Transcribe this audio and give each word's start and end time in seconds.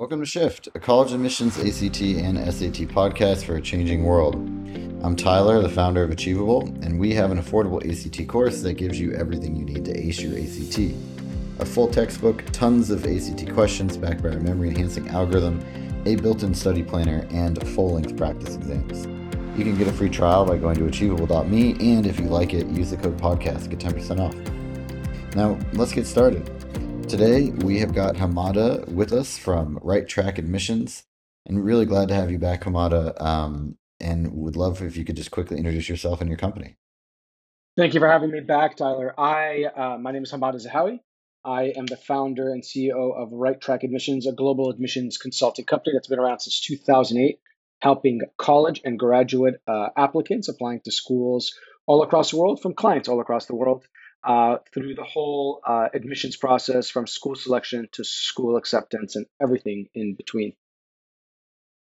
Welcome 0.00 0.20
to 0.20 0.26
Shift, 0.26 0.66
a 0.74 0.80
college 0.80 1.12
admissions 1.12 1.58
ACT 1.58 2.00
and 2.00 2.38
SAT 2.38 2.88
podcast 2.88 3.44
for 3.44 3.56
a 3.56 3.60
changing 3.60 4.02
world. 4.02 4.34
I'm 5.04 5.14
Tyler, 5.14 5.60
the 5.60 5.68
founder 5.68 6.02
of 6.02 6.10
Achievable, 6.10 6.62
and 6.80 6.98
we 6.98 7.12
have 7.12 7.30
an 7.30 7.36
affordable 7.36 7.84
ACT 7.86 8.26
course 8.26 8.62
that 8.62 8.78
gives 8.78 8.98
you 8.98 9.12
everything 9.12 9.54
you 9.54 9.66
need 9.66 9.84
to 9.84 9.94
ace 9.94 10.18
your 10.18 10.38
ACT. 10.38 10.94
A 11.58 11.66
full 11.66 11.86
textbook, 11.86 12.42
tons 12.50 12.88
of 12.88 13.04
ACT 13.04 13.52
questions 13.52 13.98
backed 13.98 14.22
by 14.22 14.30
our 14.30 14.40
memory 14.40 14.68
enhancing 14.68 15.06
algorithm, 15.10 15.62
a 16.06 16.16
built 16.16 16.44
in 16.44 16.54
study 16.54 16.82
planner, 16.82 17.26
and 17.30 17.62
full 17.68 17.92
length 17.92 18.16
practice 18.16 18.56
exams. 18.56 19.06
You 19.58 19.64
can 19.64 19.76
get 19.76 19.86
a 19.86 19.92
free 19.92 20.08
trial 20.08 20.46
by 20.46 20.56
going 20.56 20.76
to 20.76 20.86
achievable.me, 20.86 21.76
and 21.78 22.06
if 22.06 22.18
you 22.18 22.24
like 22.24 22.54
it, 22.54 22.66
use 22.68 22.88
the 22.88 22.96
code 22.96 23.18
podcast 23.18 23.64
to 23.64 23.76
get 23.76 23.80
10% 23.80 24.18
off. 24.18 25.36
Now, 25.36 25.58
let's 25.74 25.92
get 25.92 26.06
started. 26.06 26.50
Today, 27.10 27.50
we 27.50 27.80
have 27.80 27.92
got 27.92 28.14
Hamada 28.14 28.86
with 28.86 29.12
us 29.12 29.36
from 29.36 29.80
Write 29.82 30.06
Track 30.06 30.38
Admissions, 30.38 31.02
and 31.44 31.64
really 31.64 31.84
glad 31.84 32.06
to 32.06 32.14
have 32.14 32.30
you 32.30 32.38
back, 32.38 32.62
Hamada. 32.62 33.20
Um, 33.20 33.76
and 33.98 34.32
would 34.32 34.54
love 34.54 34.80
if 34.80 34.96
you 34.96 35.04
could 35.04 35.16
just 35.16 35.32
quickly 35.32 35.56
introduce 35.56 35.88
yourself 35.88 36.20
and 36.20 36.30
your 36.30 36.38
company. 36.38 36.76
Thank 37.76 37.94
you 37.94 38.00
for 38.00 38.06
having 38.06 38.30
me 38.30 38.38
back, 38.38 38.76
Tyler. 38.76 39.12
I 39.18 39.64
uh, 39.64 39.98
my 39.98 40.12
name 40.12 40.22
is 40.22 40.30
Hamada 40.30 40.64
Zahawi. 40.64 41.00
I 41.44 41.72
am 41.76 41.86
the 41.86 41.96
founder 41.96 42.52
and 42.52 42.62
CEO 42.62 43.12
of 43.20 43.32
Write 43.32 43.60
Track 43.60 43.82
Admissions, 43.82 44.28
a 44.28 44.32
global 44.32 44.70
admissions 44.70 45.18
consulting 45.18 45.64
company 45.64 45.94
that's 45.94 46.06
been 46.06 46.20
around 46.20 46.38
since 46.38 46.60
2008, 46.60 47.40
helping 47.80 48.20
college 48.38 48.82
and 48.84 48.96
graduate 48.96 49.54
uh, 49.66 49.88
applicants 49.96 50.48
applying 50.48 50.80
to 50.84 50.92
schools 50.92 51.58
all 51.88 52.04
across 52.04 52.30
the 52.30 52.36
world 52.36 52.62
from 52.62 52.72
clients 52.72 53.08
all 53.08 53.20
across 53.20 53.46
the 53.46 53.56
world 53.56 53.84
uh, 54.24 54.58
through 54.72 54.94
the 54.94 55.04
whole 55.04 55.60
uh, 55.66 55.88
admissions 55.94 56.36
process 56.36 56.90
from 56.90 57.06
school 57.06 57.34
selection 57.34 57.88
to 57.92 58.04
school 58.04 58.56
acceptance 58.56 59.16
and 59.16 59.26
everything 59.40 59.88
in 59.94 60.14
between. 60.14 60.54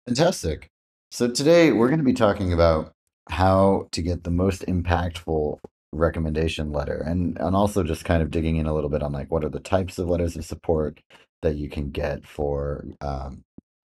Fantastic. 0.08 0.68
So 1.10 1.28
today 1.30 1.72
we're 1.72 1.88
going 1.88 2.00
to 2.00 2.06
be 2.06 2.14
talking 2.14 2.54
about 2.54 2.94
how 3.30 3.88
to 3.92 4.02
get 4.02 4.24
the 4.24 4.32
most 4.32 4.66
impactful 4.66 5.60
recommendation 5.94 6.72
letter 6.72 7.04
and 7.06 7.38
and 7.38 7.54
also 7.54 7.84
just 7.84 8.06
kind 8.06 8.24
of 8.24 8.32
digging 8.32 8.56
in 8.56 8.66
a 8.66 8.74
little 8.74 8.90
bit 8.90 9.04
on 9.04 9.12
like 9.12 9.30
what 9.30 9.44
are 9.44 9.50
the 9.50 9.60
types 9.60 10.00
of 10.00 10.08
letters 10.08 10.38
of 10.38 10.46
support 10.46 11.02
that 11.42 11.58
you 11.58 11.70
can 11.70 11.90
get 11.90 12.26
for 12.26 12.86
um, 13.02 13.44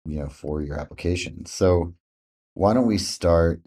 you 0.06 0.20
know 0.20 0.28
for 0.28 0.62
your 0.62 0.80
application. 0.80 1.46
So 1.46 1.94
why 2.54 2.74
don't 2.74 2.88
we 2.88 2.98
start 2.98 3.62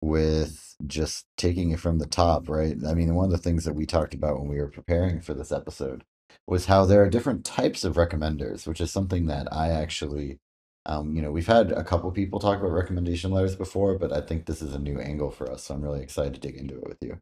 with 0.00 0.76
just 0.86 1.26
taking 1.36 1.70
it 1.70 1.80
from 1.80 1.98
the 1.98 2.06
top, 2.06 2.48
right? 2.48 2.76
I 2.86 2.94
mean, 2.94 3.14
one 3.14 3.26
of 3.26 3.32
the 3.32 3.38
things 3.38 3.64
that 3.64 3.74
we 3.74 3.86
talked 3.86 4.14
about 4.14 4.38
when 4.38 4.48
we 4.48 4.58
were 4.58 4.68
preparing 4.68 5.20
for 5.20 5.34
this 5.34 5.52
episode 5.52 6.04
was 6.46 6.66
how 6.66 6.84
there 6.84 7.02
are 7.02 7.08
different 7.08 7.44
types 7.44 7.84
of 7.84 7.96
recommenders, 7.96 8.66
which 8.66 8.80
is 8.80 8.90
something 8.90 9.26
that 9.26 9.52
I 9.52 9.70
actually, 9.70 10.38
um, 10.86 11.14
you 11.14 11.22
know, 11.22 11.30
we've 11.30 11.46
had 11.46 11.70
a 11.70 11.84
couple 11.84 12.10
people 12.12 12.38
talk 12.38 12.58
about 12.58 12.72
recommendation 12.72 13.30
letters 13.30 13.56
before, 13.56 13.98
but 13.98 14.12
I 14.12 14.20
think 14.20 14.46
this 14.46 14.62
is 14.62 14.74
a 14.74 14.78
new 14.78 14.98
angle 14.98 15.30
for 15.30 15.50
us. 15.50 15.64
So 15.64 15.74
I'm 15.74 15.82
really 15.82 16.02
excited 16.02 16.34
to 16.34 16.40
dig 16.40 16.56
into 16.56 16.76
it 16.76 16.88
with 16.88 16.98
you. 17.02 17.18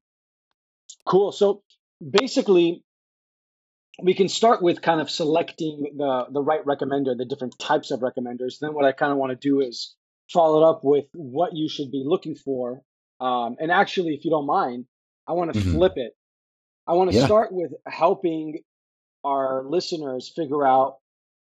Cool. 1.04 1.32
So 1.32 1.62
basically, 2.08 2.84
we 4.00 4.14
can 4.14 4.28
start 4.28 4.62
with 4.62 4.80
kind 4.80 5.00
of 5.00 5.10
selecting 5.10 5.94
the 5.96 6.26
the 6.30 6.42
right 6.42 6.64
recommender, 6.64 7.16
the 7.16 7.24
different 7.24 7.58
types 7.58 7.90
of 7.90 8.00
recommenders. 8.00 8.60
Then 8.60 8.72
what 8.74 8.84
I 8.84 8.92
kind 8.92 9.10
of 9.10 9.18
want 9.18 9.30
to 9.30 9.48
do 9.48 9.60
is 9.60 9.94
follow 10.32 10.62
it 10.62 10.70
up 10.70 10.80
with 10.84 11.06
what 11.14 11.54
you 11.54 11.68
should 11.68 11.90
be 11.90 12.04
looking 12.06 12.36
for. 12.36 12.82
Um, 13.20 13.56
and 13.60 13.70
actually, 13.72 14.14
if 14.14 14.24
you 14.24 14.30
don't 14.30 14.46
mind, 14.46 14.86
I 15.28 15.32
want 15.32 15.54
to 15.54 15.60
hmm 15.60 15.70
flip 15.70 15.94
it. 15.96 16.12
I 16.86 16.94
want 16.94 17.10
to 17.10 17.16
Yeah, 17.16 17.18
start 17.18 17.52
with 17.52 17.72
helping 17.86 18.60
our 19.24 19.64
listeners 19.64 20.32
figure 20.34 20.66
out 20.66 20.98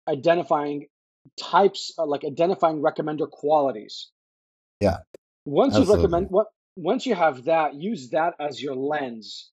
identifying 0.09 0.89
types, 1.41 1.95
uh, 1.99 2.07
like 2.07 2.25
identifying 2.25 2.83
recommender 2.83 3.31
qualities. 3.31 4.11
yeah, 4.81 4.99
Once 5.45 5.79
you 5.79 5.87
recommend, 5.91 6.29
what 6.31 6.49
once 6.77 7.07
you 7.07 7.15
have 7.15 7.45
that, 7.47 7.75
use 7.75 8.11
that 8.11 8.35
as 8.41 8.63
your 8.63 8.77
lens 8.77 9.51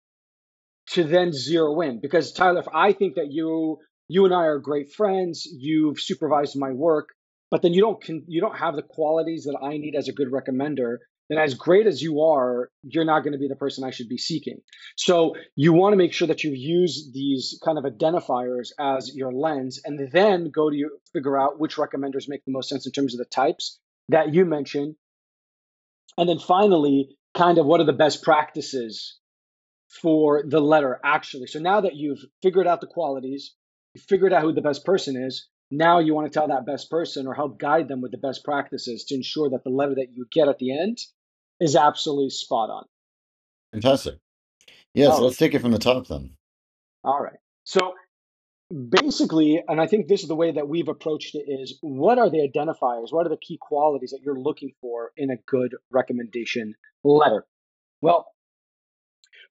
to 0.91 1.03
then 1.03 1.31
zero 1.33 1.79
in. 1.81 1.99
Because 2.01 2.33
Tyler, 2.33 2.59
if 2.61 2.67
I 2.73 2.93
think 2.93 3.15
that 3.15 3.31
you 3.31 3.79
you 4.07 4.25
and 4.25 4.33
I 4.33 4.45
are 4.45 4.59
great 4.59 4.93
friends, 4.93 5.45
you've 5.51 5.99
supervised 5.99 6.57
my 6.59 6.71
work, 6.71 7.09
but 7.51 7.61
then 7.61 7.73
you 7.73 7.81
don't 7.81 8.25
you 8.27 8.41
don't 8.41 8.57
have 8.57 8.75
the 8.75 8.83
qualities 8.83 9.45
that 9.45 9.57
I 9.61 9.77
need 9.77 9.95
as 9.95 10.07
a 10.07 10.13
good 10.13 10.31
recommender, 10.31 10.97
then 11.29 11.37
as 11.37 11.53
great 11.53 11.85
as 11.85 12.01
you 12.01 12.21
are, 12.21 12.69
you're 12.83 13.05
not 13.05 13.21
going 13.21 13.33
to 13.33 13.39
be 13.39 13.47
the 13.47 13.55
person 13.55 13.83
I 13.83 13.91
should 13.91 14.09
be 14.09 14.17
seeking. 14.17 14.61
So 14.95 15.35
you 15.55 15.73
want 15.73 15.93
to 15.93 15.97
make 15.97 16.13
sure 16.13 16.27
that 16.27 16.43
you 16.43 16.51
use 16.51 17.11
these 17.13 17.59
kind 17.63 17.77
of 17.77 17.83
identifiers 17.83 18.69
as 18.79 19.15
your 19.15 19.31
lens, 19.31 19.79
and 19.85 20.11
then 20.11 20.49
go 20.49 20.69
to 20.69 20.75
your, 20.75 20.89
figure 21.13 21.39
out 21.39 21.59
which 21.59 21.75
recommenders 21.75 22.27
make 22.27 22.43
the 22.45 22.51
most 22.51 22.69
sense 22.69 22.85
in 22.85 22.91
terms 22.91 23.13
of 23.13 23.19
the 23.19 23.25
types 23.25 23.79
that 24.09 24.33
you 24.33 24.43
mentioned, 24.43 24.95
and 26.17 26.27
then 26.27 26.39
finally, 26.39 27.09
kind 27.35 27.59
of 27.59 27.65
what 27.65 27.79
are 27.79 27.85
the 27.85 27.93
best 27.93 28.23
practices 28.23 29.17
for 30.01 30.43
the 30.47 30.59
letter 30.59 30.99
actually. 31.03 31.47
So 31.47 31.59
now 31.59 31.81
that 31.81 31.95
you've 31.95 32.23
figured 32.41 32.67
out 32.67 32.81
the 32.81 32.87
qualities, 32.87 33.53
you 33.93 34.01
figured 34.01 34.33
out 34.33 34.41
who 34.41 34.53
the 34.53 34.61
best 34.61 34.83
person 34.83 35.15
is, 35.15 35.47
now 35.71 35.99
you 35.99 36.13
want 36.13 36.31
to 36.31 36.37
tell 36.37 36.47
that 36.47 36.65
best 36.65 36.89
person 36.89 37.27
or 37.27 37.33
help 37.33 37.59
guide 37.59 37.87
them 37.87 38.01
with 38.01 38.11
the 38.11 38.17
best 38.17 38.43
practices 38.43 39.05
to 39.05 39.15
ensure 39.15 39.49
that 39.49 39.63
the 39.63 39.69
letter 39.69 39.95
that 39.95 40.13
you 40.13 40.25
get 40.31 40.47
at 40.47 40.57
the 40.57 40.77
end 40.77 40.97
is 41.59 41.75
absolutely 41.75 42.29
spot 42.29 42.69
on. 42.69 42.85
Fantastic. 43.73 44.15
Yes, 44.93 45.11
right. 45.11 45.21
let's 45.21 45.37
take 45.37 45.53
it 45.53 45.61
from 45.61 45.71
the 45.71 45.79
top 45.79 46.07
then. 46.07 46.31
All 47.03 47.21
right. 47.21 47.37
So 47.65 47.93
basically, 48.89 49.63
and 49.67 49.79
I 49.79 49.87
think 49.87 50.07
this 50.07 50.21
is 50.21 50.27
the 50.27 50.35
way 50.35 50.51
that 50.51 50.67
we've 50.67 50.87
approached 50.87 51.35
it 51.35 51.45
is 51.47 51.77
what 51.81 52.17
are 52.17 52.29
the 52.29 52.47
identifiers? 52.47 53.11
What 53.11 53.25
are 53.25 53.29
the 53.29 53.37
key 53.37 53.57
qualities 53.59 54.11
that 54.11 54.21
you're 54.23 54.39
looking 54.39 54.73
for 54.81 55.11
in 55.17 55.29
a 55.29 55.37
good 55.47 55.75
recommendation 55.91 56.75
letter? 57.03 57.45
Well, 58.01 58.27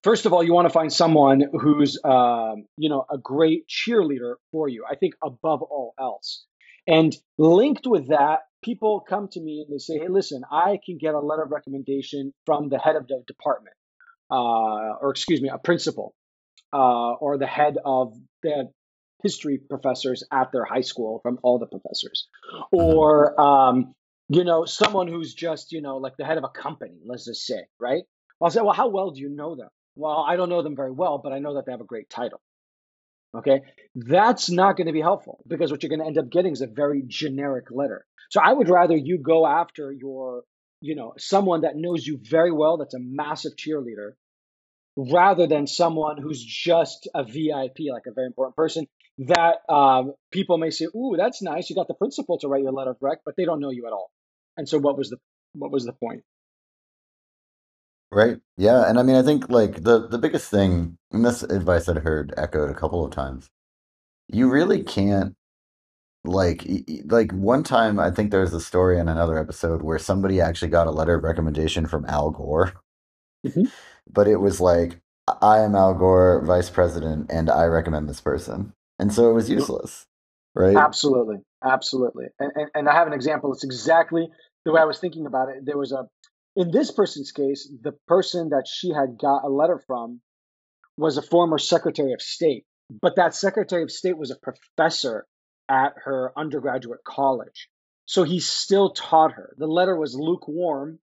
First 0.05 0.27
of 0.27 0.33
all, 0.33 0.43
you 0.43 0.53
want 0.53 0.67
to 0.67 0.73
find 0.73 0.93
someone 0.93 1.43
who's, 1.61 1.99
um, 2.05 2.67
you 2.77 2.89
know, 2.89 3.05
a 3.11 3.19
great 3.19 3.67
cheerleader 3.69 4.35
for 4.53 4.69
you. 4.69 4.85
I 4.89 4.95
think 4.95 5.15
above 5.23 5.63
all 5.63 5.95
else. 5.99 6.45
And 6.87 7.15
linked 7.37 7.87
with 7.87 8.09
that, 8.09 8.41
people 8.63 9.05
come 9.07 9.29
to 9.33 9.41
me 9.41 9.65
and 9.67 9.75
they 9.75 9.79
say, 9.79 9.99
"Hey, 9.99 10.09
listen, 10.09 10.43
I 10.51 10.79
can 10.85 10.99
get 10.99 11.15
a 11.15 11.21
letter 11.21 11.43
of 11.43 11.51
recommendation 11.51 12.33
from 12.47 12.69
the 12.69 12.79
head 12.79 12.97
of 12.97 13.07
the 13.09 13.23
department, 13.27 13.77
uh, 14.31 14.97
or 15.01 15.11
excuse 15.11 15.43
me, 15.43 15.49
a 15.49 15.59
principal, 15.59 16.15
uh, 16.73 17.13
or 17.15 17.37
the 17.37 17.47
head 17.47 17.77
of 17.85 18.15
the 18.43 18.71
history 19.23 19.59
professors 19.59 20.23
at 20.33 20.53
their 20.53 20.65
high 20.65 20.81
school 20.81 21.19
from 21.23 21.39
all 21.43 21.59
the 21.59 21.67
professors, 21.67 22.29
or 22.71 23.39
um, 23.41 23.95
you 24.29 24.45
know, 24.45 24.65
someone 24.65 25.09
who's 25.09 25.35
just, 25.35 25.73
you 25.73 25.83
know, 25.83 25.97
like 25.97 26.17
the 26.17 26.25
head 26.25 26.39
of 26.39 26.45
a 26.45 26.49
company. 26.49 26.99
Let's 27.05 27.25
just 27.25 27.47
say, 27.47 27.63
right? 27.81 28.05
I'll 28.41 28.51
say, 28.51 28.61
well, 28.61 28.73
how 28.75 28.89
well 28.89 29.11
do 29.11 29.21
you 29.21 29.31
know 29.31 29.57
them? 29.57 29.69
Well, 29.99 30.25
I 30.27 30.37
don't 30.37 30.49
know 30.49 30.63
them 30.63 30.77
very 30.77 30.93
well, 30.93 31.19
but 31.19 31.33
I 31.33 31.41
know 31.41 31.55
that 31.55 31.67
they 31.67 31.73
have 31.73 31.81
a 31.81 31.85
great 31.85 32.09
title. 32.09 32.41
Okay. 33.37 33.63
That's 33.97 34.49
not 34.49 34.77
going 34.77 34.87
to 34.87 34.93
be 34.93 35.01
helpful 35.01 35.41
because 35.47 35.73
what 35.73 35.83
you're 35.83 35.91
going 35.91 36.01
to 36.01 36.07
end 36.07 36.19
up 36.19 36.31
getting 36.31 36.53
is 36.53 36.61
a 36.61 36.69
very 36.69 37.03
generic 37.07 37.67
letter. 37.73 38.07
So 38.31 38.41
I 38.43 38.53
would 38.53 38.71
rather 38.71 38.97
you 38.97 39.19
go 39.19 39.45
after 39.45 39.91
your, 39.91 40.45
you 40.81 40.95
know, 40.95 41.15
someone 41.19 41.63
that 41.63 41.75
knows 41.75 42.07
you 42.07 42.21
very 42.23 42.53
well, 42.53 42.79
that's 42.79 42.95
a 42.95 43.01
massive 43.01 43.53
cheerleader, 43.57 44.13
rather 44.97 45.49
than 45.49 45.67
someone 45.67 46.17
who's 46.23 46.45
just 46.45 47.09
a 47.13 47.25
VIP, 47.25 47.91
like 47.93 48.05
a 48.07 48.13
very 48.15 48.29
important 48.29 48.55
person 48.55 48.87
that 49.19 49.57
um, 49.69 50.15
people 50.31 50.59
may 50.59 50.71
say, 50.71 50.87
"Ooh, 50.87 51.17
that's 51.17 51.43
nice. 51.43 51.69
You 51.69 51.75
got 51.75 51.89
the 51.89 51.95
principal 51.95 52.39
to 52.39 52.49
write 52.49 52.63
your 52.63 52.73
letter 52.73 52.91
of 52.93 52.99
rec," 53.01 53.19
but 53.25 53.35
they 53.37 53.45
don't 53.45 53.61
know 53.61 53.71
you 53.71 53.87
at 53.87 53.93
all. 53.93 54.11
And 54.57 54.69
so, 54.69 54.79
what 54.79 54.97
was 54.97 55.11
the 55.11 55.17
what 55.55 55.73
was 55.73 55.85
the 55.85 55.93
point? 55.93 56.23
Right. 58.11 58.39
Yeah, 58.57 58.89
and 58.89 58.99
I 58.99 59.03
mean, 59.03 59.17
I 59.17 59.23
think 59.23 59.51
like 59.51 59.83
the 59.83 60.09
the 60.09 60.19
biggest 60.19 60.51
thing, 60.51 60.97
and 61.13 61.25
this 61.25 61.43
advice 61.43 61.89
I'd 61.89 61.99
heard 61.99 62.33
echoed 62.37 62.71
a 62.71 62.75
couple 62.75 63.05
of 63.05 63.13
times, 63.13 63.49
you 64.29 64.51
really 64.51 64.83
can't 64.83 65.35
like 66.25 66.65
y- 66.69 66.85
y- 66.89 67.03
like 67.07 67.33
one 67.33 67.63
time 67.65 67.99
I 68.01 68.11
think 68.11 68.31
there's 68.31 68.55
a 68.55 68.61
story 68.61 68.99
in 68.99 69.09
another 69.09 69.39
episode 69.39 69.83
where 69.83 69.99
somebody 69.99 70.41
actually 70.41 70.71
got 70.71 70.87
a 70.87 70.91
letter 70.93 71.15
of 71.17 71.25
recommendation 71.25 71.87
from 71.87 72.07
Al 72.07 72.31
Gore, 72.31 72.75
hmm 73.45 73.65
but 74.13 74.29
it 74.29 74.37
was 74.37 74.61
like 74.61 75.01
I 75.43 75.59
am 75.61 75.75
Al 75.75 75.95
Gore, 75.95 76.43
vice 76.45 76.71
president, 76.71 77.31
and 77.31 77.51
I 77.51 77.65
recommend 77.67 78.09
this 78.09 78.21
person. 78.21 78.73
And 78.99 79.13
so 79.13 79.31
it 79.31 79.35
was 79.35 79.51
useless, 79.51 80.07
right? 80.55 80.77
Absolutely, 80.77 81.37
absolutely. 81.65 82.27
And, 82.39 82.53
and 82.55 82.71
and 82.75 82.89
I 82.89 82.95
have 82.95 83.07
an 83.07 83.13
example. 83.13 83.53
It's 83.53 83.65
exactly 83.65 84.29
the 84.65 84.73
way 84.73 84.81
I 84.81 84.85
was 84.85 84.99
thinking 84.99 85.27
about 85.27 85.49
it. 85.49 85.65
There 85.65 85.79
was 85.79 85.93
a 85.93 86.07
in 86.59 86.73
this 86.73 86.91
person's 86.91 87.31
case, 87.31 87.71
the 87.83 87.93
person 88.09 88.49
that 88.49 88.67
she 88.67 88.91
had 88.91 89.17
got 89.17 89.45
a 89.45 89.49
letter 89.49 89.81
from 89.87 90.21
was 90.97 91.17
a 91.17 91.23
former 91.23 91.57
Secretary 91.57 92.13
of 92.13 92.21
State, 92.21 92.65
but 93.01 93.15
that 93.15 93.33
Secretary 93.33 93.85
of 93.85 93.93
State 93.93 94.19
was 94.19 94.33
a 94.33 94.37
professor 94.37 95.25
at 95.69 95.93
her 96.05 96.33
undergraduate 96.37 97.05
college. 97.05 97.69
So 98.07 98.25
he 98.25 98.41
still 98.41 98.91
taught 98.91 99.35
her. 99.35 99.55
The 99.57 99.69
letter 99.69 99.97
was 99.97 100.17
lukewarm, 100.17 100.99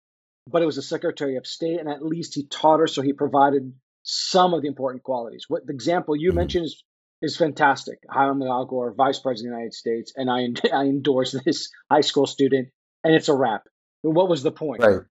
but 0.50 0.62
it 0.62 0.66
was 0.66 0.78
a 0.78 0.82
Secretary 0.82 1.36
of 1.36 1.46
State, 1.46 1.78
and 1.78 1.88
at 1.88 2.02
least 2.02 2.34
he 2.34 2.46
taught 2.46 2.80
her, 2.80 2.86
so 2.86 3.02
he 3.02 3.12
provided 3.12 3.74
some 4.04 4.54
of 4.54 4.62
the 4.62 4.68
important 4.68 5.04
qualities. 5.04 5.44
What 5.48 5.66
the 5.66 5.74
example 5.74 6.16
you 6.16 6.30
hmm 6.30 6.36
mentioned 6.36 6.64
is 6.64 6.82
is 7.20 7.36
fantastic. 7.36 7.98
I'm 8.10 8.42
Al 8.42 8.64
Gore, 8.64 8.94
Vice 8.94 9.20
President 9.20 9.52
of 9.52 9.56
the 9.56 9.60
United 9.60 9.74
States, 9.74 10.12
and 10.16 10.28
I, 10.28 10.48
I 10.76 10.86
endorse 10.86 11.36
this 11.44 11.68
high 11.90 12.00
school 12.00 12.26
student, 12.26 12.70
and 13.04 13.14
it's 13.14 13.28
a 13.28 13.36
wrap. 13.36 13.62
What 14.00 14.28
was 14.28 14.42
the 14.42 14.50
point? 14.50 14.82
Right. 14.82 15.02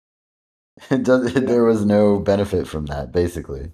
It 0.89 1.03
does, 1.03 1.33
there 1.33 1.63
was 1.63 1.85
no 1.85 2.19
benefit 2.19 2.67
from 2.67 2.85
that, 2.87 3.11
basically. 3.11 3.71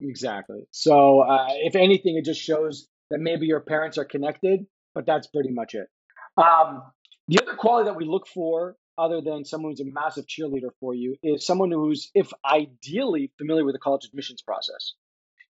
Exactly. 0.00 0.62
So, 0.70 1.20
uh, 1.20 1.48
if 1.50 1.76
anything, 1.76 2.16
it 2.16 2.24
just 2.24 2.40
shows 2.40 2.88
that 3.10 3.18
maybe 3.20 3.46
your 3.46 3.60
parents 3.60 3.98
are 3.98 4.04
connected, 4.04 4.66
but 4.94 5.06
that's 5.06 5.26
pretty 5.28 5.50
much 5.50 5.74
it. 5.74 5.88
Um, 6.36 6.82
the 7.28 7.40
other 7.40 7.54
quality 7.54 7.88
that 7.88 7.96
we 7.96 8.04
look 8.04 8.26
for, 8.26 8.76
other 8.98 9.20
than 9.20 9.44
someone 9.44 9.72
who's 9.72 9.80
a 9.80 9.92
massive 9.92 10.26
cheerleader 10.26 10.70
for 10.80 10.94
you, 10.94 11.16
is 11.22 11.46
someone 11.46 11.70
who's, 11.70 12.10
if 12.14 12.30
ideally, 12.44 13.30
familiar 13.38 13.64
with 13.64 13.74
the 13.74 13.78
college 13.78 14.04
admissions 14.06 14.42
process. 14.42 14.94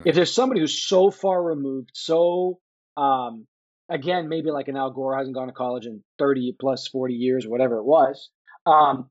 If 0.04 0.14
there's 0.14 0.32
somebody 0.32 0.60
who's 0.60 0.82
so 0.82 1.10
far 1.10 1.42
removed, 1.42 1.90
so 1.94 2.58
um, 2.96 3.46
again, 3.88 4.28
maybe 4.28 4.50
like 4.50 4.68
an 4.68 4.76
Al 4.76 4.90
Gore 4.90 5.16
hasn't 5.16 5.34
gone 5.34 5.48
to 5.48 5.52
college 5.52 5.86
in 5.86 6.02
30 6.18 6.56
plus 6.58 6.88
40 6.88 7.14
years, 7.14 7.46
whatever 7.46 7.78
it 7.78 7.84
was, 7.84 8.30
um, 8.66 9.10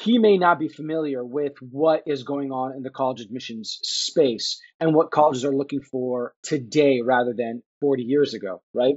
he 0.00 0.18
may 0.18 0.38
not 0.38 0.58
be 0.58 0.68
familiar 0.68 1.24
with 1.24 1.52
what 1.60 2.02
is 2.06 2.22
going 2.22 2.52
on 2.52 2.74
in 2.74 2.82
the 2.82 2.90
college 2.90 3.20
admissions 3.20 3.78
space 3.82 4.60
and 4.78 4.94
what 4.94 5.10
colleges 5.10 5.44
are 5.44 5.54
looking 5.54 5.82
for 5.82 6.34
today 6.42 7.00
rather 7.04 7.34
than 7.36 7.62
40 7.80 8.04
years 8.04 8.34
ago, 8.34 8.62
right? 8.72 8.94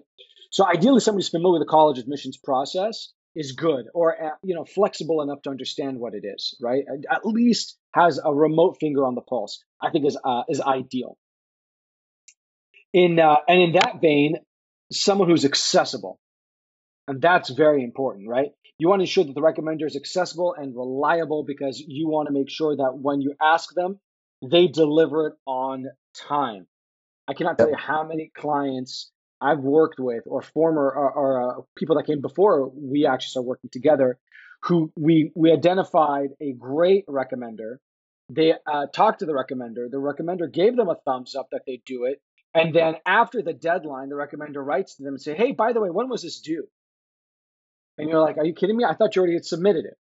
So 0.52 0.66
ideally, 0.66 1.00
somebody 1.00 1.24
who's 1.24 1.30
familiar 1.30 1.60
with 1.60 1.68
the 1.68 1.72
college 1.72 1.98
admissions 1.98 2.38
process 2.38 3.12
is 3.36 3.54
good 3.54 3.86
or 3.94 4.24
uh, 4.24 4.30
you 4.44 4.56
know 4.56 4.66
flexible 4.66 5.22
enough 5.22 5.42
to 5.42 5.50
understand 5.50 6.00
what 6.00 6.14
it 6.14 6.24
is, 6.24 6.56
right? 6.62 6.84
At 7.12 7.26
least 7.26 7.78
has 7.94 8.20
a 8.24 8.34
remote 8.34 8.78
finger 8.80 9.06
on 9.06 9.16
the 9.16 9.22
pulse. 9.22 9.64
I 9.82 9.90
think 9.90 10.06
is 10.06 10.18
uh, 10.24 10.44
is 10.48 10.62
ideal. 10.62 11.18
In 12.94 13.20
uh, 13.20 13.38
and 13.48 13.62
in 13.62 13.72
that 13.74 14.00
vein, 14.00 14.36
someone 14.92 15.28
who's 15.28 15.46
accessible, 15.46 16.20
and 17.08 17.22
that's 17.22 17.50
very 17.50 17.84
important, 17.84 18.28
right? 18.28 18.50
You 18.78 18.88
want 18.90 19.00
to 19.00 19.04
ensure 19.04 19.24
that 19.24 19.36
the 19.36 19.42
recommender 19.42 19.86
is 19.86 19.96
accessible 19.96 20.56
and 20.58 20.76
reliable 20.76 21.44
because 21.44 21.80
you 21.80 22.08
want 22.08 22.28
to 22.28 22.34
make 22.34 22.50
sure 22.50 22.76
that 22.76 22.98
when 23.00 23.22
you 23.22 23.36
ask 23.42 23.74
them, 23.74 24.00
they 24.42 24.68
deliver 24.68 25.28
it 25.28 25.34
on 25.46 25.86
time. 26.16 26.68
I 27.28 27.34
cannot 27.34 27.58
tell 27.58 27.70
you 27.70 27.78
how 27.78 28.04
many 28.04 28.32
clients 28.36 29.12
I've 29.40 29.60
worked 29.60 30.00
with 30.00 30.24
or 30.26 30.42
former 30.42 30.90
or, 30.90 31.12
or 31.12 31.60
uh, 31.60 31.62
people 31.78 31.98
that 31.98 32.06
came 32.06 32.22
before 32.22 32.70
we 32.70 33.06
actually 33.06 33.30
started 33.30 33.48
working 33.48 33.70
together 33.72 34.18
who 34.64 34.92
we 34.96 35.32
we 35.36 35.52
identified 35.52 36.30
a 36.42 36.54
great 36.54 37.06
recommender. 37.08 37.78
They 38.30 38.54
uh, 38.66 38.86
talked 38.94 39.20
to 39.20 39.26
the 39.26 39.34
recommender. 39.34 39.92
The 39.92 39.98
recommender 39.98 40.52
gave 40.52 40.78
them 40.78 40.88
a 40.88 40.96
thumbs 41.06 41.36
up 41.36 41.48
that 41.52 41.64
they 41.68 41.82
do 41.86 42.06
it. 42.06 42.22
And 42.54 42.74
then 42.74 42.96
after 43.06 43.42
the 43.42 43.54
deadline, 43.54 44.10
the 44.10 44.16
recommender 44.16 44.66
writes 44.66 44.96
to 44.96 45.04
them 45.04 45.16
and 45.16 45.22
say, 45.22 45.36
"Hey, 45.36 45.52
by 45.52 45.74
the 45.74 45.82
way, 45.82 45.90
when 45.90 46.08
was 46.08 46.24
this 46.24 46.40
due?" 46.40 46.68
And 47.98 48.10
you're 48.10 48.22
like, 48.22 48.38
"Are 48.38 48.46
you 48.46 48.54
kidding 48.54 48.78
me? 48.78 48.84
I 48.84 48.96
thought 48.96 49.16
you 49.16 49.22
already 49.22 49.36
had 49.36 49.46
submitted 49.46 49.86
it." 49.86 49.98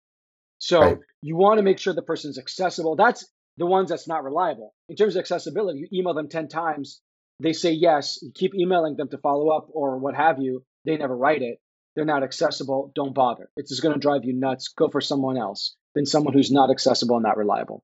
So 0.57 0.79
right. 0.79 0.97
you 1.21 1.35
want 1.35 1.57
to 1.57 1.63
make 1.63 1.79
sure 1.79 1.93
the 1.93 2.01
person's 2.01 2.39
accessible. 2.39 2.95
That's 2.95 3.25
the 3.57 3.65
ones 3.65 3.89
that's 3.89 4.07
not 4.07 4.23
reliable. 4.23 4.73
In 4.89 4.95
terms 4.95 5.15
of 5.15 5.19
accessibility, 5.19 5.79
you 5.79 5.99
email 5.99 6.13
them 6.13 6.29
10 6.29 6.47
times, 6.47 7.01
they 7.39 7.53
say 7.53 7.71
yes, 7.71 8.19
you 8.21 8.31
keep 8.33 8.55
emailing 8.55 8.95
them 8.95 9.09
to 9.09 9.17
follow 9.17 9.49
up 9.49 9.67
or 9.71 9.97
what 9.97 10.15
have 10.15 10.39
you, 10.39 10.63
they 10.85 10.97
never 10.97 11.15
write 11.15 11.41
it. 11.41 11.59
They're 11.95 12.05
not 12.05 12.23
accessible, 12.23 12.91
don't 12.95 13.13
bother. 13.13 13.49
It's 13.55 13.69
just 13.69 13.83
going 13.83 13.93
to 13.93 13.99
drive 13.99 14.23
you 14.23 14.33
nuts. 14.33 14.69
Go 14.69 14.89
for 14.89 15.01
someone 15.01 15.37
else 15.37 15.75
than 15.93 16.05
someone 16.05 16.33
who's 16.33 16.51
not 16.51 16.71
accessible 16.71 17.17
and 17.17 17.23
not 17.23 17.37
reliable. 17.37 17.83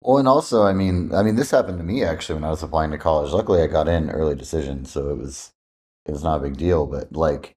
Well, 0.00 0.18
and 0.18 0.28
also, 0.28 0.62
I 0.62 0.72
mean, 0.72 1.14
I 1.14 1.22
mean, 1.22 1.36
this 1.36 1.50
happened 1.50 1.78
to 1.78 1.84
me 1.84 2.04
actually 2.04 2.36
when 2.36 2.44
I 2.44 2.50
was 2.50 2.62
applying 2.62 2.90
to 2.92 2.98
college. 2.98 3.32
Luckily, 3.32 3.62
I 3.62 3.66
got 3.66 3.88
in 3.88 4.10
early 4.10 4.34
decision, 4.34 4.84
so 4.84 5.10
it 5.10 5.18
was 5.18 5.52
it 6.06 6.12
was 6.12 6.22
not 6.22 6.38
a 6.38 6.42
big 6.42 6.56
deal. 6.58 6.86
But 6.86 7.12
like, 7.12 7.54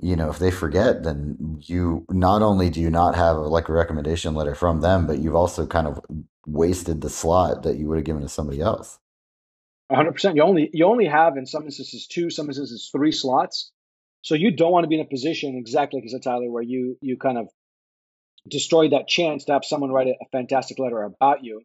you 0.00 0.16
know, 0.16 0.30
if 0.30 0.38
they 0.38 0.50
forget, 0.50 1.02
then 1.04 1.58
you 1.62 2.04
not 2.10 2.42
only 2.42 2.70
do 2.70 2.80
you 2.80 2.90
not 2.90 3.14
have 3.14 3.36
like 3.36 3.68
a 3.68 3.72
recommendation 3.72 4.34
letter 4.34 4.54
from 4.54 4.80
them, 4.80 5.06
but 5.06 5.18
you've 5.18 5.36
also 5.36 5.66
kind 5.66 5.86
of 5.86 6.00
wasted 6.46 7.00
the 7.00 7.10
slot 7.10 7.62
that 7.62 7.76
you 7.76 7.88
would 7.88 7.98
have 7.98 8.04
given 8.04 8.22
to 8.22 8.28
somebody 8.28 8.60
else. 8.60 8.98
100%. 9.92 10.36
You 10.36 10.42
only 10.42 10.70
you 10.72 10.86
only 10.86 11.06
have 11.06 11.36
in 11.36 11.46
some 11.46 11.64
instances 11.64 12.06
two, 12.06 12.30
some 12.30 12.46
instances 12.46 12.90
three 12.90 13.12
slots. 13.12 13.70
So 14.22 14.34
you 14.34 14.56
don't 14.56 14.72
want 14.72 14.84
to 14.84 14.88
be 14.88 14.96
in 14.96 15.02
a 15.02 15.08
position 15.08 15.56
exactly 15.56 15.98
like 15.98 16.04
you 16.04 16.10
said, 16.10 16.22
Tyler, 16.22 16.50
where 16.50 16.62
you 16.62 16.96
you 17.00 17.16
kind 17.16 17.38
of 17.38 17.48
destroy 18.48 18.88
that 18.90 19.08
chance 19.08 19.44
to 19.44 19.52
have 19.52 19.64
someone 19.64 19.90
write 19.90 20.08
a, 20.08 20.12
a 20.12 20.28
fantastic 20.32 20.78
letter 20.78 21.02
about 21.02 21.44
you, 21.44 21.62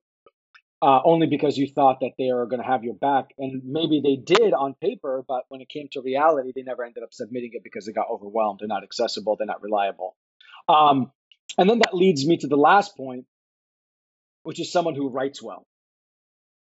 uh, 0.82 1.02
only 1.04 1.28
because 1.28 1.58
you 1.58 1.68
thought 1.68 2.00
that 2.02 2.12
they 2.18 2.30
are 2.30 2.46
going 2.46 2.62
to 2.62 2.68
have 2.68 2.84
your 2.84 2.94
back, 2.94 3.34
and 3.38 3.62
maybe 3.66 4.02
they 4.02 4.16
did 4.16 4.54
on 4.54 4.76
paper, 4.76 5.24
but 5.28 5.44
when 5.50 5.62
it 5.62 5.68
came 5.68 5.90
to 5.92 6.02
reality, 6.02 6.52
they 6.56 6.62
never 6.62 6.84
ended 6.84 7.04
up 7.04 7.14
submitting 7.14 7.52
it 7.54 7.64
because 7.64 7.86
they 7.86 7.92
got 7.92 8.10
overwhelmed. 8.10 8.60
They're 8.62 8.68
not 8.68 8.84
accessible. 8.84 9.36
They're 9.36 9.48
not 9.48 9.62
reliable. 9.62 10.16
Um, 10.70 11.12
and 11.58 11.70
then 11.70 11.80
that 11.80 11.94
leads 11.94 12.26
me 12.26 12.38
to 12.38 12.48
the 12.48 12.56
last 12.56 12.96
point, 12.96 13.26
which 14.44 14.60
is 14.60 14.72
someone 14.72 14.96
who 14.96 15.10
writes 15.10 15.42
well. 15.44 15.66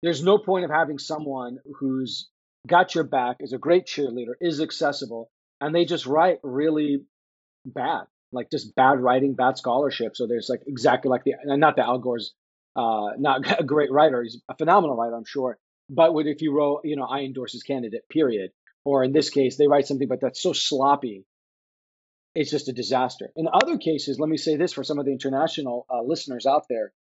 There's 0.02 0.22
no 0.22 0.38
point 0.38 0.64
of 0.64 0.70
having 0.70 0.98
someone 0.98 1.58
who's 1.78 2.28
got 2.66 2.94
your 2.94 3.04
back, 3.04 3.38
is 3.40 3.52
a 3.52 3.58
great 3.58 3.86
cheerleader, 3.86 4.34
is 4.40 4.60
accessible, 4.60 5.30
and 5.60 5.74
they 5.74 5.84
just 5.84 6.06
write 6.06 6.38
really 6.42 7.04
bad, 7.66 8.04
like 8.32 8.50
just 8.50 8.74
bad 8.74 9.00
writing, 9.00 9.34
bad 9.34 9.58
scholarship. 9.58 10.16
So 10.16 10.26
there's 10.26 10.48
like 10.48 10.62
exactly 10.66 11.10
like 11.10 11.24
the, 11.24 11.34
not 11.44 11.76
that 11.76 11.86
Al 11.86 11.98
Gore's 11.98 12.32
uh, 12.76 13.10
not 13.18 13.60
a 13.60 13.64
great 13.64 13.90
writer, 13.90 14.22
he's 14.22 14.40
a 14.48 14.56
phenomenal 14.56 14.96
writer, 14.96 15.16
I'm 15.16 15.24
sure. 15.24 15.58
But 15.90 16.12
what 16.12 16.26
if 16.26 16.42
you 16.42 16.54
wrote, 16.54 16.82
you 16.84 16.96
know, 16.96 17.04
I 17.04 17.20
endorse 17.20 17.52
his 17.52 17.62
candidate, 17.62 18.08
period. 18.10 18.50
Or 18.84 19.04
in 19.04 19.12
this 19.12 19.30
case, 19.30 19.56
they 19.56 19.66
write 19.66 19.86
something, 19.86 20.08
but 20.08 20.20
that's 20.20 20.42
so 20.42 20.52
sloppy, 20.52 21.24
it's 22.34 22.50
just 22.50 22.68
a 22.68 22.72
disaster. 22.72 23.30
In 23.36 23.48
other 23.52 23.76
cases, 23.78 24.18
let 24.18 24.28
me 24.28 24.36
say 24.36 24.56
this 24.56 24.72
for 24.72 24.84
some 24.84 24.98
of 24.98 25.04
the 25.04 25.12
international 25.12 25.86
uh, 25.90 26.02
listeners 26.02 26.46
out 26.46 26.66
there 26.68 26.92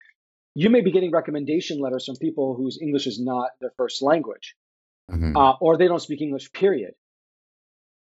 you 0.58 0.70
may 0.70 0.80
be 0.80 0.90
getting 0.90 1.10
recommendation 1.10 1.80
letters 1.80 2.06
from 2.06 2.16
people 2.16 2.54
whose 2.54 2.78
English 2.80 3.06
is 3.06 3.20
not 3.20 3.50
their 3.60 3.72
first 3.76 4.00
language, 4.00 4.56
mm-hmm. 5.10 5.36
uh, 5.36 5.52
or 5.60 5.76
they 5.76 5.86
don't 5.86 6.00
speak 6.00 6.22
English. 6.22 6.50
Period. 6.50 6.94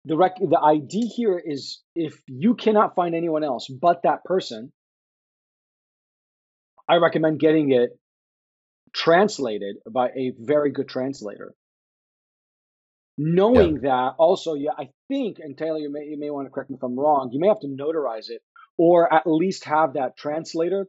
The 0.06 0.16
rec- 0.16 0.38
the 0.40 0.60
idea 0.60 1.08
here 1.08 1.42
is 1.44 1.82
if 1.96 2.22
you 2.28 2.54
cannot 2.54 2.94
find 2.94 3.16
anyone 3.16 3.44
else 3.44 3.68
but 3.68 4.04
that 4.04 4.24
person, 4.24 4.72
I 6.88 6.96
recommend 6.96 7.40
getting 7.40 7.72
it 7.72 7.90
translated 8.94 9.78
by 9.90 10.08
a 10.08 10.34
very 10.40 10.72
good 10.72 10.88
translator. 10.88 11.54
Knowing 13.18 13.76
yeah. 13.76 13.90
that, 13.90 14.14
also, 14.20 14.54
yeah, 14.54 14.72
I 14.78 14.90
think, 15.08 15.38
and 15.40 15.58
Taylor, 15.58 15.80
you 15.80 15.92
may 15.92 16.06
you 16.06 16.20
may 16.20 16.30
want 16.30 16.46
to 16.46 16.52
correct 16.52 16.70
me 16.70 16.76
if 16.76 16.84
I'm 16.84 16.98
wrong. 16.98 17.30
You 17.32 17.40
may 17.40 17.48
have 17.48 17.60
to 17.62 17.68
notarize 17.68 18.30
it, 18.30 18.42
or 18.78 19.12
at 19.12 19.24
least 19.26 19.66
have 19.66 19.94
that 19.94 20.18
translator 20.18 20.88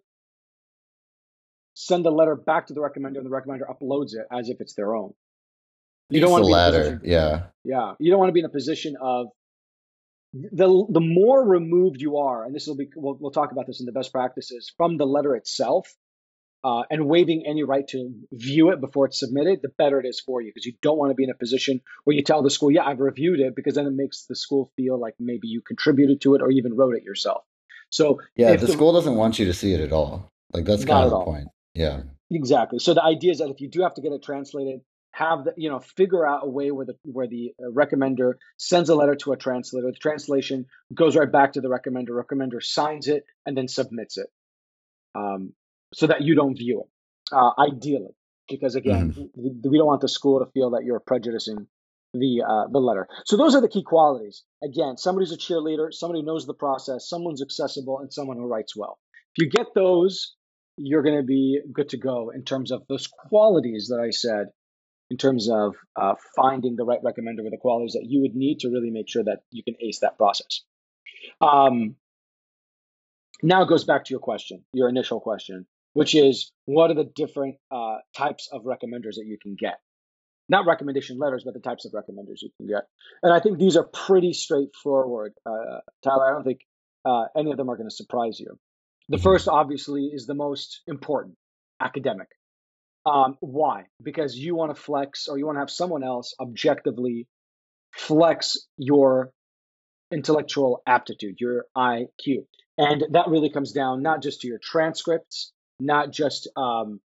send 1.74 2.04
the 2.04 2.10
letter 2.10 2.34
back 2.34 2.66
to 2.66 2.74
the 2.74 2.80
recommender, 2.80 3.18
and 3.18 3.26
the 3.26 3.30
recommender 3.30 3.62
uploads 3.70 4.12
it 4.12 4.26
as 4.32 4.48
if 4.48 4.60
it's 4.60 4.74
their 4.74 4.94
own. 4.94 5.12
You 6.10 6.20
don't 6.20 6.32
want 6.32 6.44
to 6.44 6.48
be 6.48 6.52
latter, 6.52 7.00
yeah, 7.04 7.44
yeah. 7.64 7.92
You 7.98 8.10
don't 8.10 8.18
want 8.18 8.30
to 8.30 8.32
be 8.32 8.40
in 8.40 8.46
a 8.46 8.50
position 8.50 8.96
of 9.00 9.28
the 10.32 10.86
the 10.90 11.00
more 11.00 11.42
removed 11.44 12.00
you 12.00 12.18
are, 12.18 12.44
and 12.44 12.54
this 12.54 12.66
will 12.66 12.76
be 12.76 12.88
we'll, 12.94 13.16
we'll 13.18 13.30
talk 13.30 13.52
about 13.52 13.66
this 13.66 13.80
in 13.80 13.86
the 13.86 13.92
best 13.92 14.12
practices 14.12 14.72
from 14.76 14.96
the 14.96 15.06
letter 15.06 15.34
itself, 15.34 15.94
uh, 16.64 16.82
and 16.90 17.06
waiving 17.06 17.44
any 17.46 17.62
right 17.62 17.86
to 17.88 18.12
view 18.32 18.70
it 18.70 18.80
before 18.80 19.06
it's 19.06 19.20
submitted, 19.20 19.60
the 19.62 19.68
better 19.68 20.00
it 20.00 20.06
is 20.06 20.20
for 20.20 20.40
you 20.40 20.50
because 20.52 20.66
you 20.66 20.74
don't 20.82 20.98
want 20.98 21.10
to 21.10 21.14
be 21.14 21.24
in 21.24 21.30
a 21.30 21.34
position 21.34 21.80
where 22.04 22.16
you 22.16 22.22
tell 22.22 22.42
the 22.42 22.50
school, 22.50 22.70
yeah, 22.70 22.84
I've 22.84 23.00
reviewed 23.00 23.40
it, 23.40 23.54
because 23.54 23.74
then 23.74 23.86
it 23.86 23.92
makes 23.92 24.24
the 24.24 24.36
school 24.36 24.70
feel 24.76 24.98
like 24.98 25.14
maybe 25.18 25.48
you 25.48 25.62
contributed 25.62 26.20
to 26.22 26.34
it 26.34 26.42
or 26.42 26.50
even 26.50 26.74
wrote 26.74 26.96
it 26.96 27.04
yourself. 27.04 27.44
So 27.90 28.20
yeah, 28.36 28.56
the, 28.56 28.66
the, 28.66 28.72
school 28.72 28.92
doesn't 28.92 29.14
want 29.14 29.38
you 29.38 29.46
to 29.46 29.54
see 29.54 29.72
it 29.72 29.80
at 29.80 29.92
all. 29.92 30.28
Like 30.52 30.64
that's 30.64 30.84
kind 30.84 31.04
of 31.04 31.10
the 31.10 31.16
all. 31.16 31.24
point. 31.24 31.48
Yeah. 31.74 32.02
Exactly. 32.30 32.78
So 32.78 32.92
the 32.92 33.02
idea 33.02 33.32
is 33.32 33.38
that 33.38 33.48
if 33.48 33.60
you 33.60 33.68
do 33.68 33.82
have 33.82 33.94
to 33.94 34.02
get 34.02 34.12
it 34.12 34.22
translated, 34.22 34.80
have 35.12 35.44
the 35.44 35.54
you 35.56 35.70
know 35.70 35.80
figure 35.80 36.26
out 36.26 36.40
a 36.44 36.48
way 36.48 36.70
where 36.70 36.86
the 36.86 36.94
where 37.02 37.26
the 37.26 37.52
uh, 37.60 37.70
recommender 37.70 38.34
sends 38.56 38.88
a 38.88 38.94
letter 38.94 39.14
to 39.16 39.32
a 39.32 39.36
translator. 39.36 39.90
The 39.90 39.98
translation 39.98 40.66
goes 40.94 41.16
right 41.16 41.30
back 41.30 41.54
to 41.54 41.60
the 41.60 41.68
recommender. 41.68 42.10
Recommender 42.10 42.62
signs 42.62 43.08
it 43.08 43.24
and 43.46 43.56
then 43.56 43.68
submits 43.68 44.18
it, 44.18 44.28
um, 45.14 45.52
so 45.94 46.06
that 46.06 46.22
you 46.22 46.34
don't 46.34 46.56
view 46.56 46.82
it. 46.82 47.34
Uh, 47.34 47.50
ideally, 47.58 48.14
because 48.48 48.74
again, 48.74 49.12
mm. 49.12 49.28
we, 49.36 49.78
don't 49.78 49.86
want 49.86 50.00
the 50.00 50.08
school 50.08 50.44
to 50.44 50.50
feel 50.52 50.70
that 50.70 50.84
you're 50.84 51.00
prejudicing 51.00 51.66
the 52.14 52.42
uh, 52.46 52.68
the 52.70 52.78
letter. 52.78 53.08
So 53.26 53.36
those 53.36 53.54
are 53.54 53.60
the 53.60 53.68
key 53.68 53.82
qualities. 53.82 54.44
Again, 54.62 54.96
somebody's 54.96 55.32
a 55.32 55.36
cheerleader, 55.36 55.92
somebody 55.92 56.22
knows 56.22 56.46
the 56.46 56.54
process, 56.54 57.08
someone's 57.08 57.42
accessible, 57.42 57.98
and 57.98 58.12
someone 58.12 58.36
who 58.36 58.46
writes 58.46 58.76
well. 58.76 58.98
If 59.34 59.44
you 59.44 59.50
get 59.50 59.66
those, 59.74 60.34
you're 60.78 61.02
going 61.02 61.18
to 61.18 61.26
be 61.26 61.60
good 61.72 61.90
to 61.90 61.98
go 61.98 62.30
in 62.30 62.44
terms 62.44 62.72
of 62.72 62.82
those 62.88 63.06
qualities 63.06 63.88
that 63.90 64.00
I 64.00 64.10
said, 64.10 64.46
in 65.10 65.16
terms 65.16 65.48
of 65.50 65.74
uh, 65.96 66.14
finding 66.36 66.76
the 66.76 66.84
right 66.84 67.02
recommender 67.02 67.42
with 67.42 67.52
the 67.52 67.58
qualities 67.58 67.94
that 67.94 68.04
you 68.04 68.20
would 68.22 68.34
need 68.34 68.60
to 68.60 68.68
really 68.68 68.90
make 68.90 69.08
sure 69.08 69.24
that 69.24 69.40
you 69.50 69.62
can 69.62 69.74
ace 69.80 70.00
that 70.00 70.18
process. 70.18 70.62
Um, 71.40 71.96
now 73.42 73.62
it 73.62 73.68
goes 73.68 73.84
back 73.84 74.04
to 74.04 74.10
your 74.10 74.20
question, 74.20 74.64
your 74.72 74.88
initial 74.88 75.20
question, 75.20 75.66
which 75.92 76.14
is 76.14 76.52
what 76.66 76.90
are 76.90 76.94
the 76.94 77.10
different 77.14 77.56
uh, 77.70 77.96
types 78.16 78.48
of 78.52 78.64
recommenders 78.64 79.14
that 79.14 79.24
you 79.26 79.38
can 79.40 79.56
get? 79.58 79.78
not 80.48 80.66
recommendation 80.66 81.18
letters, 81.18 81.42
but 81.44 81.54
the 81.54 81.60
types 81.60 81.84
of 81.84 81.92
recommenders 81.92 82.42
you 82.42 82.50
can 82.56 82.66
get. 82.66 82.86
And 83.22 83.32
I 83.32 83.40
think 83.40 83.58
these 83.58 83.76
are 83.76 83.84
pretty 83.84 84.32
straightforward, 84.32 85.34
uh, 85.44 85.80
Tyler. 86.02 86.28
I 86.28 86.32
don't 86.32 86.44
think 86.44 86.60
uh, 87.04 87.26
any 87.36 87.50
of 87.50 87.56
them 87.56 87.68
are 87.68 87.76
going 87.76 87.88
to 87.88 87.94
surprise 87.94 88.40
you. 88.40 88.58
The 89.08 89.16
mm-hmm. 89.16 89.24
first, 89.24 89.48
obviously, 89.48 90.06
is 90.06 90.26
the 90.26 90.34
most 90.34 90.82
important 90.86 91.36
academic. 91.80 92.28
Um, 93.08 93.36
why? 93.40 93.86
Because 94.02 94.36
you 94.36 94.54
want 94.54 94.74
to 94.74 94.80
flex 94.80 95.28
or 95.28 95.38
you 95.38 95.46
want 95.46 95.56
to 95.56 95.60
have 95.60 95.70
someone 95.70 96.04
else 96.04 96.34
objectively 96.38 97.26
flex 97.92 98.58
your 98.76 99.32
intellectual 100.10 100.82
aptitude, 100.86 101.36
your 101.40 101.66
IQ. 101.76 102.46
And 102.76 103.04
that 103.12 103.28
really 103.28 103.50
comes 103.50 103.72
down 103.72 104.02
not 104.02 104.22
just 104.22 104.42
to 104.42 104.48
your 104.48 104.60
transcripts, 104.62 105.52
not 105.80 106.12
just 106.12 106.48
um, 106.56 107.00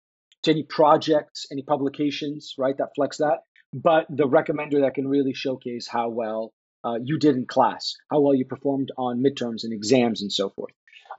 to 0.44 0.52
any 0.52 0.64
projects, 0.64 1.48
any 1.52 1.62
publications, 1.62 2.56
right, 2.58 2.78
that 2.78 2.90
flex 2.96 3.18
that, 3.18 3.40
but 3.74 4.06
the 4.10 4.28
recommender 4.28 4.82
that 4.82 4.96
can 4.96 5.08
really 5.08 5.34
showcase 5.34 5.88
how 5.88 6.10
well 6.10 6.52
uh, 6.84 6.98
you 7.02 7.20
did 7.20 7.36
in 7.36 7.46
class, 7.46 7.96
how 8.10 8.20
well 8.20 8.34
you 8.34 8.46
performed 8.46 8.92
on 8.98 9.24
midterms 9.24 9.64
and 9.64 9.72
exams 9.72 10.22
and 10.22 10.32
so 10.32 10.50
forth. 10.50 10.74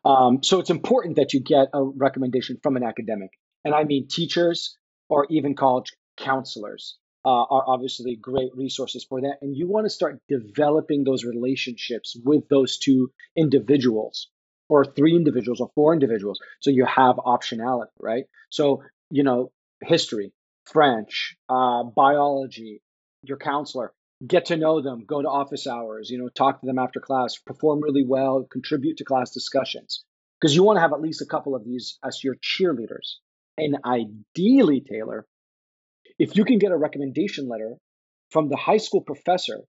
Um, 0.04 0.42
so 0.42 0.58
it's 0.60 0.70
important 0.70 1.16
that 1.16 1.32
you 1.32 1.40
get 1.40 1.68
a 1.72 1.82
recommendation 1.82 2.58
from 2.62 2.76
an 2.76 2.82
academic. 2.82 3.30
And 3.64 3.74
I 3.74 3.84
mean 3.84 4.08
teachers 4.08 4.76
or 5.08 5.26
even 5.30 5.54
college 5.54 5.92
counselors 6.16 6.96
uh, 7.24 7.28
are 7.28 7.64
obviously 7.66 8.16
great 8.16 8.50
resources 8.56 9.04
for 9.08 9.20
that. 9.20 9.38
And 9.42 9.56
you 9.56 9.68
want 9.68 9.86
to 9.86 9.90
start 9.90 10.20
developing 10.28 11.04
those 11.04 11.24
relationships 11.24 12.16
with 12.24 12.48
those 12.48 12.78
two 12.78 13.12
individuals 13.36 14.28
or 14.68 14.84
three 14.84 15.14
individuals 15.14 15.60
or 15.60 15.70
four 15.74 15.92
individuals. 15.92 16.40
So 16.60 16.70
you 16.70 16.84
have 16.84 17.16
optionality, 17.16 17.90
right? 18.00 18.24
So, 18.50 18.82
you 19.10 19.22
know, 19.22 19.52
history, 19.82 20.32
French, 20.64 21.36
uh, 21.48 21.84
biology, 21.84 22.82
your 23.22 23.36
counselor, 23.36 23.92
get 24.26 24.46
to 24.46 24.56
know 24.56 24.80
them, 24.80 25.04
go 25.06 25.20
to 25.20 25.28
office 25.28 25.66
hours, 25.66 26.10
you 26.10 26.18
know, 26.18 26.28
talk 26.28 26.60
to 26.60 26.66
them 26.66 26.78
after 26.78 27.00
class, 27.00 27.36
perform 27.38 27.80
really 27.80 28.04
well, 28.06 28.46
contribute 28.50 28.98
to 28.98 29.04
class 29.04 29.32
discussions. 29.32 30.04
Because 30.40 30.54
you 30.54 30.62
want 30.62 30.76
to 30.76 30.80
have 30.80 30.92
at 30.92 31.00
least 31.00 31.22
a 31.22 31.26
couple 31.26 31.54
of 31.54 31.64
these 31.64 31.98
as 32.04 32.22
your 32.22 32.36
cheerleaders. 32.36 33.16
And 33.56 33.78
ideally, 33.84 34.80
Taylor, 34.80 35.26
if 36.18 36.36
you 36.36 36.44
can 36.44 36.58
get 36.58 36.72
a 36.72 36.76
recommendation 36.76 37.48
letter 37.48 37.74
from 38.30 38.48
the 38.48 38.56
high 38.56 38.78
school 38.78 39.02
professor 39.02 39.60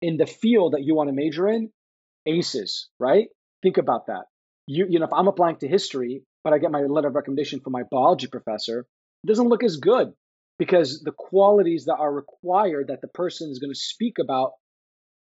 in 0.00 0.16
the 0.16 0.26
field 0.26 0.72
that 0.72 0.82
you 0.82 0.94
want 0.94 1.08
to 1.08 1.14
major 1.14 1.48
in, 1.48 1.70
aces, 2.26 2.88
right? 2.98 3.28
Think 3.62 3.78
about 3.78 4.06
that. 4.06 4.24
You, 4.66 4.86
you 4.88 4.98
know, 4.98 5.06
if 5.06 5.12
I'm 5.12 5.28
applying 5.28 5.56
to 5.56 5.68
history, 5.68 6.22
but 6.42 6.52
I 6.52 6.58
get 6.58 6.70
my 6.70 6.80
letter 6.80 7.08
of 7.08 7.14
recommendation 7.14 7.60
from 7.60 7.72
my 7.72 7.82
biology 7.88 8.26
professor, 8.26 8.86
it 9.24 9.26
doesn't 9.26 9.48
look 9.48 9.62
as 9.62 9.76
good 9.76 10.12
because 10.62 11.02
the 11.04 11.10
qualities 11.10 11.86
that 11.86 11.96
are 11.98 12.14
required 12.14 12.86
that 12.86 13.00
the 13.00 13.08
person 13.08 13.50
is 13.50 13.58
going 13.58 13.72
to 13.72 13.78
speak 13.78 14.18
about 14.20 14.52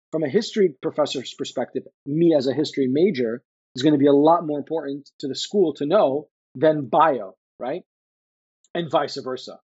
from 0.10 0.24
a 0.24 0.30
history 0.30 0.74
professor's 0.82 1.34
perspective, 1.38 1.84
me 2.06 2.34
as 2.34 2.48
a 2.48 2.54
history 2.54 2.88
major, 2.90 3.44
is 3.76 3.84
going 3.84 3.94
to 3.94 4.00
be 4.00 4.08
a 4.08 4.14
lot 4.14 4.48
more 4.48 4.58
important 4.58 5.10
to 5.20 5.28
the 5.28 5.36
school 5.36 5.74
to 5.74 5.86
know 5.86 6.30
than 6.56 6.88
bio, 6.88 7.34
right? 7.60 7.82
And 8.74 8.90
vice 8.90 9.18
versa. 9.22 9.58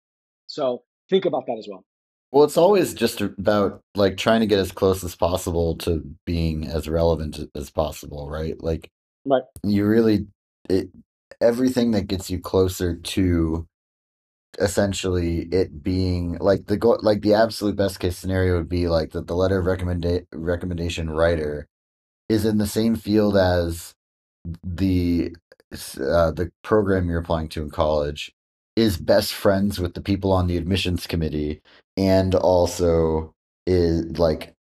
So 0.47 0.81
think 1.11 1.25
about 1.25 1.45
that 1.45 1.57
as 1.59 1.67
well. 1.69 1.85
Well, 2.31 2.43
it's 2.43 2.57
always 2.57 2.95
just 2.95 3.21
about 3.21 3.81
like 3.93 4.17
trying 4.17 4.39
to 4.39 4.47
get 4.47 4.57
as 4.57 4.71
close 4.71 5.03
as 5.03 5.15
possible 5.15 5.77
to 5.79 6.01
being 6.25 6.65
as 6.65 6.89
relevant 6.89 7.39
as 7.53 7.69
possible, 7.69 8.27
right? 8.27 8.55
Like, 8.59 8.89
right. 9.27 9.43
You 9.63 9.85
really, 9.85 10.25
it, 10.71 10.89
everything 11.39 11.91
that 11.91 12.07
gets 12.07 12.31
you 12.31 12.39
closer 12.39 12.95
to 12.95 13.67
essentially 14.59 15.43
it 15.51 15.81
being 15.81 16.37
like 16.39 16.65
the 16.65 16.77
go 16.77 16.97
like 17.01 17.21
the 17.21 17.33
absolute 17.33 17.75
best 17.75 17.99
case 17.99 18.17
scenario 18.17 18.57
would 18.57 18.69
be 18.69 18.87
like 18.87 19.11
that 19.11 19.27
the 19.27 19.35
letter 19.35 19.59
of 19.59 19.65
recommenda- 19.65 20.25
recommendation 20.33 21.09
writer 21.09 21.67
is 22.27 22.45
in 22.45 22.57
the 22.57 22.67
same 22.67 22.95
field 22.95 23.37
as 23.37 23.93
the 24.63 25.33
uh, 25.73 26.31
the 26.31 26.51
program 26.63 27.07
you're 27.09 27.19
applying 27.19 27.47
to 27.49 27.61
in 27.61 27.69
college 27.69 28.33
is 28.75 28.97
best 28.97 29.33
friends 29.33 29.79
with 29.79 29.93
the 29.93 30.01
people 30.01 30.31
on 30.31 30.47
the 30.47 30.57
admissions 30.57 31.07
committee 31.07 31.61
and 31.97 32.35
also 32.35 33.33
is 33.67 34.17
like 34.17 34.53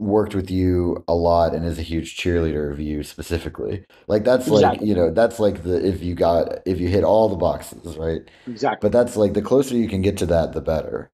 worked 0.00 0.34
with 0.34 0.50
you 0.50 1.04
a 1.06 1.14
lot 1.14 1.54
and 1.54 1.66
is 1.66 1.78
a 1.78 1.82
huge 1.82 2.16
cheerleader 2.16 2.72
of 2.72 2.80
you 2.80 3.02
specifically. 3.02 3.84
Like 4.08 4.24
that's 4.24 4.48
exactly. 4.48 4.78
like, 4.78 4.88
you 4.88 4.94
know, 4.94 5.10
that's 5.10 5.38
like 5.38 5.62
the 5.62 5.86
if 5.86 6.02
you 6.02 6.14
got 6.14 6.60
if 6.66 6.80
you 6.80 6.88
hit 6.88 7.04
all 7.04 7.28
the 7.28 7.36
boxes, 7.36 7.96
right? 7.96 8.22
Exactly. 8.46 8.78
But 8.80 8.92
that's 8.92 9.16
like 9.16 9.34
the 9.34 9.42
closer 9.42 9.76
you 9.76 9.88
can 9.88 10.00
get 10.00 10.16
to 10.18 10.26
that 10.26 10.52
the 10.52 10.62
better. 10.62 11.10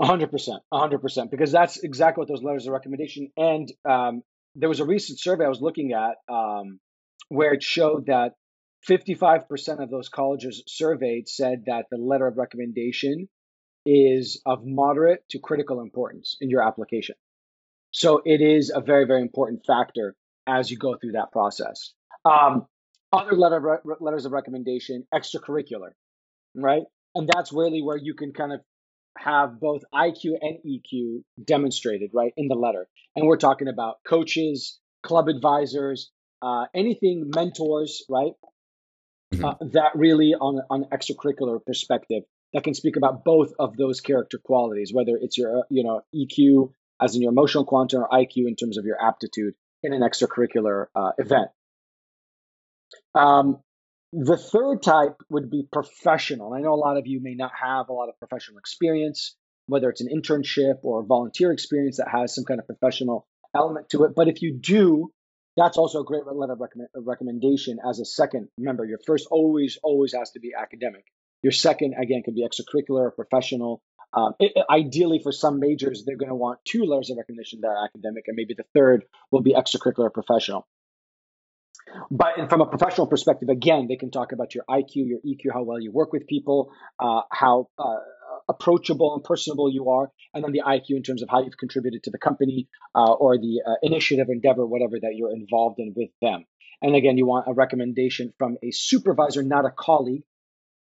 Hundred 0.00 0.30
percent, 0.30 0.62
hundred 0.72 1.00
percent, 1.00 1.30
because 1.30 1.52
that's 1.52 1.82
exactly 1.82 2.22
what 2.22 2.28
those 2.28 2.42
letters 2.42 2.66
of 2.66 2.72
recommendation. 2.72 3.30
And 3.36 3.70
um, 3.88 4.22
there 4.54 4.68
was 4.68 4.80
a 4.80 4.86
recent 4.86 5.20
survey 5.20 5.44
I 5.44 5.48
was 5.48 5.60
looking 5.60 5.92
at 5.92 6.16
um, 6.32 6.78
where 7.28 7.52
it 7.52 7.62
showed 7.62 8.06
that 8.06 8.32
55% 8.88 9.82
of 9.82 9.90
those 9.90 10.08
colleges 10.08 10.62
surveyed 10.66 11.28
said 11.28 11.64
that 11.66 11.86
the 11.90 11.98
letter 11.98 12.26
of 12.26 12.36
recommendation 12.36 13.28
is 13.84 14.40
of 14.46 14.60
moderate 14.64 15.24
to 15.30 15.38
critical 15.38 15.80
importance 15.80 16.36
in 16.40 16.50
your 16.50 16.66
application. 16.66 17.14
So 17.92 18.22
it 18.24 18.40
is 18.40 18.72
a 18.74 18.80
very, 18.80 19.06
very 19.06 19.22
important 19.22 19.64
factor 19.66 20.14
as 20.46 20.70
you 20.70 20.78
go 20.78 20.96
through 20.96 21.12
that 21.12 21.30
process. 21.30 21.92
Um, 22.24 22.66
other 23.12 23.32
letter 23.32 23.80
letters 24.00 24.24
of 24.24 24.32
recommendation, 24.32 25.06
extracurricular, 25.14 25.90
right? 26.54 26.84
And 27.14 27.28
that's 27.28 27.52
really 27.52 27.82
where 27.82 27.98
you 27.98 28.14
can 28.14 28.32
kind 28.32 28.52
of 28.52 28.60
have 29.18 29.60
both 29.60 29.82
IQ 29.94 30.38
and 30.40 30.58
EQ 30.66 31.22
demonstrated, 31.44 32.10
right, 32.14 32.32
in 32.36 32.48
the 32.48 32.54
letter. 32.54 32.88
And 33.14 33.26
we're 33.26 33.36
talking 33.36 33.68
about 33.68 33.96
coaches, 34.06 34.78
club 35.02 35.28
advisors, 35.28 36.10
uh, 36.40 36.64
anything 36.74 37.30
mentors, 37.34 38.04
right? 38.08 38.32
Mm-hmm. 39.34 39.44
Uh, 39.44 39.54
that 39.72 39.92
really 39.94 40.34
on 40.34 40.60
on 40.70 40.84
extracurricular 40.84 41.64
perspective 41.64 42.22
that 42.52 42.64
can 42.64 42.74
speak 42.74 42.96
about 42.96 43.24
both 43.24 43.52
of 43.58 43.76
those 43.76 44.00
character 44.00 44.38
qualities, 44.42 44.92
whether 44.92 45.16
it's 45.20 45.36
your 45.36 45.64
you 45.68 45.84
know 45.84 46.02
EQ 46.14 46.72
as 47.02 47.14
in 47.16 47.22
your 47.22 47.32
emotional 47.32 47.64
quantum 47.64 48.02
or 48.02 48.08
IQ 48.08 48.48
in 48.48 48.56
terms 48.56 48.78
of 48.78 48.84
your 48.84 48.96
aptitude 49.02 49.54
in 49.82 49.92
an 49.92 50.02
extracurricular 50.02 50.86
uh, 50.94 51.12
event. 51.18 51.48
Um, 53.14 53.58
the 54.12 54.36
third 54.36 54.82
type 54.82 55.16
would 55.30 55.50
be 55.50 55.66
professional. 55.70 56.52
I 56.52 56.60
know 56.60 56.74
a 56.74 56.76
lot 56.76 56.98
of 56.98 57.06
you 57.06 57.20
may 57.22 57.34
not 57.34 57.52
have 57.60 57.88
a 57.88 57.92
lot 57.92 58.08
of 58.08 58.18
professional 58.18 58.58
experience, 58.58 59.34
whether 59.66 59.88
it's 59.88 60.02
an 60.02 60.08
internship 60.08 60.80
or 60.82 61.00
a 61.00 61.04
volunteer 61.04 61.50
experience 61.50 61.96
that 61.96 62.08
has 62.08 62.34
some 62.34 62.44
kind 62.44 62.60
of 62.60 62.66
professional 62.66 63.26
element 63.54 63.88
to 63.90 64.04
it. 64.04 64.12
But 64.14 64.28
if 64.28 64.42
you 64.42 64.58
do, 64.58 65.10
that's 65.56 65.78
also 65.78 66.00
a 66.00 66.04
great 66.04 66.26
letter 66.26 66.52
of 66.52 66.60
recommend, 66.60 66.88
recommendation 66.94 67.78
as 67.88 68.00
a 68.00 68.04
second 68.04 68.48
member. 68.58 68.84
Your 68.84 69.00
first 69.06 69.28
always, 69.30 69.78
always 69.82 70.14
has 70.14 70.30
to 70.32 70.40
be 70.40 70.52
academic. 70.58 71.04
Your 71.42 71.52
second, 71.52 71.94
again, 72.00 72.22
could 72.24 72.34
be 72.34 72.46
extracurricular 72.46 73.00
or 73.00 73.10
professional. 73.10 73.82
Um, 74.14 74.34
it, 74.38 74.52
ideally, 74.68 75.20
for 75.22 75.32
some 75.32 75.58
majors, 75.58 76.04
they're 76.04 76.16
going 76.16 76.28
to 76.28 76.34
want 76.34 76.60
two 76.64 76.84
letters 76.84 77.10
of 77.10 77.16
recognition 77.16 77.60
that 77.62 77.68
are 77.68 77.84
academic, 77.84 78.24
and 78.26 78.36
maybe 78.36 78.54
the 78.54 78.64
third 78.74 79.04
will 79.30 79.42
be 79.42 79.54
extracurricular 79.54 80.04
or 80.04 80.10
professional. 80.10 80.66
But 82.10 82.48
from 82.48 82.60
a 82.60 82.66
professional 82.66 83.06
perspective, 83.06 83.48
again, 83.48 83.86
they 83.88 83.96
can 83.96 84.10
talk 84.10 84.32
about 84.32 84.54
your 84.54 84.64
IQ, 84.68 84.94
your 84.94 85.18
EQ, 85.26 85.52
how 85.52 85.62
well 85.62 85.80
you 85.80 85.90
work 85.90 86.12
with 86.12 86.26
people, 86.26 86.72
uh, 86.98 87.22
how 87.30 87.68
uh, 87.78 87.96
approachable 88.48 89.14
and 89.14 89.24
personable 89.24 89.70
you 89.70 89.90
are, 89.90 90.10
and 90.34 90.44
then 90.44 90.52
the 90.52 90.62
IQ 90.66 90.90
in 90.90 91.02
terms 91.02 91.22
of 91.22 91.28
how 91.28 91.42
you've 91.42 91.56
contributed 91.56 92.02
to 92.04 92.10
the 92.10 92.18
company 92.18 92.68
uh, 92.94 93.12
or 93.12 93.38
the 93.38 93.62
uh, 93.66 93.74
initiative, 93.82 94.28
endeavor, 94.28 94.66
whatever 94.66 94.98
that 95.00 95.14
you're 95.14 95.32
involved 95.32 95.78
in 95.78 95.92
with 95.96 96.10
them. 96.20 96.44
And 96.80 96.96
again, 96.96 97.16
you 97.16 97.26
want 97.26 97.46
a 97.48 97.52
recommendation 97.52 98.32
from 98.38 98.58
a 98.62 98.70
supervisor, 98.72 99.42
not 99.42 99.64
a 99.64 99.70
colleague, 99.70 100.24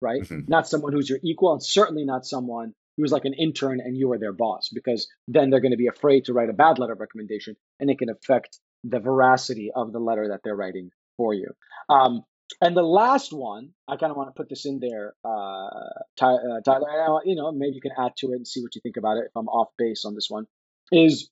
right? 0.01 0.21
Mm-hmm. 0.21 0.41
Not 0.47 0.67
someone 0.67 0.93
who's 0.93 1.09
your 1.09 1.19
equal, 1.23 1.53
and 1.53 1.63
certainly 1.63 2.03
not 2.03 2.25
someone 2.25 2.73
who's 2.97 3.11
like 3.11 3.25
an 3.25 3.33
intern 3.33 3.79
and 3.79 3.97
you 3.97 4.11
are 4.11 4.19
their 4.19 4.33
boss, 4.33 4.69
because 4.73 5.07
then 5.27 5.49
they're 5.49 5.61
going 5.61 5.71
to 5.71 5.77
be 5.77 5.87
afraid 5.87 6.25
to 6.25 6.33
write 6.33 6.49
a 6.49 6.53
bad 6.53 6.79
letter 6.79 6.93
of 6.93 6.99
recommendation, 6.99 7.55
and 7.79 7.89
it 7.89 7.99
can 7.99 8.09
affect 8.09 8.59
the 8.83 8.99
veracity 8.99 9.71
of 9.75 9.91
the 9.93 9.99
letter 9.99 10.29
that 10.29 10.41
they're 10.43 10.55
writing 10.55 10.89
for 11.17 11.33
you. 11.33 11.51
Um, 11.89 12.23
and 12.61 12.75
the 12.75 12.83
last 12.83 13.31
one, 13.31 13.69
I 13.87 13.95
kind 13.95 14.11
of 14.11 14.17
want 14.17 14.29
to 14.29 14.39
put 14.39 14.49
this 14.49 14.65
in 14.65 14.79
there, 14.79 15.13
uh, 15.25 15.29
uh 15.29 16.61
Tyler. 16.65 17.21
you 17.25 17.35
know, 17.35 17.51
maybe 17.51 17.75
you 17.75 17.81
can 17.81 17.93
add 17.97 18.13
to 18.17 18.33
it 18.33 18.35
and 18.35 18.47
see 18.47 18.61
what 18.61 18.75
you 18.75 18.81
think 18.81 18.97
about 18.97 19.17
it. 19.17 19.25
If 19.25 19.31
I'm 19.35 19.47
off 19.47 19.69
base 19.77 20.05
on 20.05 20.13
this 20.13 20.27
one, 20.29 20.45
is 20.91 21.29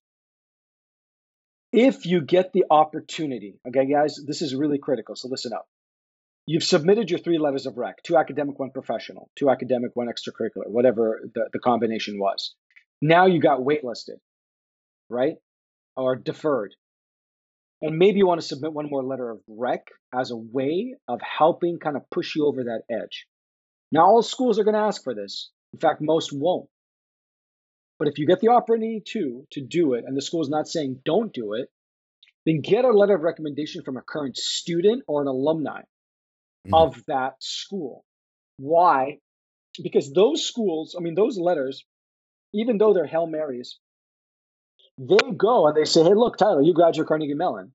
if 1.71 2.05
you 2.05 2.21
get 2.21 2.53
the 2.53 2.65
opportunity. 2.69 3.59
Okay, 3.67 3.85
guys, 3.85 4.19
this 4.25 4.41
is 4.41 4.55
really 4.55 4.77
critical. 4.77 5.15
So 5.15 5.27
listen 5.27 5.53
up. 5.53 5.67
You've 6.47 6.63
submitted 6.63 7.09
your 7.09 7.19
three 7.19 7.37
letters 7.37 7.65
of 7.65 7.77
rec: 7.77 8.01
two 8.03 8.17
academic, 8.17 8.57
one 8.57 8.71
professional, 8.71 9.29
two 9.37 9.49
academic, 9.49 9.91
one 9.93 10.07
extracurricular, 10.07 10.67
whatever 10.67 11.21
the, 11.33 11.49
the 11.53 11.59
combination 11.59 12.19
was. 12.19 12.55
Now 13.01 13.27
you 13.27 13.39
got 13.39 13.59
waitlisted, 13.59 14.19
right, 15.09 15.35
or 15.95 16.15
deferred. 16.15 16.73
And 17.81 17.97
maybe 17.97 18.19
you 18.19 18.27
want 18.27 18.41
to 18.41 18.47
submit 18.47 18.73
one 18.73 18.89
more 18.89 19.03
letter 19.03 19.31
of 19.31 19.41
rec 19.47 19.87
as 20.13 20.31
a 20.31 20.37
way 20.37 20.95
of 21.07 21.19
helping 21.21 21.79
kind 21.79 21.95
of 21.95 22.09
push 22.11 22.35
you 22.35 22.45
over 22.45 22.63
that 22.65 22.83
edge. 22.89 23.25
Now, 23.91 24.05
all 24.05 24.21
schools 24.21 24.59
are 24.59 24.63
going 24.63 24.75
to 24.75 24.81
ask 24.81 25.03
for 25.03 25.15
this. 25.15 25.49
In 25.73 25.79
fact, 25.79 25.99
most 25.99 26.31
won't. 26.31 26.69
But 27.97 28.07
if 28.07 28.17
you 28.17 28.27
get 28.27 28.39
the 28.39 28.49
opportunity 28.49 29.01
to 29.13 29.45
to 29.51 29.61
do 29.61 29.93
it, 29.93 30.05
and 30.07 30.17
the 30.17 30.21
school 30.21 30.41
is 30.41 30.49
not 30.49 30.67
saying 30.67 31.01
don't 31.05 31.31
do 31.33 31.53
it, 31.53 31.69
then 32.45 32.61
get 32.61 32.85
a 32.85 32.89
letter 32.89 33.15
of 33.15 33.21
recommendation 33.21 33.83
from 33.83 33.97
a 33.97 34.01
current 34.01 34.37
student 34.37 35.03
or 35.07 35.21
an 35.21 35.27
alumni 35.27 35.81
mm-hmm. 36.65 36.73
of 36.73 37.01
that 37.07 37.33
school. 37.39 38.05
Why? 38.57 39.19
Because 39.81 40.11
those 40.11 40.45
schools, 40.45 40.95
I 40.97 41.01
mean, 41.01 41.15
those 41.15 41.37
letters, 41.37 41.85
even 42.53 42.77
though 42.77 42.93
they're 42.93 43.05
Hail 43.05 43.27
Marys, 43.27 43.79
they 44.97 45.31
go 45.37 45.67
and 45.67 45.75
they 45.75 45.85
say, 45.85 46.03
hey, 46.03 46.13
look, 46.13 46.37
Tyler, 46.37 46.61
you 46.61 46.73
graduate 46.73 47.07
Carnegie 47.07 47.33
Mellon. 47.33 47.71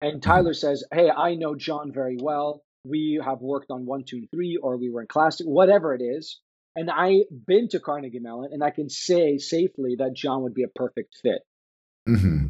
And 0.00 0.20
mm-hmm. 0.20 0.30
Tyler 0.30 0.52
says, 0.52 0.84
hey, 0.92 1.10
I 1.10 1.34
know 1.34 1.54
John 1.54 1.92
very 1.92 2.18
well. 2.20 2.62
We 2.84 3.20
have 3.24 3.40
worked 3.40 3.70
on 3.70 3.86
one, 3.86 4.04
two, 4.04 4.16
and 4.16 4.30
three, 4.30 4.58
or 4.62 4.76
we 4.76 4.90
were 4.90 5.00
in 5.00 5.06
class, 5.06 5.38
whatever 5.38 5.94
it 5.94 6.02
is. 6.02 6.40
And 6.76 6.90
I've 6.90 7.24
been 7.46 7.68
to 7.70 7.80
Carnegie 7.80 8.18
Mellon, 8.18 8.50
and 8.52 8.62
I 8.62 8.70
can 8.70 8.90
say 8.90 9.38
safely 9.38 9.96
that 9.98 10.14
John 10.14 10.42
would 10.42 10.54
be 10.54 10.64
a 10.64 10.68
perfect 10.68 11.14
fit. 11.22 11.40
Mm-hmm. 12.06 12.46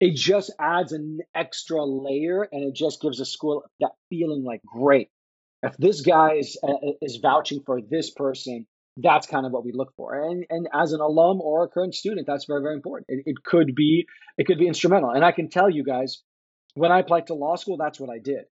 It 0.00 0.14
just 0.14 0.52
adds 0.60 0.92
an 0.92 1.18
extra 1.34 1.84
layer, 1.84 2.42
and 2.42 2.62
it 2.62 2.74
just 2.74 3.02
gives 3.02 3.20
a 3.20 3.24
school 3.24 3.64
that 3.80 3.90
feeling 4.10 4.44
like 4.44 4.62
great. 4.62 5.08
If 5.64 5.76
this 5.78 6.02
guy 6.02 6.34
is 6.34 6.58
uh, 6.62 6.92
is 7.00 7.18
vouching 7.22 7.62
for 7.64 7.80
this 7.80 8.10
person, 8.10 8.66
that's 8.98 9.26
kind 9.26 9.46
of 9.46 9.52
what 9.52 9.64
we 9.64 9.72
look 9.72 9.94
for. 9.96 10.14
And 10.14 10.44
and 10.50 10.68
as 10.74 10.92
an 10.92 11.00
alum 11.00 11.40
or 11.40 11.64
a 11.64 11.68
current 11.68 11.94
student, 11.94 12.26
that's 12.26 12.44
very 12.44 12.60
very 12.60 12.74
important. 12.74 13.06
It, 13.08 13.22
it 13.24 13.36
could 13.42 13.74
be 13.74 14.06
it 14.36 14.46
could 14.46 14.58
be 14.58 14.66
instrumental. 14.66 15.10
And 15.10 15.24
I 15.24 15.32
can 15.32 15.48
tell 15.48 15.70
you 15.70 15.82
guys, 15.82 16.22
when 16.74 16.92
I 16.92 17.00
applied 17.00 17.28
to 17.28 17.34
law 17.34 17.56
school, 17.56 17.78
that's 17.78 17.98
what 17.98 18.10
I 18.10 18.18
did. 18.18 18.44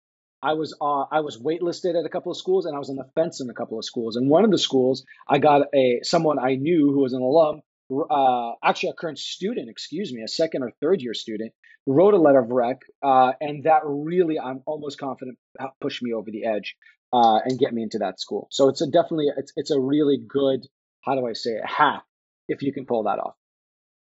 I 0.42 0.54
was 0.54 0.74
uh, 0.80 1.06
I 1.12 1.20
was 1.20 1.38
waitlisted 1.38 2.00
at 2.00 2.06
a 2.06 2.10
couple 2.10 2.32
of 2.32 2.38
schools, 2.38 2.66
and 2.66 2.76
I 2.76 2.80
was 2.80 2.90
on 2.90 2.96
the 2.96 3.10
fence 3.14 3.42
in 3.42 3.50
a 3.50 3.54
couple 3.54 3.78
of 3.78 3.84
schools. 3.84 4.16
And 4.16 4.30
one 4.30 4.46
of 4.46 4.52
the 4.52 4.58
schools, 4.58 5.04
I 5.28 5.40
got 5.40 5.68
a 5.76 6.00
someone 6.04 6.40
I 6.40 6.56
knew 6.56 6.92
who 6.94 7.02
was 7.02 7.12
an 7.12 7.22
alum, 7.22 7.62
uh, 8.10 8.54
actually 8.64 8.90
a 8.90 8.94
current 8.94 9.20
student, 9.20 9.70
excuse 9.70 10.14
me, 10.14 10.24
a 10.24 10.30
second 10.30 10.64
or 10.64 10.72
third 10.82 11.02
year 11.02 11.14
student, 11.14 11.52
wrote 11.86 12.14
a 12.14 12.18
letter 12.18 12.40
of 12.40 12.52
rec, 12.52 12.78
uh, 13.04 13.34
and 13.42 13.66
that 13.66 13.82
really, 13.86 14.40
I'm 14.40 14.62
almost 14.66 14.98
confident, 14.98 15.38
pushed 15.82 16.02
me 16.02 16.14
over 16.14 16.32
the 16.32 16.46
edge 16.46 16.76
uh, 17.14 17.40
and 17.46 17.60
get 17.60 17.74
me 17.74 17.84
into 17.84 18.00
that 18.00 18.20
school. 18.20 18.48
So 18.52 18.70
it's 18.70 18.82
a 18.82 18.88
definitely 18.88 19.28
it's 19.38 19.54
it's 19.56 19.72
a 19.72 19.80
really 19.80 20.18
good 20.18 20.68
how 21.02 21.16
do 21.16 21.28
I 21.28 21.34
say 21.34 21.52
it 21.52 21.66
hack 21.66 22.04
if 22.48 22.62
you 22.62 22.74
can 22.74 22.86
pull 22.86 23.04
that 23.04 23.20
off. 23.20 23.36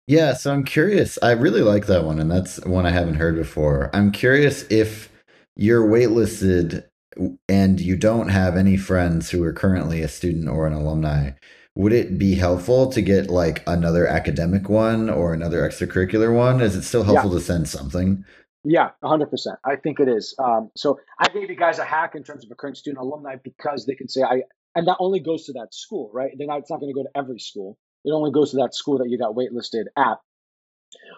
Yeah, 0.08 0.34
so 0.34 0.54
I'm 0.54 0.64
curious. 0.64 1.18
I 1.24 1.32
really 1.32 1.62
like 1.62 1.88
that 1.88 2.04
one, 2.04 2.20
and 2.20 2.30
that's 2.30 2.64
one 2.66 2.86
I 2.86 2.92
haven't 2.92 3.16
heard 3.16 3.36
before. 3.36 3.90
I'm 3.94 4.12
curious 4.12 4.64
if 4.70 5.12
you're 5.56 5.88
waitlisted 5.88 6.84
and 7.50 7.80
you 7.80 7.96
don't 7.96 8.30
have 8.30 8.56
any 8.56 8.78
friends 8.78 9.30
who 9.30 9.44
are 9.44 9.54
currently 9.54 10.02
a 10.02 10.08
student 10.08 10.50
or 10.50 10.68
an 10.68 10.74
alumni, 10.74 11.32
would 11.74 11.94
it 11.94 12.18
be 12.18 12.36
helpful 12.36 12.92
to 12.92 13.02
get 13.02 13.30
like 13.30 13.64
another 13.68 14.06
academic 14.06 14.70
one 14.70 15.10
or 15.10 15.34
another 15.34 15.62
extracurricular 15.62 16.36
one? 16.36 16.62
Is 16.62 16.76
it 16.76 16.84
still 16.84 17.04
helpful 17.04 17.32
yeah. 17.32 17.40
to 17.40 17.44
send 17.44 17.68
something? 17.68 18.26
Yeah, 18.66 18.90
100%. 19.04 19.28
I 19.64 19.76
think 19.76 20.00
it 20.00 20.10
is. 20.10 20.36
Um, 20.40 20.72
so 20.76 21.00
I 21.20 21.28
gave 21.30 21.50
you 21.50 21.56
guys 21.56 21.80
a 21.80 21.86
hack 21.86 22.16
in 22.16 22.24
terms 22.24 22.44
of 22.44 22.52
a 22.52 22.56
current 22.56 22.78
student 22.78 23.00
alumni 23.02 23.36
because 23.42 23.86
they 23.86 23.96
can 23.96 24.10
say, 24.10 24.24
I, 24.24 24.42
and 24.74 24.88
that 24.88 24.98
only 25.00 25.20
goes 25.20 25.46
to 25.46 25.54
that 25.54 25.74
school, 25.74 26.10
right? 26.14 26.32
They're 26.38 26.48
not, 26.48 26.60
it's 26.60 26.72
not 26.72 26.80
going 26.80 26.94
to 26.94 26.98
go 26.98 27.04
to 27.04 27.10
every 27.16 27.40
school. 27.40 27.78
It 28.04 28.12
only 28.12 28.32
goes 28.32 28.52
to 28.52 28.58
that 28.58 28.76
school 28.76 28.98
that 29.00 29.10
you 29.10 29.18
got 29.18 29.36
waitlisted 29.36 29.86
at. 29.96 30.18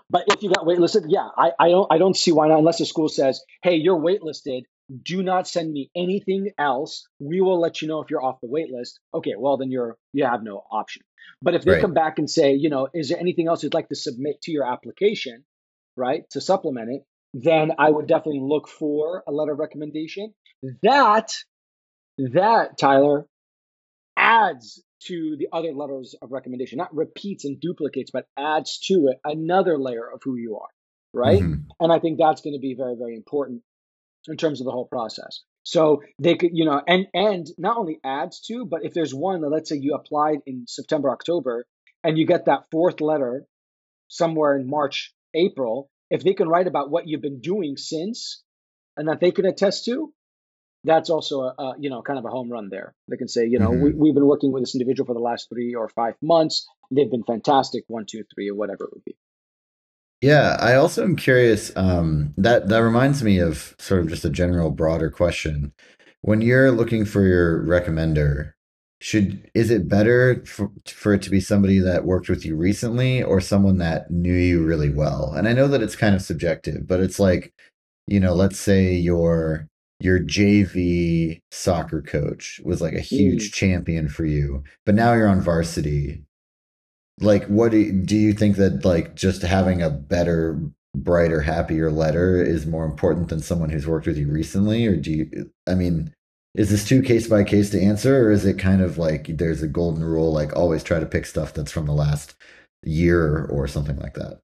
But 0.10 0.24
if 0.28 0.42
you 0.42 0.50
got 0.50 0.66
waitlisted, 0.66 1.06
yeah, 1.08 1.28
I, 1.38 1.52
I 1.60 1.70
don't 1.70 1.92
I 1.92 1.98
don't 1.98 2.16
see 2.16 2.32
why 2.32 2.48
not 2.48 2.60
unless 2.60 2.80
the 2.80 2.86
school 2.86 3.10
says, 3.10 3.44
hey, 3.62 3.76
you're 3.76 4.00
waitlisted. 4.00 4.64
Do 5.04 5.22
not 5.22 5.48
send 5.48 5.72
me 5.72 5.92
anything 5.96 6.52
else. 6.58 7.08
We 7.20 7.42
will 7.42 7.60
let 7.60 7.82
you 7.82 7.90
know 7.90 8.02
if 8.02 8.10
you're 8.10 8.24
off 8.24 8.40
the 8.42 8.48
wait 8.48 8.72
list. 8.72 9.00
Okay, 9.14 9.34
well 9.38 9.58
then 9.58 9.70
you're 9.70 9.98
you 10.14 10.26
have 10.26 10.44
no 10.44 10.64
option. 10.72 11.04
But 11.42 11.56
if 11.56 11.64
they 11.64 11.74
right. 11.74 11.82
come 11.82 11.94
back 11.94 12.20
and 12.20 12.30
say, 12.30 12.54
you 12.54 12.70
know, 12.70 12.88
is 12.94 13.10
there 13.10 13.20
anything 13.20 13.48
else 13.48 13.62
you'd 13.64 13.74
like 13.74 13.90
to 13.90 13.96
submit 13.96 14.42
to 14.44 14.52
your 14.52 14.66
application, 14.66 15.44
right, 15.98 16.24
to 16.32 16.42
supplement 16.42 16.90
it, 16.90 17.06
then 17.44 17.72
I 17.78 17.90
would 17.90 18.08
definitely 18.08 18.42
look 18.42 18.68
for 18.68 19.24
a 19.28 19.32
letter 19.32 19.54
of 19.54 19.60
recommendation. 19.60 20.34
That 20.82 21.32
that 22.18 22.78
Tyler 22.78 23.28
adds 24.16 24.84
to 25.06 25.36
the 25.38 25.48
other 25.54 25.74
letters 25.74 26.16
of 26.22 26.32
recommendation, 26.32 26.78
not 26.78 26.96
repeats 26.96 27.46
and 27.46 27.60
duplicates, 27.60 28.10
but 28.12 28.26
adds 28.38 28.80
to 28.88 29.10
it 29.12 29.20
another 29.24 29.78
layer 29.78 30.10
of 30.12 30.22
who 30.24 30.36
you 30.36 30.58
are, 30.58 30.70
right? 31.14 31.42
Mm-hmm. 31.42 31.70
And 31.80 31.94
I 31.94 32.00
think 32.00 32.18
that's 32.18 32.42
going 32.42 32.56
to 32.56 32.60
be 32.60 32.74
very, 32.76 32.96
very 32.98 33.16
important 33.16 33.62
in 34.28 34.38
terms 34.38 34.60
of 34.60 34.66
the 34.66 34.72
whole 34.72 34.88
process. 34.88 35.42
So 35.64 36.02
they 36.20 36.36
could, 36.36 36.52
you 36.54 36.66
know, 36.66 36.82
and 36.88 37.08
and 37.14 37.46
not 37.58 37.78
only 37.78 38.00
adds 38.04 38.40
to, 38.48 38.66
but 38.66 38.86
if 38.86 38.94
there's 38.94 39.14
one 39.14 39.42
that 39.42 39.50
let's 39.50 39.70
say 39.70 39.78
you 39.78 39.96
applied 39.96 40.40
in 40.46 40.66
September, 40.68 41.12
October, 41.12 41.66
and 42.04 42.18
you 42.18 42.26
get 42.26 42.46
that 42.46 42.64
fourth 42.72 43.02
letter 43.02 43.46
somewhere 44.08 44.58
in 44.58 44.70
March, 44.70 45.14
April, 45.36 45.90
if 46.10 46.24
they 46.24 46.34
can 46.34 46.48
write 46.48 46.68
about 46.68 46.90
what 46.90 47.08
you've 47.08 47.22
been 47.22 47.42
doing 47.42 47.78
since, 47.78 48.44
and 48.96 49.08
that 49.08 49.20
they 49.20 49.32
can 49.32 49.46
attest 49.46 49.86
to, 49.86 50.14
that's 50.84 51.10
also 51.10 51.42
a, 51.42 51.54
a, 51.58 51.76
you 51.80 51.90
know 51.90 52.02
kind 52.02 52.20
of 52.20 52.26
a 52.26 52.30
home 52.30 52.52
run 52.52 52.70
there. 52.70 52.96
They 53.10 53.18
can 53.18 53.28
say, 53.28 53.46
you 53.46 53.60
know, 53.60 53.70
mm-hmm. 53.70 54.00
we, 54.00 54.10
have 54.10 54.16
been 54.16 54.26
working 54.26 54.52
with 54.52 54.64
this 54.64 54.76
individual 54.76 55.06
for 55.06 55.14
the 55.14 55.20
last 55.20 55.48
three 55.50 55.76
or 55.76 55.90
five 55.90 56.16
months. 56.22 56.68
They've 56.92 57.10
been 57.10 57.24
fantastic. 57.24 57.84
One, 57.88 58.06
two, 58.10 58.24
three, 58.34 58.50
or 58.50 58.56
whatever 58.56 58.86
it 58.86 58.92
would 58.94 59.06
be. 59.06 59.18
Yeah, 60.22 60.58
I 60.60 60.76
also 60.76 61.04
am 61.04 61.16
curious. 61.16 61.72
Um, 61.76 62.34
that 62.38 62.70
that 62.70 62.80
reminds 62.80 63.24
me 63.24 63.40
of 63.40 63.76
sort 63.78 64.02
of 64.02 64.08
just 64.08 64.26
a 64.26 64.30
general, 64.30 64.72
broader 64.72 65.12
question. 65.12 65.74
When 66.22 66.42
you're 66.42 66.72
looking 66.72 67.06
for 67.06 67.24
your 67.24 67.64
recommender, 67.64 68.54
should 69.00 69.50
is 69.54 69.70
it 69.70 69.88
better 69.88 70.44
for, 70.46 70.72
for 70.88 71.14
it 71.14 71.22
to 71.22 71.30
be 71.30 71.40
somebody 71.40 71.80
that 71.80 72.06
worked 72.06 72.30
with 72.30 72.46
you 72.46 72.56
recently 72.56 73.22
or 73.22 73.40
someone 73.40 73.78
that 73.78 74.10
knew 74.10 74.34
you 74.34 74.66
really 74.66 74.90
well? 74.90 75.34
And 75.34 75.48
I 75.48 75.54
know 75.54 75.68
that 75.68 75.82
it's 75.82 75.96
kind 75.96 76.16
of 76.16 76.22
subjective, 76.22 76.88
but 76.88 77.00
it's 77.00 77.20
like, 77.20 77.54
you 78.08 78.20
know, 78.20 78.34
let's 78.34 78.60
say 78.60 78.94
you're 78.94 79.68
your 80.00 80.20
JV 80.20 81.42
soccer 81.52 82.02
coach 82.02 82.62
was 82.64 82.82
like 82.82 82.94
a 82.94 83.00
huge 83.00 83.50
mm. 83.50 83.54
champion 83.54 84.08
for 84.08 84.26
you, 84.26 84.64
but 84.86 84.96
now 84.96 85.14
you're 85.14 85.28
on 85.28 85.42
varsity. 85.42 86.24
Like, 87.20 87.46
what 87.48 87.72
do 87.72 87.78
you, 87.78 87.92
do 87.94 88.16
you 88.16 88.34
think 88.34 88.58
that 88.58 88.86
like 88.86 89.16
just 89.16 89.42
having 89.42 89.82
a 89.82 89.90
better, 89.90 90.60
brighter, 90.96 91.42
happier 91.42 91.92
letter 91.92 92.44
is 92.44 92.68
more 92.68 92.86
important 92.86 93.30
than 93.30 93.40
someone 93.40 93.72
who's 93.72 93.88
worked 93.88 94.06
with 94.06 94.18
you 94.18 94.30
recently? 94.30 94.86
Or 94.86 94.96
do 94.96 95.12
you, 95.12 95.52
I 95.68 95.74
mean, 95.74 96.14
is 96.58 96.72
this 96.72 96.86
too 96.86 97.04
case 97.04 97.28
by 97.28 97.44
case 97.44 97.70
to 97.70 97.82
answer, 97.82 98.28
or 98.28 98.32
is 98.32 98.44
it 98.44 98.58
kind 98.58 98.82
of 98.82 98.98
like 98.98 99.28
there's 99.38 99.62
a 99.62 99.68
golden 99.68 100.04
rule, 100.04 100.34
like 100.34 100.56
always 100.56 100.84
try 100.84 101.00
to 101.00 101.06
pick 101.06 101.28
stuff 101.28 101.54
that's 101.54 101.72
from 101.72 101.86
the 101.86 101.94
last 101.94 102.36
year 102.84 103.46
or 103.46 103.68
something 103.68 103.98
like 103.98 104.16
that? 104.16 104.42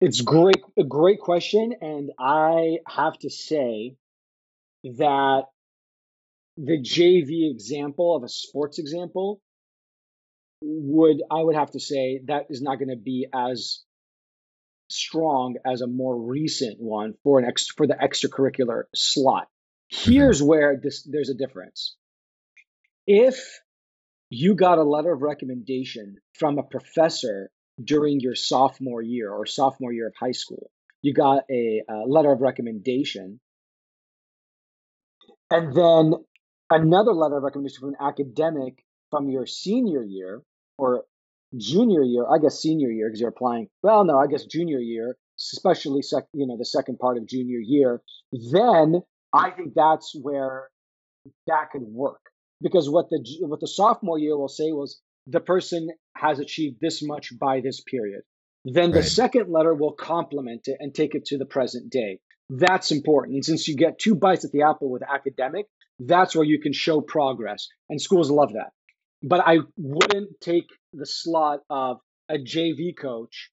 It's 0.00 0.20
great, 0.20 0.62
a 0.78 0.84
great 0.84 1.18
question, 1.18 1.74
and 1.80 2.12
I 2.18 2.78
have 2.86 3.18
to 3.18 3.30
say 3.30 3.96
that 4.84 5.44
the 6.56 6.80
JV 6.80 7.50
example 7.50 8.16
of 8.16 8.22
a 8.22 8.28
sports 8.28 8.78
example 8.78 9.40
would 10.62 11.20
I 11.30 11.42
would 11.42 11.56
have 11.56 11.72
to 11.72 11.80
say 11.80 12.20
that 12.26 12.46
is 12.50 12.62
not 12.62 12.78
going 12.78 12.90
to 12.90 12.96
be 12.96 13.26
as 13.34 13.82
strong 14.88 15.56
as 15.66 15.80
a 15.80 15.88
more 15.88 16.16
recent 16.16 16.80
one 16.80 17.14
for 17.24 17.40
an 17.40 17.44
ex, 17.44 17.66
for 17.66 17.88
the 17.88 17.94
extracurricular 17.94 18.84
slot. 18.94 19.48
Here's 20.02 20.38
mm-hmm. 20.38 20.48
where 20.48 20.80
this 20.82 21.02
there's 21.02 21.30
a 21.30 21.34
difference. 21.34 21.96
If 23.06 23.38
you 24.30 24.54
got 24.54 24.78
a 24.78 24.82
letter 24.82 25.12
of 25.12 25.22
recommendation 25.22 26.16
from 26.38 26.58
a 26.58 26.62
professor 26.62 27.50
during 27.82 28.20
your 28.20 28.34
sophomore 28.34 29.02
year 29.02 29.30
or 29.30 29.46
sophomore 29.46 29.92
year 29.92 30.08
of 30.08 30.14
high 30.18 30.32
school, 30.32 30.70
you 31.02 31.12
got 31.12 31.44
a, 31.50 31.82
a 31.88 32.04
letter 32.06 32.32
of 32.32 32.40
recommendation 32.40 33.40
and 35.50 35.74
then 35.74 36.14
another 36.70 37.12
letter 37.12 37.36
of 37.36 37.42
recommendation 37.42 37.80
from 37.80 37.90
an 37.90 37.96
academic 38.00 38.84
from 39.10 39.28
your 39.28 39.46
senior 39.46 40.02
year 40.02 40.42
or 40.78 41.04
junior 41.56 42.02
year, 42.02 42.24
I 42.28 42.38
guess 42.38 42.60
senior 42.60 42.90
year 42.90 43.08
because 43.08 43.20
you're 43.20 43.28
applying. 43.28 43.68
Well, 43.82 44.04
no, 44.04 44.18
I 44.18 44.26
guess 44.26 44.44
junior 44.44 44.78
year, 44.78 45.16
especially 45.38 46.02
sec, 46.02 46.24
you 46.32 46.46
know 46.46 46.56
the 46.56 46.64
second 46.64 46.98
part 46.98 47.18
of 47.18 47.28
junior 47.28 47.60
year. 47.60 48.02
Then 48.32 49.02
I 49.34 49.50
think 49.50 49.72
that's 49.74 50.14
where 50.14 50.68
that 51.46 51.70
could 51.72 51.82
work 51.82 52.20
because 52.60 52.88
what 52.88 53.10
the 53.10 53.24
what 53.40 53.60
the 53.60 53.66
sophomore 53.66 54.18
year 54.18 54.36
will 54.36 54.48
say 54.48 54.70
was 54.72 55.00
the 55.26 55.40
person 55.40 55.88
has 56.16 56.38
achieved 56.38 56.78
this 56.80 57.02
much 57.02 57.36
by 57.38 57.60
this 57.60 57.80
period. 57.80 58.22
Then 58.64 58.92
the 58.92 59.00
right. 59.00 59.08
second 59.08 59.50
letter 59.50 59.74
will 59.74 59.92
complement 59.92 60.68
it 60.68 60.76
and 60.80 60.94
take 60.94 61.14
it 61.14 61.26
to 61.26 61.38
the 61.38 61.44
present 61.44 61.90
day. 61.90 62.20
That's 62.48 62.92
important. 62.92 63.34
And 63.34 63.44
since 63.44 63.68
you 63.68 63.76
get 63.76 63.98
two 63.98 64.14
bites 64.14 64.44
at 64.44 64.52
the 64.52 64.62
apple 64.62 64.90
with 64.90 65.02
academic, 65.02 65.66
that's 65.98 66.34
where 66.34 66.44
you 66.44 66.60
can 66.60 66.72
show 66.72 67.00
progress. 67.00 67.68
And 67.88 68.00
schools 68.00 68.30
love 68.30 68.52
that. 68.54 68.70
But 69.22 69.40
I 69.46 69.58
wouldn't 69.76 70.40
take 70.40 70.66
the 70.92 71.06
slot 71.06 71.60
of 71.68 71.98
a 72.28 72.34
JV 72.34 72.96
coach 72.96 73.50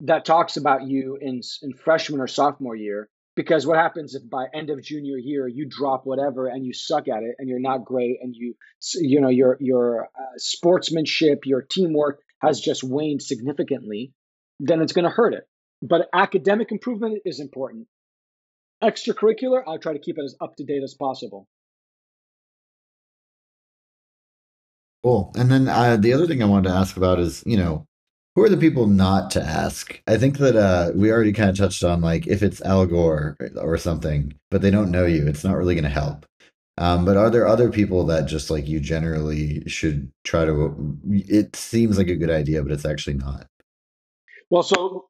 that 0.00 0.24
talks 0.24 0.56
about 0.56 0.86
you 0.86 1.18
in, 1.20 1.40
in 1.62 1.72
freshman 1.74 2.20
or 2.20 2.26
sophomore 2.26 2.76
year 2.76 3.08
because 3.36 3.66
what 3.66 3.76
happens 3.76 4.14
if 4.14 4.28
by 4.28 4.46
end 4.52 4.70
of 4.70 4.82
junior 4.82 5.16
year 5.16 5.46
you 5.46 5.66
drop 5.68 6.04
whatever 6.04 6.46
and 6.46 6.64
you 6.64 6.72
suck 6.72 7.08
at 7.08 7.22
it 7.22 7.36
and 7.38 7.48
you're 7.48 7.60
not 7.60 7.84
great 7.84 8.18
and 8.20 8.34
you 8.34 8.54
you 8.96 9.20
know 9.20 9.28
your 9.28 9.56
your 9.60 10.08
uh, 10.18 10.36
sportsmanship 10.36 11.46
your 11.46 11.62
teamwork 11.62 12.20
has 12.40 12.60
just 12.60 12.82
waned 12.82 13.22
significantly, 13.22 14.12
then 14.58 14.80
it's 14.80 14.92
going 14.92 15.04
to 15.04 15.10
hurt 15.10 15.34
it. 15.34 15.46
But 15.82 16.08
academic 16.12 16.72
improvement 16.72 17.22
is 17.24 17.40
important. 17.40 17.86
Extracurricular, 18.82 19.62
I'll 19.66 19.78
try 19.78 19.92
to 19.92 19.98
keep 19.98 20.18
it 20.18 20.24
as 20.24 20.34
up 20.40 20.56
to 20.56 20.64
date 20.64 20.82
as 20.82 20.94
possible. 20.94 21.46
Cool. 25.02 25.32
And 25.36 25.50
then 25.50 25.68
uh, 25.68 25.96
the 25.96 26.12
other 26.12 26.26
thing 26.26 26.42
I 26.42 26.46
wanted 26.46 26.68
to 26.68 26.74
ask 26.74 26.96
about 26.96 27.18
is, 27.18 27.42
you 27.46 27.56
know, 27.56 27.86
who 28.34 28.44
are 28.44 28.48
the 28.48 28.56
people 28.56 28.86
not 28.86 29.30
to 29.32 29.42
ask? 29.42 30.00
I 30.06 30.16
think 30.16 30.38
that 30.38 30.56
uh, 30.56 30.92
we 30.94 31.10
already 31.10 31.32
kind 31.32 31.50
of 31.50 31.56
touched 31.56 31.82
on 31.82 32.00
like 32.00 32.26
if 32.26 32.42
it's 32.42 32.62
Al 32.62 32.86
Gore 32.86 33.36
or 33.56 33.76
something, 33.76 34.34
but 34.50 34.62
they 34.62 34.70
don't 34.70 34.90
know 34.90 35.06
you, 35.06 35.26
it's 35.26 35.44
not 35.44 35.56
really 35.56 35.74
going 35.74 35.84
to 35.84 35.90
help. 35.90 36.26
Um, 36.78 37.04
but 37.04 37.16
are 37.16 37.28
there 37.28 37.46
other 37.46 37.70
people 37.70 38.06
that 38.06 38.26
just 38.26 38.50
like 38.50 38.66
you 38.66 38.80
generally 38.80 39.62
should 39.66 40.10
try 40.24 40.44
to? 40.44 40.98
It 41.10 41.54
seems 41.56 41.98
like 41.98 42.08
a 42.08 42.16
good 42.16 42.30
idea, 42.30 42.62
but 42.62 42.72
it's 42.72 42.86
actually 42.86 43.16
not. 43.16 43.46
Well, 44.48 44.62
so 44.62 45.08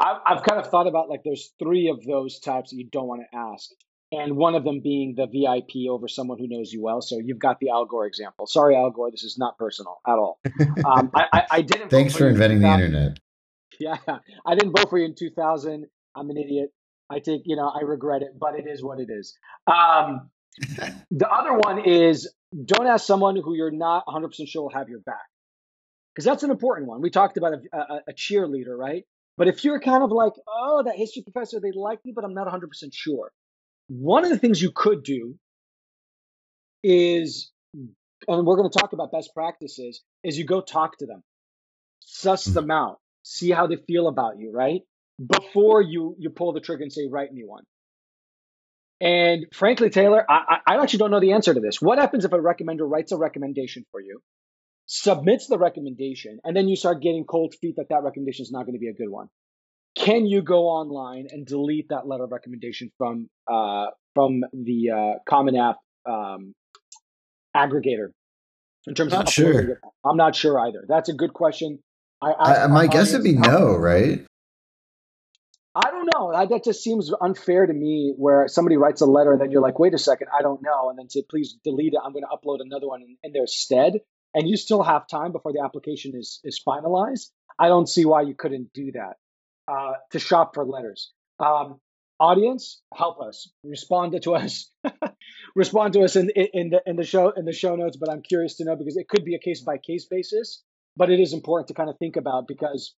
I've, 0.00 0.20
I've 0.26 0.42
kind 0.44 0.60
of 0.60 0.70
thought 0.70 0.86
about 0.86 1.10
like 1.10 1.20
there's 1.24 1.52
three 1.58 1.88
of 1.88 2.04
those 2.04 2.38
types 2.38 2.70
that 2.70 2.76
you 2.76 2.88
don't 2.90 3.06
want 3.06 3.22
to 3.22 3.36
ask 3.36 3.70
and 4.14 4.36
one 4.36 4.54
of 4.54 4.64
them 4.64 4.80
being 4.80 5.14
the 5.16 5.26
VIP 5.26 5.90
over 5.90 6.08
someone 6.08 6.38
who 6.38 6.46
knows 6.48 6.72
you 6.72 6.82
well. 6.82 7.00
So 7.00 7.18
you've 7.18 7.38
got 7.38 7.58
the 7.58 7.70
Al 7.70 7.84
Gore 7.84 8.06
example. 8.06 8.46
Sorry, 8.46 8.76
Al 8.76 8.90
Gore, 8.90 9.10
this 9.10 9.24
is 9.24 9.36
not 9.38 9.58
personal 9.58 10.00
at 10.06 10.12
all. 10.12 10.40
Um, 10.84 11.10
I, 11.14 11.24
I, 11.32 11.46
I, 11.50 11.62
didn't. 11.62 11.88
Thanks 11.88 12.14
for 12.14 12.28
inventing 12.28 12.60
the 12.60 12.68
internet. 12.68 13.18
Yeah, 13.80 13.96
I 14.46 14.54
didn't 14.54 14.76
vote 14.76 14.88
for 14.88 14.98
you 14.98 15.04
in 15.06 15.16
2000. 15.16 15.86
I'm 16.14 16.30
an 16.30 16.36
idiot. 16.36 16.70
I 17.10 17.18
take, 17.18 17.42
you 17.44 17.56
know, 17.56 17.68
I 17.68 17.80
regret 17.80 18.22
it, 18.22 18.38
but 18.38 18.54
it 18.56 18.66
is 18.68 18.84
what 18.84 19.00
it 19.00 19.08
is. 19.10 19.36
Um, 19.66 20.30
the 21.10 21.28
other 21.28 21.54
one 21.54 21.84
is 21.84 22.32
don't 22.64 22.86
ask 22.86 23.04
someone 23.04 23.34
who 23.34 23.56
you're 23.56 23.72
not 23.72 24.06
100% 24.06 24.46
sure 24.46 24.62
will 24.62 24.70
have 24.70 24.88
your 24.88 25.00
back, 25.00 25.26
because 26.14 26.24
that's 26.24 26.44
an 26.44 26.52
important 26.52 26.86
one. 26.86 27.00
We 27.00 27.10
talked 27.10 27.36
about 27.36 27.54
a, 27.54 27.76
a, 27.76 28.00
a 28.10 28.12
cheerleader, 28.12 28.78
right? 28.78 29.04
But 29.36 29.48
if 29.48 29.64
you're 29.64 29.80
kind 29.80 30.04
of 30.04 30.12
like, 30.12 30.34
oh, 30.46 30.84
that 30.84 30.94
history 30.94 31.22
professor, 31.22 31.58
they 31.58 31.72
like 31.74 32.04
me, 32.04 32.12
but 32.14 32.24
I'm 32.24 32.34
not 32.34 32.46
100% 32.46 32.62
sure 32.92 33.32
one 33.88 34.24
of 34.24 34.30
the 34.30 34.38
things 34.38 34.60
you 34.60 34.70
could 34.74 35.02
do 35.02 35.36
is, 36.82 37.50
and 37.74 38.46
we're 38.46 38.56
going 38.56 38.70
to 38.70 38.78
talk 38.78 38.92
about 38.92 39.12
best 39.12 39.30
practices, 39.34 40.02
is 40.22 40.38
you 40.38 40.44
go 40.44 40.60
talk 40.60 40.98
to 40.98 41.06
them, 41.06 41.22
suss 42.00 42.44
mm-hmm. 42.44 42.54
them 42.54 42.70
out, 42.70 42.98
see 43.22 43.50
how 43.50 43.66
they 43.66 43.76
feel 43.76 44.08
about 44.08 44.38
you, 44.38 44.52
right? 44.52 44.82
Before 45.24 45.80
you 45.80 46.16
you 46.18 46.30
pull 46.30 46.52
the 46.52 46.60
trigger 46.60 46.82
and 46.82 46.92
say, 46.92 47.08
write 47.10 47.32
me 47.32 47.42
one. 47.44 47.64
And 49.00 49.46
frankly, 49.52 49.90
Taylor, 49.90 50.24
I, 50.28 50.58
I 50.66 50.82
actually 50.82 51.00
don't 51.00 51.10
know 51.10 51.20
the 51.20 51.32
answer 51.32 51.52
to 51.52 51.60
this. 51.60 51.80
What 51.80 51.98
happens 51.98 52.24
if 52.24 52.32
a 52.32 52.38
recommender 52.38 52.90
writes 52.90 53.12
a 53.12 53.16
recommendation 53.16 53.84
for 53.90 54.00
you, 54.00 54.20
submits 54.86 55.46
the 55.46 55.58
recommendation, 55.58 56.38
and 56.42 56.56
then 56.56 56.68
you 56.68 56.76
start 56.76 57.02
getting 57.02 57.24
cold 57.24 57.54
feet 57.60 57.76
that 57.76 57.90
that 57.90 58.02
recommendation 58.02 58.44
is 58.44 58.50
not 58.50 58.64
going 58.66 58.74
to 58.74 58.80
be 58.80 58.88
a 58.88 58.94
good 58.94 59.10
one? 59.10 59.28
Can 59.94 60.26
you 60.26 60.42
go 60.42 60.64
online 60.64 61.28
and 61.30 61.46
delete 61.46 61.88
that 61.88 62.06
letter 62.06 62.24
of 62.24 62.32
recommendation 62.32 62.90
from 62.98 63.28
uh, 63.50 63.86
from 64.14 64.42
the 64.52 64.90
uh, 64.90 65.18
Common 65.28 65.56
App 65.56 65.76
um, 66.06 66.54
aggregator? 67.56 68.08
In 68.86 68.94
terms 68.94 69.12
not 69.12 69.28
of 69.28 69.32
sure. 69.32 69.80
I'm 70.04 70.16
not 70.16 70.36
sure 70.36 70.58
either. 70.60 70.84
That's 70.86 71.08
a 71.08 71.14
good 71.14 71.32
question. 71.32 71.78
I, 72.20 72.32
I, 72.32 72.66
my 72.68 72.86
guess 72.86 73.12
would 73.12 73.22
be 73.22 73.34
no, 73.34 73.76
right? 73.76 74.24
I 75.74 75.90
don't 75.90 76.08
know. 76.14 76.32
I, 76.32 76.46
that 76.46 76.64
just 76.64 76.82
seems 76.82 77.10
unfair 77.20 77.66
to 77.66 77.72
me. 77.72 78.14
Where 78.16 78.46
somebody 78.48 78.76
writes 78.76 79.00
a 79.00 79.06
letter, 79.06 79.32
and 79.32 79.40
then 79.40 79.50
you're 79.50 79.62
like, 79.62 79.78
"Wait 79.78 79.94
a 79.94 79.98
second, 79.98 80.28
I 80.36 80.42
don't 80.42 80.62
know," 80.62 80.90
and 80.90 80.98
then 80.98 81.08
say, 81.08 81.22
"Please 81.28 81.56
delete 81.64 81.94
it. 81.94 82.00
I'm 82.04 82.12
going 82.12 82.24
to 82.24 82.28
upload 82.28 82.58
another 82.60 82.88
one 82.88 83.02
in, 83.02 83.16
in 83.22 83.32
their 83.32 83.46
stead." 83.46 84.00
And 84.36 84.48
you 84.48 84.56
still 84.56 84.82
have 84.82 85.06
time 85.06 85.30
before 85.30 85.52
the 85.52 85.62
application 85.64 86.12
is 86.16 86.40
is 86.44 86.60
finalized. 86.66 87.30
I 87.58 87.68
don't 87.68 87.88
see 87.88 88.04
why 88.04 88.22
you 88.22 88.34
couldn't 88.34 88.72
do 88.72 88.92
that 88.92 89.16
uh, 89.68 89.92
to 90.12 90.18
shop 90.18 90.54
for 90.54 90.64
letters. 90.64 91.12
Um, 91.38 91.80
audience, 92.20 92.82
help 92.94 93.20
us. 93.20 93.50
Respond 93.62 94.20
to 94.22 94.32
us. 94.32 94.70
Respond 95.56 95.94
to 95.94 96.00
us 96.00 96.16
in, 96.16 96.30
in 96.30 96.70
the 96.70 96.82
in 96.86 96.96
the 96.96 97.04
show 97.04 97.30
in 97.30 97.44
the 97.44 97.52
show 97.52 97.76
notes. 97.76 97.96
But 97.96 98.10
I'm 98.10 98.22
curious 98.22 98.56
to 98.56 98.64
know 98.64 98.76
because 98.76 98.96
it 98.96 99.08
could 99.08 99.24
be 99.24 99.34
a 99.34 99.38
case 99.38 99.62
by 99.62 99.78
case 99.78 100.06
basis. 100.10 100.62
But 100.96 101.10
it 101.10 101.18
is 101.18 101.32
important 101.32 101.68
to 101.68 101.74
kind 101.74 101.90
of 101.90 101.98
think 101.98 102.16
about 102.16 102.46
because 102.46 102.94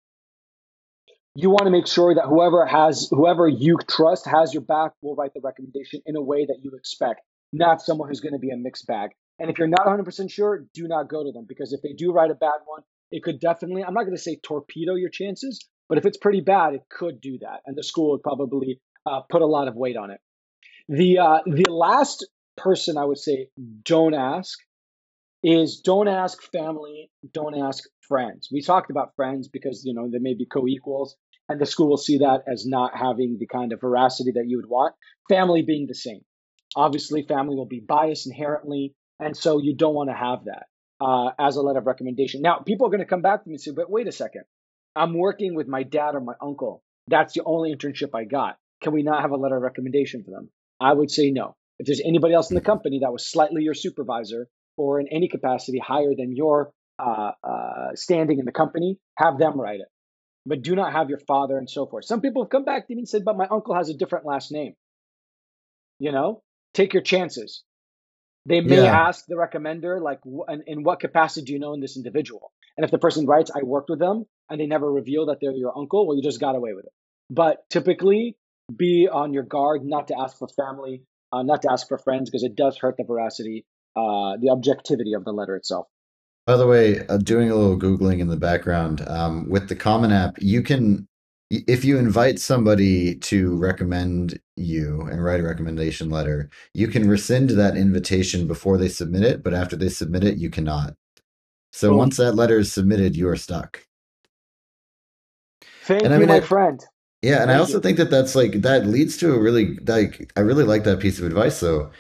you 1.36 1.50
want 1.50 1.66
to 1.66 1.72
make 1.72 1.88
sure 1.88 2.16
that 2.16 2.26
whoever 2.26 2.66
has 2.66 3.08
whoever 3.10 3.48
you 3.48 3.78
trust 3.90 4.26
has 4.26 4.54
your 4.54 4.64
back 4.64 4.92
will 5.02 5.16
write 5.16 5.34
the 5.34 5.42
recommendation 5.44 6.02
in 6.06 6.16
a 6.16 6.22
way 6.22 6.46
that 6.46 6.60
you 6.62 6.72
expect, 6.78 7.22
not 7.54 7.82
someone 7.82 8.10
who's 8.10 8.22
going 8.22 8.34
to 8.34 8.40
be 8.40 8.52
a 8.52 8.58
mixed 8.58 8.88
bag. 8.88 9.12
And 9.38 9.50
if 9.50 9.58
you're 9.58 9.68
not 9.68 9.86
100% 9.86 10.32
sure, 10.32 10.66
do 10.74 10.88
not 10.88 11.10
go 11.10 11.24
to 11.24 11.32
them 11.32 11.46
because 11.48 11.74
if 11.74 11.82
they 11.82 11.92
do 11.92 12.14
write 12.14 12.32
a 12.32 12.36
bad 12.36 12.60
one, 12.66 12.84
it 13.12 13.24
could 13.24 13.40
definitely, 13.40 13.84
I'm 13.84 13.94
not 13.94 14.04
going 14.04 14.16
to 14.16 14.22
say 14.22 14.40
torpedo 14.42 14.96
your 14.96 15.10
chances, 15.10 15.60
but 15.88 15.98
if 15.98 16.06
it's 16.06 16.18
pretty 16.18 16.42
bad, 16.42 16.74
it 16.74 16.84
could 16.90 17.22
do 17.22 17.38
that, 17.40 17.62
and 17.66 17.76
the 17.76 17.84
school 17.84 18.12
would 18.12 18.24
probably 18.24 18.80
uh, 19.06 19.22
put 19.30 19.42
a 19.42 19.46
lot 19.46 19.68
of 19.68 19.76
weight 19.76 19.98
on 19.98 20.12
it. 20.12 20.20
The 20.88 21.20
uh, 21.20 21.40
the 21.46 21.72
last 21.72 22.28
person 22.58 22.98
I 22.98 23.06
would 23.06 23.18
say 23.18 23.50
don't 23.84 24.14
ask 24.14 24.58
is 25.44 25.82
don't 25.82 26.08
ask 26.08 26.42
family, 26.52 27.12
don't 27.32 27.58
ask 27.58 27.84
friends. 28.08 28.50
We 28.52 28.62
talked 28.62 28.90
about 28.90 29.16
friends 29.16 29.48
because 29.48 29.84
you 29.86 29.94
know 29.94 30.10
they 30.10 30.20
may 30.20 30.34
be 30.34 30.46
co-equals, 30.46 31.16
and 31.50 31.60
the 31.60 31.66
school 31.66 31.90
will 31.90 31.98
see 31.98 32.20
that 32.20 32.44
as 32.52 32.66
not 32.66 32.98
having 32.98 33.38
the 33.40 33.48
kind 33.48 33.74
of 33.74 33.82
veracity 33.82 34.32
that 34.36 34.48
you 34.48 34.58
would 34.58 34.70
want. 34.70 34.96
Family 35.30 35.62
being 35.62 35.86
the 35.88 35.96
same. 35.96 36.22
Obviously, 36.76 37.24
family 37.24 37.56
will 37.56 37.68
be 37.68 37.80
biased 37.80 38.28
inherently, 38.28 38.96
and 39.20 39.38
so 39.38 39.60
you 39.60 39.76
don't 39.76 39.96
want 39.96 40.10
to 40.10 40.16
have 40.16 40.46
that 40.46 40.66
uh, 41.00 41.32
as 41.40 41.56
a 41.56 41.62
letter 41.62 41.80
of 41.80 41.86
recommendation. 41.86 42.42
Now, 42.42 42.60
people 42.60 42.88
are 42.88 42.90
going 42.90 43.00
to 43.00 43.06
come 43.06 43.22
back 43.22 43.44
to 43.44 43.50
me 43.50 43.56
and 43.56 43.62
say, 43.62 43.72
"But 43.72 43.90
wait 43.90 44.08
a 44.08 44.12
second, 44.12 44.44
I'm 44.96 45.18
working 45.18 45.56
with 45.56 45.68
my 45.68 45.84
dad 45.84 46.16
or 46.16 46.22
my 46.22 46.34
uncle. 46.42 46.82
That's 47.08 47.34
the 47.34 47.44
only 47.46 47.76
internship 47.76 48.10
I 48.14 48.24
got. 48.24 48.58
Can 48.82 48.94
we 48.94 49.04
not 49.04 49.22
have 49.22 49.32
a 49.32 49.36
letter 49.36 49.58
of 49.58 49.64
recommendation 49.64 50.24
for 50.24 50.32
them? 50.32 50.50
I 50.80 50.94
would 50.94 51.12
say 51.12 51.32
no. 51.32 51.56
If 51.80 51.88
there's 51.88 52.02
anybody 52.04 52.34
else 52.34 52.52
in 52.52 52.56
the 52.56 52.62
company 52.62 53.00
that 53.00 53.12
was 53.12 53.30
slightly 53.30 53.64
your 53.64 53.74
supervisor 53.74 54.48
or 54.78 55.00
in 55.00 55.08
any 55.12 55.28
capacity 55.28 55.80
higher 55.80 56.14
than 56.18 56.36
your 56.36 56.72
uh, 57.00 57.32
uh, 57.44 57.96
standing 57.96 58.40
in 58.40 58.46
the 58.46 58.52
company, 58.52 58.98
have 59.18 59.38
them 59.38 59.60
write 59.60 59.82
it. 59.82 59.88
But 60.46 60.62
do 60.62 60.76
not 60.76 60.94
have 60.94 61.10
your 61.10 61.20
father 61.20 61.58
and 61.58 61.70
so 61.70 61.86
forth. 61.86 62.06
Some 62.06 62.22
people 62.22 62.44
have 62.44 62.50
come 62.50 62.66
back 62.66 62.88
to 62.88 62.94
me 62.94 63.00
and 63.00 63.10
said, 63.10 63.26
but 63.26 63.38
my 63.38 63.48
uncle 63.48 63.76
has 63.76 63.90
a 63.90 63.94
different 63.94 64.26
last 64.26 64.52
name. 64.52 64.74
You 66.00 66.12
know, 66.12 66.42
take 66.74 66.94
your 66.94 67.04
chances. 67.04 67.64
They 68.46 68.62
may 68.62 68.84
yeah. 68.84 69.08
ask 69.08 69.26
the 69.26 69.36
recommender, 69.36 70.00
like, 70.00 70.20
in, 70.50 70.64
in 70.68 70.84
what 70.84 71.00
capacity 71.00 71.46
do 71.46 71.54
you 71.54 71.60
know 71.60 71.80
this 71.80 71.98
individual? 71.98 72.52
And 72.78 72.86
if 72.86 72.92
the 72.92 73.00
person 73.00 73.26
writes, 73.26 73.50
I 73.54 73.64
worked 73.64 73.90
with 73.90 74.00
them, 74.00 74.26
and 74.50 74.60
they 74.60 74.68
never 74.68 74.92
reveal 74.92 75.28
that 75.28 75.40
they're 75.42 75.52
your 75.52 75.78
uncle, 75.78 76.08
well, 76.08 76.16
you 76.16 76.24
just 76.24 76.40
got 76.40 76.56
away 76.56 76.74
with 76.74 76.86
it. 76.86 76.92
But 77.30 77.68
typically, 77.70 78.36
be 78.76 79.08
on 79.12 79.34
your 79.34 79.44
guard 79.44 79.84
not 79.84 80.08
to 80.10 80.20
ask 80.20 80.38
for 80.38 80.48
family, 80.48 81.04
uh, 81.32 81.44
not 81.44 81.64
to 81.64 81.72
ask 81.72 81.88
for 81.88 81.98
friends, 81.98 82.30
because 82.30 82.44
it 82.44 82.56
does 82.56 82.78
hurt 82.78 82.98
the 82.98 83.04
veracity, 83.04 83.66
uh, 83.96 84.38
the 84.40 84.50
objectivity 84.52 85.14
of 85.14 85.24
the 85.26 85.32
letter 85.32 85.56
itself. 85.56 85.88
By 86.46 86.58
the 86.58 86.68
way, 86.68 87.06
uh, 87.08 87.18
doing 87.18 87.50
a 87.50 87.56
little 87.56 87.80
Googling 87.80 88.20
in 88.20 88.28
the 88.28 88.38
background, 88.38 89.02
um, 89.08 89.50
with 89.50 89.68
the 89.68 89.76
Common 89.76 90.12
App, 90.12 90.36
you 90.40 90.62
can, 90.62 91.08
if 91.50 91.84
you 91.84 91.98
invite 91.98 92.40
somebody 92.40 93.16
to 93.16 93.56
recommend 93.56 94.40
you 94.56 95.02
and 95.02 95.24
write 95.24 95.40
a 95.40 95.44
recommendation 95.44 96.12
letter, 96.12 96.50
you 96.74 96.88
can 96.88 97.10
rescind 97.10 97.50
that 97.52 97.76
invitation 97.76 98.48
before 98.48 98.78
they 98.78 98.90
submit 98.90 99.24
it, 99.24 99.44
but 99.44 99.56
after 99.56 99.76
they 99.76 99.90
submit 99.90 100.24
it, 100.24 100.38
you 100.38 100.52
cannot. 100.52 100.94
So 101.74 101.96
once 101.96 102.18
that 102.18 102.36
letter 102.36 102.60
is 102.60 102.72
submitted, 102.72 103.16
you 103.16 103.28
are 103.28 103.36
stuck. 103.36 103.86
Thank 105.86 106.04
and 106.04 106.14
you, 106.14 106.16
I 106.16 106.18
mean, 106.20 106.30
my 106.30 106.38
I, 106.38 106.42
friend. 106.42 106.84
Yeah, 107.22 107.42
and 107.42 107.50
Thank 107.50 107.52
I 107.52 107.58
also 107.58 107.80
you. 107.80 107.82
think 107.82 107.98
that 107.98 108.12
that's 108.12 108.36
like 108.36 108.62
that 108.62 108.86
leads 108.88 109.18
to 109.18 109.34
a 109.34 109.40
really 109.40 109.78
like 109.88 110.32
I 110.38 110.42
really 110.42 110.64
like 110.64 110.84
that 110.86 111.00
piece 111.00 111.20
of 111.20 111.26
advice 111.26 111.60
though. 111.60 111.92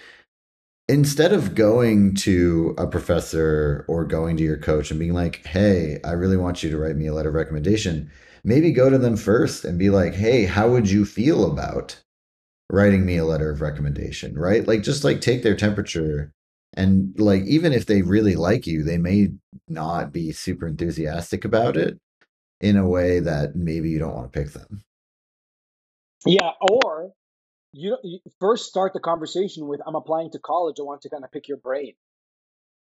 Instead 0.87 1.33
of 1.33 1.55
going 1.55 2.15
to 2.15 2.75
a 2.77 2.87
professor 2.87 3.85
or 3.87 4.05
going 4.05 4.37
to 4.37 4.43
your 4.43 4.57
coach 4.57 4.91
and 4.91 4.99
being 4.99 5.13
like, 5.13 5.45
"Hey, 5.45 5.99
I 6.03 6.11
really 6.11 6.37
want 6.37 6.63
you 6.63 6.69
to 6.71 6.77
write 6.77 6.95
me 6.95 7.07
a 7.07 7.13
letter 7.13 7.29
of 7.29 7.35
recommendation," 7.35 8.11
maybe 8.43 8.71
go 8.71 8.89
to 8.89 8.97
them 8.99 9.17
first 9.17 9.65
and 9.65 9.79
be 9.79 9.89
like, 9.89 10.13
"Hey, 10.15 10.45
how 10.45 10.69
would 10.71 10.89
you 10.89 11.05
feel 11.05 11.51
about 11.51 12.01
writing 12.71 13.05
me 13.05 13.17
a 13.17 13.25
letter 13.25 13.49
of 13.51 13.61
recommendation?" 13.61 14.37
Right? 14.37 14.67
Like 14.67 14.83
just 14.83 15.03
like 15.03 15.21
take 15.21 15.43
their 15.43 15.55
temperature 15.55 16.31
and 16.75 17.13
like 17.19 17.43
even 17.45 17.73
if 17.73 17.85
they 17.87 18.01
really 18.03 18.35
like 18.35 18.67
you, 18.67 18.83
they 18.83 18.97
may 18.99 19.29
not 19.69 20.11
be 20.13 20.31
super 20.31 20.67
enthusiastic 20.67 21.45
about 21.45 21.77
it 21.77 21.99
in 22.61 22.77
a 22.77 22.87
way 22.87 23.19
that 23.19 23.55
maybe 23.55 23.89
you 23.89 23.99
don't 23.99 24.15
want 24.15 24.31
to 24.31 24.39
pick 24.39 24.51
them. 24.51 24.83
Yeah, 26.25 26.51
or 26.61 27.11
you, 27.71 27.97
you 28.03 28.19
first 28.39 28.65
start 28.65 28.93
the 28.93 28.99
conversation 28.99 29.67
with, 29.67 29.81
"I'm 29.85 29.95
applying 29.95 30.31
to 30.31 30.39
college. 30.39 30.77
I 30.79 30.83
want 30.83 31.01
to 31.01 31.09
kind 31.09 31.23
of 31.23 31.31
pick 31.31 31.47
your 31.47 31.57
brain." 31.57 31.93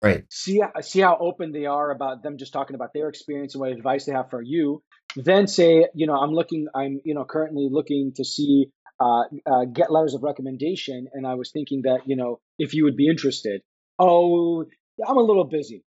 Right. 0.01 0.25
See 0.29 0.61
see 0.81 0.99
how 0.99 1.17
open 1.19 1.51
they 1.51 1.65
are 1.65 1.91
about 1.91 2.23
them 2.23 2.37
just 2.37 2.53
talking 2.53 2.75
about 2.75 2.89
their 2.93 3.09
experience 3.09 3.55
and 3.55 3.61
what 3.61 3.71
advice 3.71 4.05
they 4.05 4.11
have 4.11 4.29
for 4.29 4.41
you. 4.41 4.83
Then 5.15 5.47
say, 5.47 5.87
you 5.93 6.07
know, 6.07 6.15
I'm 6.15 6.31
looking, 6.31 6.67
I'm 6.75 6.99
you 7.05 7.15
know 7.15 7.25
currently 7.25 7.69
looking 7.71 8.13
to 8.15 8.25
see 8.25 8.67
uh, 8.99 9.23
uh, 9.45 9.65
get 9.65 9.91
letters 9.91 10.13
of 10.13 10.23
recommendation, 10.23 11.07
and 11.13 11.25
I 11.25 11.35
was 11.35 11.51
thinking 11.51 11.83
that 11.83 12.01
you 12.05 12.15
know 12.15 12.39
if 12.59 12.73
you 12.73 12.83
would 12.85 12.97
be 12.97 13.07
interested. 13.07 13.61
Oh, 13.99 14.65
I'm 15.05 15.17
a 15.17 15.21
little 15.21 15.45
busy 15.45 15.83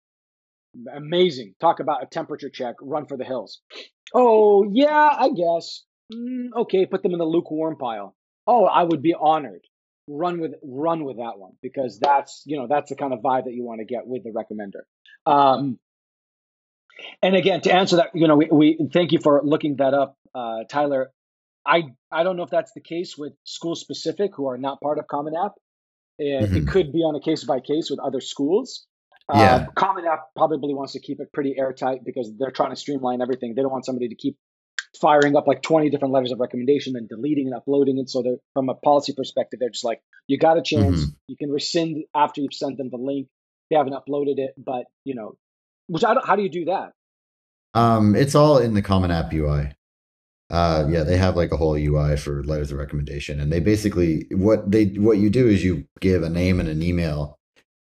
Amazing. 0.95 1.55
Talk 1.61 1.81
about 1.81 2.03
a 2.03 2.07
temperature 2.07 2.51
check. 2.51 2.77
Run 2.81 3.07
for 3.07 3.17
the 3.17 3.25
hills. 3.25 3.61
Oh 4.15 4.65
yeah, 4.71 5.09
I 5.19 5.29
guess. 5.29 5.85
Mm, 6.13 6.49
okay, 6.63 6.87
put 6.87 7.03
them 7.03 7.13
in 7.13 7.19
the 7.19 7.25
lukewarm 7.25 7.77
pile. 7.77 8.15
Oh, 8.47 8.65
I 8.65 8.85
would 8.85 9.03
be 9.03 9.15
honored. 9.19 9.63
Run 10.09 10.41
with 10.41 10.53
run 10.63 11.05
with 11.05 11.17
that 11.17 11.37
one 11.37 11.53
because 11.63 11.99
that's 11.99 12.43
you 12.47 12.57
know 12.57 12.67
that's 12.69 12.91
the 12.91 12.97
kind 12.97 13.13
of 13.13 13.21
vibe 13.21 13.45
that 13.45 13.55
you 13.55 13.65
want 13.65 13.81
to 13.81 13.85
get 13.85 14.07
with 14.07 14.23
the 14.23 14.31
recommender. 14.31 14.85
Um, 15.31 15.79
and 17.23 17.35
again, 17.35 17.61
to 17.63 17.73
answer 17.73 17.97
that, 17.97 18.11
you 18.15 18.29
know, 18.29 18.37
we, 18.37 18.49
we 18.51 18.89
thank 18.93 19.13
you 19.13 19.19
for 19.21 19.43
looking 19.45 19.77
that 19.77 19.95
up, 19.95 20.17
uh, 20.35 20.65
Tyler. 20.71 21.11
I 21.67 21.85
I 22.13 22.23
don't 22.23 22.37
know 22.37 22.45
if 22.45 22.51
that's 22.51 22.73
the 22.73 22.81
case 22.81 23.17
with 23.19 23.33
school 23.45 23.75
specific 23.75 24.31
who 24.37 24.47
are 24.49 24.59
not 24.59 24.81
part 24.81 24.99
of 24.99 25.09
Common 25.09 25.35
App. 25.35 25.53
It, 26.19 26.45
mm-hmm. 26.45 26.57
it 26.57 26.69
could 26.69 26.93
be 26.93 27.01
on 27.01 27.17
a 27.17 27.21
case 27.21 27.45
by 27.45 27.61
case 27.61 27.91
with 27.91 27.99
other 27.99 28.21
schools. 28.21 28.87
Yeah. 29.33 29.55
Uh, 29.55 29.67
Common 29.75 30.05
App 30.07 30.29
probably 30.37 30.73
wants 30.73 30.93
to 30.93 31.01
keep 31.01 31.21
it 31.21 31.33
pretty 31.33 31.57
airtight 31.59 32.05
because 32.05 32.33
they're 32.39 32.51
trying 32.51 32.71
to 32.71 32.77
streamline 32.77 33.21
everything. 33.21 33.55
They 33.55 33.63
don't 33.63 33.73
want 33.73 33.85
somebody 33.85 34.09
to 34.09 34.15
keep 34.15 34.37
firing 35.01 35.37
up 35.37 35.47
like 35.47 35.63
20 35.63 35.91
different 35.91 36.15
letters 36.15 36.33
of 36.33 36.39
recommendation 36.39 36.95
and 36.97 37.09
deleting 37.09 37.47
and 37.47 37.55
uploading 37.55 37.99
it. 37.99 38.09
So 38.09 38.23
they're 38.23 38.37
from 38.55 38.69
a 38.69 38.75
policy 38.75 39.15
perspective, 39.17 39.61
they're 39.61 39.71
just 39.71 39.85
like, 39.85 40.01
you 40.27 40.39
got 40.39 40.59
a 40.59 40.63
chance. 40.63 41.01
Mm-hmm. 41.01 41.11
You 41.29 41.37
can 41.37 41.51
rescind 41.51 42.05
after 42.15 42.41
you've 42.41 42.55
sent 42.55 42.79
them 42.79 42.91
the 42.91 42.99
link. 42.99 43.29
They 43.71 43.77
haven't 43.77 43.95
uploaded 43.95 44.39
it, 44.39 44.55
but 44.57 44.85
you 45.05 45.15
know, 45.15 45.37
which 45.89 46.05
I 46.05 46.15
don't, 46.15 46.27
how 46.27 46.37
do 46.37 46.43
you 46.43 46.51
do 46.51 46.67
that? 46.67 46.93
Um, 47.75 48.15
it's 48.15 48.35
all 48.35 48.59
in 48.59 48.75
the 48.75 48.83
Common 48.83 49.11
App 49.11 49.33
UI. 49.33 49.73
Uh, 50.49 50.87
yeah, 50.89 51.03
they 51.03 51.17
have 51.17 51.37
like 51.37 51.51
a 51.51 51.57
whole 51.57 51.75
UI 51.75 52.17
for 52.17 52.45
letters 52.45 52.71
of 52.71 52.79
recommendation, 52.79 53.41
and 53.41 53.53
they 53.53 53.59
basically 53.59 54.27
what 54.31 54.71
they 54.71 54.87
what 54.87 55.19
you 55.19 55.29
do 55.29 55.49
is 55.49 55.65
you 55.65 55.85
give 56.01 56.23
a 56.23 56.31
name 56.31 56.61
and 56.61 56.69
an 56.69 56.83
email, 56.83 57.37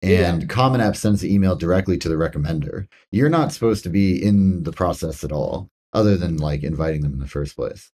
and 0.02 0.42
yeah. 0.42 0.48
Common 0.48 0.80
App 0.80 0.96
sends 0.96 1.20
the 1.20 1.32
email 1.32 1.54
directly 1.54 1.96
to 1.98 2.08
the 2.08 2.16
recommender. 2.16 2.86
You're 3.10 3.28
not 3.28 3.52
supposed 3.52 3.84
to 3.84 3.90
be 3.90 4.22
in 4.22 4.64
the 4.64 4.72
process 4.72 5.22
at 5.22 5.32
all, 5.32 5.70
other 5.92 6.16
than 6.16 6.38
like 6.38 6.62
inviting 6.62 7.02
them 7.02 7.12
in 7.12 7.20
the 7.20 7.28
first 7.28 7.56
place. 7.56 7.90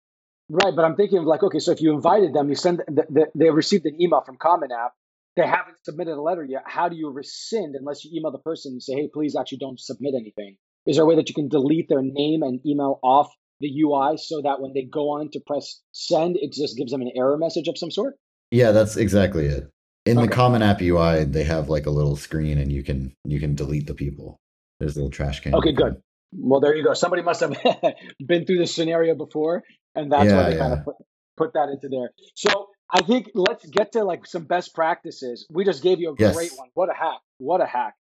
Right, 0.50 0.74
but 0.76 0.84
I'm 0.84 0.96
thinking 0.96 1.18
of 1.18 1.24
like, 1.24 1.42
okay, 1.42 1.58
so 1.58 1.72
if 1.72 1.80
you 1.80 1.94
invited 1.94 2.34
them, 2.34 2.50
you 2.50 2.54
send 2.54 2.82
the, 2.86 3.06
the, 3.08 3.26
they 3.34 3.50
received 3.50 3.86
an 3.86 4.00
email 4.00 4.20
from 4.20 4.36
Common 4.36 4.70
App, 4.72 4.92
they 5.36 5.46
haven't 5.46 5.78
submitted 5.84 6.14
a 6.14 6.20
letter 6.20 6.44
yet. 6.44 6.62
How 6.66 6.88
do 6.88 6.96
you 6.96 7.10
rescind 7.10 7.74
unless 7.74 8.04
you 8.04 8.18
email 8.18 8.30
the 8.30 8.38
person 8.38 8.72
and 8.72 8.82
say, 8.82 8.92
hey, 8.92 9.08
please 9.12 9.34
actually 9.36 9.58
don't 9.58 9.80
submit 9.80 10.14
anything? 10.14 10.56
Is 10.86 10.96
there 10.96 11.04
a 11.04 11.08
way 11.08 11.16
that 11.16 11.30
you 11.30 11.34
can 11.34 11.48
delete 11.48 11.88
their 11.88 12.02
name 12.02 12.42
and 12.42 12.60
email 12.66 13.00
off 13.02 13.32
the 13.60 13.82
UI 13.82 14.18
so 14.18 14.42
that 14.42 14.60
when 14.60 14.74
they 14.74 14.82
go 14.82 15.10
on 15.18 15.30
to 15.32 15.40
press 15.40 15.80
send, 15.92 16.36
it 16.36 16.52
just 16.52 16.76
gives 16.76 16.92
them 16.92 17.00
an 17.00 17.12
error 17.16 17.38
message 17.38 17.68
of 17.68 17.78
some 17.78 17.90
sort? 17.90 18.14
Yeah, 18.50 18.72
that's 18.72 18.96
exactly 18.96 19.46
it. 19.46 19.70
In 20.06 20.18
okay. 20.18 20.26
the 20.26 20.32
common 20.32 20.62
app 20.62 20.82
UI, 20.82 21.24
they 21.24 21.44
have 21.44 21.68
like 21.68 21.86
a 21.86 21.90
little 21.90 22.16
screen 22.16 22.58
and 22.58 22.70
you 22.70 22.82
can 22.82 23.14
you 23.24 23.40
can 23.40 23.54
delete 23.54 23.86
the 23.86 23.94
people. 23.94 24.38
There's 24.78 24.96
a 24.96 24.98
little 24.98 25.10
trash 25.10 25.40
can. 25.40 25.54
Okay, 25.54 25.72
good. 25.72 25.96
Well, 26.32 26.60
there 26.60 26.74
you 26.74 26.84
go. 26.84 26.94
Somebody 26.94 27.22
must 27.22 27.40
have 27.40 27.56
been 28.26 28.44
through 28.44 28.58
this 28.58 28.74
scenario 28.74 29.14
before, 29.14 29.62
and 29.94 30.12
that's 30.12 30.26
yeah, 30.26 30.36
why 30.36 30.50
they 30.50 30.56
yeah. 30.56 30.60
kind 30.60 30.72
of 30.74 30.84
put, 30.84 30.94
put 31.36 31.52
that 31.54 31.68
into 31.68 31.88
there. 31.88 32.10
So 32.34 32.68
I 32.92 33.02
think 33.02 33.30
let's 33.34 33.64
get 33.66 33.92
to 33.92 34.04
like 34.04 34.26
some 34.26 34.44
best 34.44 34.74
practices. 34.74 35.46
We 35.50 35.64
just 35.64 35.82
gave 35.82 36.00
you 36.00 36.10
a 36.10 36.14
yes. 36.18 36.34
great 36.34 36.52
one. 36.56 36.68
What 36.74 36.90
a 36.90 36.94
hack! 36.94 37.20
What 37.38 37.60
a 37.60 37.66
hack! 37.66 37.94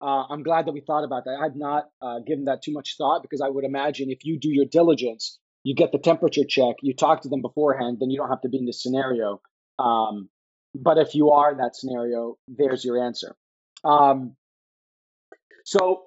Uh, 0.00 0.24
I'm 0.30 0.42
glad 0.42 0.66
that 0.66 0.72
we 0.72 0.80
thought 0.80 1.04
about 1.04 1.24
that. 1.24 1.36
I 1.38 1.42
had 1.42 1.56
not 1.56 1.84
uh, 2.00 2.20
given 2.26 2.44
that 2.44 2.62
too 2.62 2.72
much 2.72 2.94
thought 2.96 3.22
because 3.22 3.42
I 3.42 3.48
would 3.48 3.64
imagine 3.64 4.10
if 4.10 4.24
you 4.24 4.38
do 4.38 4.48
your 4.48 4.64
diligence, 4.64 5.38
you 5.62 5.74
get 5.74 5.92
the 5.92 5.98
temperature 5.98 6.44
check, 6.48 6.76
you 6.80 6.94
talk 6.94 7.22
to 7.22 7.28
them 7.28 7.42
beforehand, 7.42 7.98
then 8.00 8.08
you 8.08 8.16
don't 8.16 8.30
have 8.30 8.40
to 8.42 8.48
be 8.48 8.56
in 8.56 8.64
this 8.64 8.82
scenario. 8.82 9.42
Um, 9.78 10.30
but 10.74 10.98
if 10.98 11.14
you 11.14 11.30
are 11.30 11.52
in 11.52 11.58
that 11.58 11.76
scenario, 11.76 12.36
there's 12.48 12.84
your 12.84 13.04
answer. 13.04 13.36
Um, 13.84 14.36
so, 15.64 16.04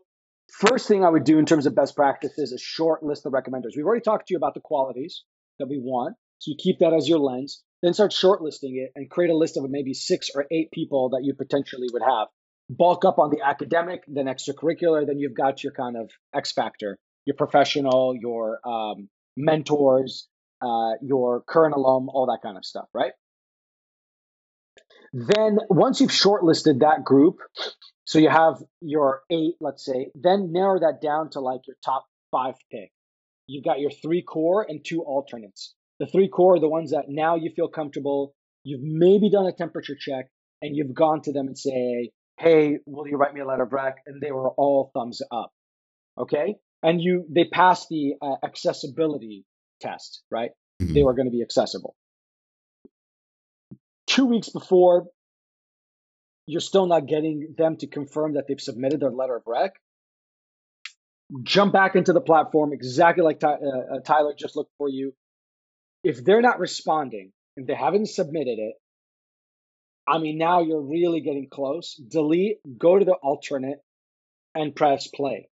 first 0.60 0.88
thing 0.88 1.04
I 1.04 1.10
would 1.10 1.24
do 1.24 1.40
in 1.40 1.46
terms 1.46 1.66
of 1.66 1.76
best 1.76 1.96
practices 1.96 2.52
is 2.52 2.54
a 2.54 2.58
short 2.58 3.04
list 3.04 3.26
of 3.26 3.34
recommenders. 3.34 3.72
We've 3.76 3.86
already 3.86 4.04
talked 4.04 4.28
to 4.28 4.34
you 4.34 4.38
about 4.38 4.54
the 4.54 4.62
qualities 4.62 5.24
that 5.60 5.68
we 5.68 5.80
want. 5.80 6.16
So, 6.40 6.52
you 6.52 6.58
keep 6.58 6.80
that 6.80 6.94
as 6.94 7.08
your 7.08 7.20
lens. 7.20 7.64
Then 7.82 7.94
start 7.94 8.12
shortlisting 8.12 8.78
it 8.78 8.92
and 8.96 9.10
create 9.10 9.30
a 9.30 9.38
list 9.38 9.58
of 9.58 9.70
maybe 9.70 9.94
six 9.94 10.30
or 10.34 10.46
eight 10.52 10.72
people 10.72 11.10
that 11.10 11.24
you 11.24 11.34
potentially 11.34 11.88
would 11.92 12.02
have 12.02 12.28
bulk 12.70 13.06
up 13.06 13.20
on 13.20 13.30
the 13.30 13.42
academic, 13.46 14.04
then 14.08 14.26
extracurricular, 14.26 15.06
then 15.06 15.20
you've 15.20 15.36
got 15.36 15.64
your 15.64 15.74
kind 15.74 15.98
of 15.98 16.10
X 16.34 16.52
factor, 16.52 16.98
your 17.26 17.36
professional, 17.36 18.16
your 18.20 18.60
um, 18.68 19.10
mentors, 19.36 20.28
uh, 20.62 20.94
your 21.02 21.44
current 21.48 21.76
alum, 21.76 22.10
all 22.10 22.28
that 22.28 22.40
kind 22.42 22.58
of 22.58 22.66
stuff, 22.66 22.88
right? 22.94 23.12
Then 25.14 25.60
once 25.70 26.02
you've 26.02 26.10
shortlisted 26.10 26.80
that 26.80 27.04
group, 27.06 27.38
so 28.06 28.18
you 28.20 28.30
have 28.30 28.56
your 28.82 29.22
eight, 29.30 29.56
let's 29.62 29.86
say, 29.86 30.10
then 30.16 30.52
narrow 30.52 30.80
that 30.80 31.02
down 31.02 31.30
to 31.32 31.40
like 31.40 31.62
your 31.68 31.78
top 31.86 32.06
five 32.32 32.56
pick. 32.72 32.92
You've 33.46 33.64
got 33.64 33.80
your 33.80 33.92
three 33.92 34.24
core 34.24 34.66
and 34.68 34.84
two 34.84 35.02
alternates. 35.04 35.76
The 36.00 36.08
three 36.08 36.28
core 36.28 36.56
are 36.56 36.60
the 36.60 36.68
ones 36.68 36.92
that 36.92 37.06
now 37.08 37.36
you 37.36 37.52
feel 37.56 37.68
comfortable. 37.68 38.34
You've 38.64 38.82
maybe 38.82 39.30
done 39.30 39.46
a 39.46 39.52
temperature 39.52 39.96
check 39.98 40.28
and 40.62 40.76
you've 40.76 40.96
gone 40.96 41.22
to 41.24 41.32
them 41.32 41.48
and 41.48 41.58
say, 41.58 42.12
hey, 42.40 42.80
will 42.86 43.08
you 43.08 43.18
write 43.18 43.34
me 43.34 43.42
a 43.42 43.46
letter 43.46 43.64
of 43.64 43.72
rec? 43.72 43.98
And 44.08 44.20
they 44.20 44.32
were 44.32 44.50
all 44.50 44.90
thumbs 44.94 45.22
up. 45.32 45.52
Okay. 46.18 46.56
And 46.82 47.00
you, 47.00 47.26
they 47.30 47.46
passed 47.46 47.88
the 47.90 48.16
uh, 48.22 48.36
accessibility 48.44 49.46
test, 49.80 50.24
right? 50.32 50.52
Mm-hmm. 50.82 50.94
They 50.94 51.04
were 51.04 51.14
going 51.14 51.28
to 51.28 51.32
be 51.32 51.44
accessible. 51.44 51.96
Two 54.14 54.26
weeks 54.28 54.50
before, 54.50 55.08
you're 56.46 56.62
still 56.62 56.86
not 56.86 57.08
getting 57.08 57.56
them 57.58 57.78
to 57.78 57.88
confirm 57.88 58.34
that 58.34 58.46
they've 58.48 58.62
submitted 58.62 59.00
their 59.00 59.10
letter 59.10 59.38
of 59.38 59.42
rec. 59.48 59.72
Jump 61.42 61.74
back 61.74 61.96
into 61.96 62.14
the 62.14 62.22
platform 62.22 62.74
exactly 62.74 63.24
like 63.24 63.40
Ty- 63.40 63.54
uh, 63.54 63.96
uh 63.96 64.00
Tyler 64.06 64.36
just 64.38 64.56
looked 64.56 64.70
for 64.78 64.88
you. 64.88 65.16
If 66.04 66.24
they're 66.24 66.44
not 66.44 66.60
responding, 66.60 67.32
if 67.58 67.66
they 67.66 67.74
haven't 67.74 68.08
submitted 68.08 68.60
it, 68.60 68.76
I 70.08 70.20
mean, 70.20 70.38
now 70.38 70.62
you're 70.62 70.82
really 70.82 71.22
getting 71.22 71.48
close. 71.50 71.96
Delete, 71.96 72.58
go 72.78 73.00
to 73.00 73.06
the 73.06 73.14
alternate, 73.14 73.80
and 74.54 74.76
press 74.76 75.08
play. 75.08 75.50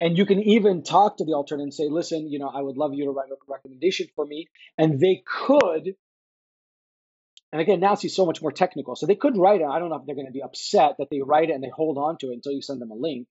And 0.00 0.16
you 0.16 0.24
can 0.24 0.40
even 0.40 0.82
talk 0.82 1.18
to 1.18 1.26
the 1.26 1.34
alternate 1.34 1.64
and 1.64 1.74
say, 1.74 1.88
listen, 1.90 2.30
you 2.30 2.38
know, 2.38 2.48
I 2.48 2.62
would 2.62 2.78
love 2.78 2.94
you 2.94 3.04
to 3.04 3.10
write 3.10 3.28
a 3.30 3.36
recommendation 3.46 4.06
for 4.16 4.24
me. 4.24 4.46
And 4.78 4.98
they 4.98 5.22
could, 5.26 5.94
and 7.52 7.60
again, 7.60 7.80
now 7.80 7.94
it's 7.94 8.14
so 8.14 8.26
much 8.26 8.42
more 8.42 8.52
technical. 8.52 8.96
So 8.96 9.06
they 9.06 9.14
could 9.14 9.36
write 9.36 9.60
it. 9.60 9.66
I 9.66 9.78
don't 9.78 9.88
know 9.88 9.96
if 9.96 10.06
they're 10.06 10.14
going 10.14 10.26
to 10.26 10.32
be 10.32 10.42
upset 10.42 10.96
that 10.98 11.08
they 11.10 11.20
write 11.22 11.50
it 11.50 11.54
and 11.54 11.62
they 11.62 11.70
hold 11.74 11.98
on 11.98 12.18
to 12.18 12.30
it 12.30 12.34
until 12.34 12.52
you 12.52 12.62
send 12.62 12.80
them 12.80 12.90
a 12.90 12.94
link. 12.94 13.26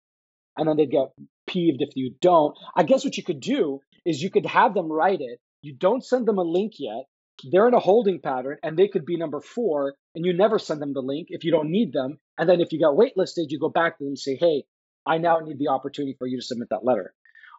And 0.58 0.68
then 0.68 0.78
they'd 0.78 0.90
get 0.90 1.14
peeved 1.46 1.82
if 1.82 1.96
you 1.96 2.16
don't. 2.20 2.58
I 2.76 2.84
guess 2.84 3.06
what 3.06 3.16
you 3.16 3.24
could 3.24 3.40
do 3.40 3.82
is 4.06 4.22
you 4.22 4.32
could 4.32 4.48
have 4.48 4.74
them 4.74 4.92
write 4.92 5.22
it. 5.22 5.40
You 5.62 5.76
don't 5.76 6.04
send 6.04 6.28
them 6.28 6.40
a 6.40 6.44
link 6.44 6.74
yet 6.80 7.06
they're 7.44 7.68
in 7.68 7.74
a 7.74 7.80
holding 7.80 8.20
pattern 8.20 8.58
and 8.64 8.78
they 8.78 8.88
could 8.88 9.06
be 9.06 9.18
number 9.18 9.42
four 9.42 9.96
and 10.16 10.26
you 10.26 10.34
never 10.34 10.60
send 10.60 10.82
them 10.82 10.94
the 10.94 11.02
link 11.02 11.28
if 11.30 11.44
you 11.44 11.52
don't 11.52 11.70
need 11.70 11.94
them. 11.94 12.20
And 12.38 12.50
then 12.50 12.62
if 12.62 12.72
you 12.72 12.80
got 12.80 12.96
waitlisted, 12.96 13.50
you 13.50 13.60
go 13.60 13.70
back 13.70 13.98
to 13.98 14.04
them 14.04 14.12
and 14.12 14.20
say, 14.20 14.36
hey, 14.36 14.64
I 15.06 15.18
now 15.18 15.40
need 15.40 15.60
the 15.60 15.70
opportunity 15.70 16.16
for 16.18 16.28
you 16.28 16.38
to 16.38 16.46
submit 16.46 16.70
that 16.70 16.84
letter. 16.86 17.14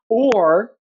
Or 0.08 0.72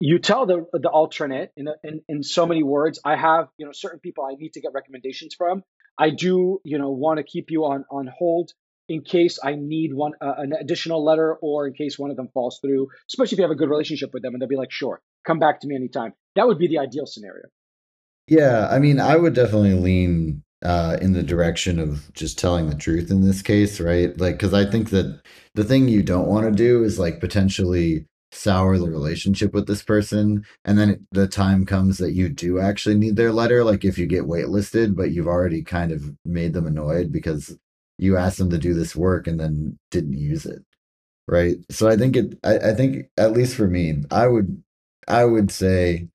you 0.00 0.18
tell 0.18 0.46
the 0.46 0.66
the 0.72 0.88
alternate 0.88 1.52
in, 1.56 1.68
in 1.82 2.00
in 2.08 2.22
so 2.22 2.46
many 2.46 2.62
words, 2.62 3.00
I 3.04 3.16
have 3.16 3.48
you 3.58 3.66
know 3.66 3.72
certain 3.72 4.00
people 4.00 4.24
I 4.24 4.34
need 4.34 4.52
to 4.54 4.60
get 4.60 4.72
recommendations 4.74 5.34
from. 5.34 5.62
I 5.98 6.10
do 6.10 6.60
you 6.64 6.78
know 6.78 6.90
want 6.90 7.18
to 7.18 7.24
keep 7.24 7.50
you 7.50 7.64
on 7.64 7.84
on 7.90 8.08
hold 8.08 8.52
in 8.88 9.02
case 9.02 9.38
I 9.42 9.54
need 9.54 9.92
one 9.94 10.12
uh, 10.20 10.34
an 10.38 10.52
additional 10.58 11.04
letter 11.04 11.34
or 11.34 11.66
in 11.66 11.74
case 11.74 11.98
one 11.98 12.10
of 12.10 12.16
them 12.16 12.28
falls 12.32 12.58
through. 12.60 12.88
Especially 13.08 13.36
if 13.36 13.38
you 13.38 13.44
have 13.44 13.50
a 13.50 13.56
good 13.56 13.70
relationship 13.70 14.10
with 14.12 14.22
them, 14.22 14.34
and 14.34 14.42
they'll 14.42 14.48
be 14.48 14.56
like, 14.56 14.72
sure, 14.72 15.00
come 15.26 15.38
back 15.38 15.60
to 15.60 15.66
me 15.66 15.74
anytime. 15.74 16.14
That 16.36 16.46
would 16.46 16.58
be 16.58 16.68
the 16.68 16.78
ideal 16.78 17.06
scenario. 17.06 17.44
Yeah, 18.26 18.68
I 18.70 18.78
mean, 18.78 19.00
I 19.00 19.16
would 19.16 19.34
definitely 19.34 19.74
lean 19.74 20.42
uh, 20.62 20.98
in 21.00 21.12
the 21.12 21.22
direction 21.22 21.78
of 21.78 22.12
just 22.12 22.38
telling 22.38 22.68
the 22.68 22.74
truth 22.74 23.10
in 23.10 23.22
this 23.22 23.42
case, 23.42 23.80
right? 23.80 24.18
Like, 24.18 24.34
because 24.34 24.52
I 24.52 24.68
think 24.68 24.90
that 24.90 25.20
the 25.54 25.64
thing 25.64 25.88
you 25.88 26.02
don't 26.02 26.26
want 26.26 26.44
to 26.46 26.52
do 26.52 26.82
is 26.82 26.98
like 26.98 27.20
potentially 27.20 28.06
sour 28.32 28.78
the 28.78 28.90
relationship 28.90 29.54
with 29.54 29.66
this 29.66 29.82
person, 29.82 30.44
and 30.64 30.78
then 30.78 31.06
the 31.12 31.28
time 31.28 31.66
comes 31.66 31.98
that 31.98 32.12
you 32.12 32.28
do 32.28 32.58
actually 32.58 32.96
need 32.96 33.16
their 33.16 33.32
letter. 33.32 33.64
Like, 33.64 33.84
if 33.84 33.98
you 33.98 34.06
get 34.06 34.24
waitlisted, 34.24 34.96
but 34.96 35.10
you've 35.12 35.26
already 35.26 35.62
kind 35.62 35.92
of 35.92 36.04
made 36.24 36.52
them 36.52 36.66
annoyed 36.66 37.12
because 37.12 37.56
you 37.98 38.16
asked 38.16 38.38
them 38.38 38.50
to 38.50 38.58
do 38.58 38.74
this 38.74 38.94
work 38.94 39.26
and 39.26 39.40
then 39.40 39.78
didn't 39.90 40.14
use 40.18 40.46
it, 40.46 40.62
right? 41.26 41.56
So 41.70 41.88
I 41.88 41.96
think 41.96 42.16
it. 42.16 42.38
I, 42.44 42.70
I 42.70 42.74
think 42.74 43.06
at 43.16 43.32
least 43.32 43.56
for 43.56 43.68
me, 43.68 44.04
I 44.10 44.28
would, 44.28 44.62
I 45.08 45.24
would 45.24 45.50
say 45.50 46.08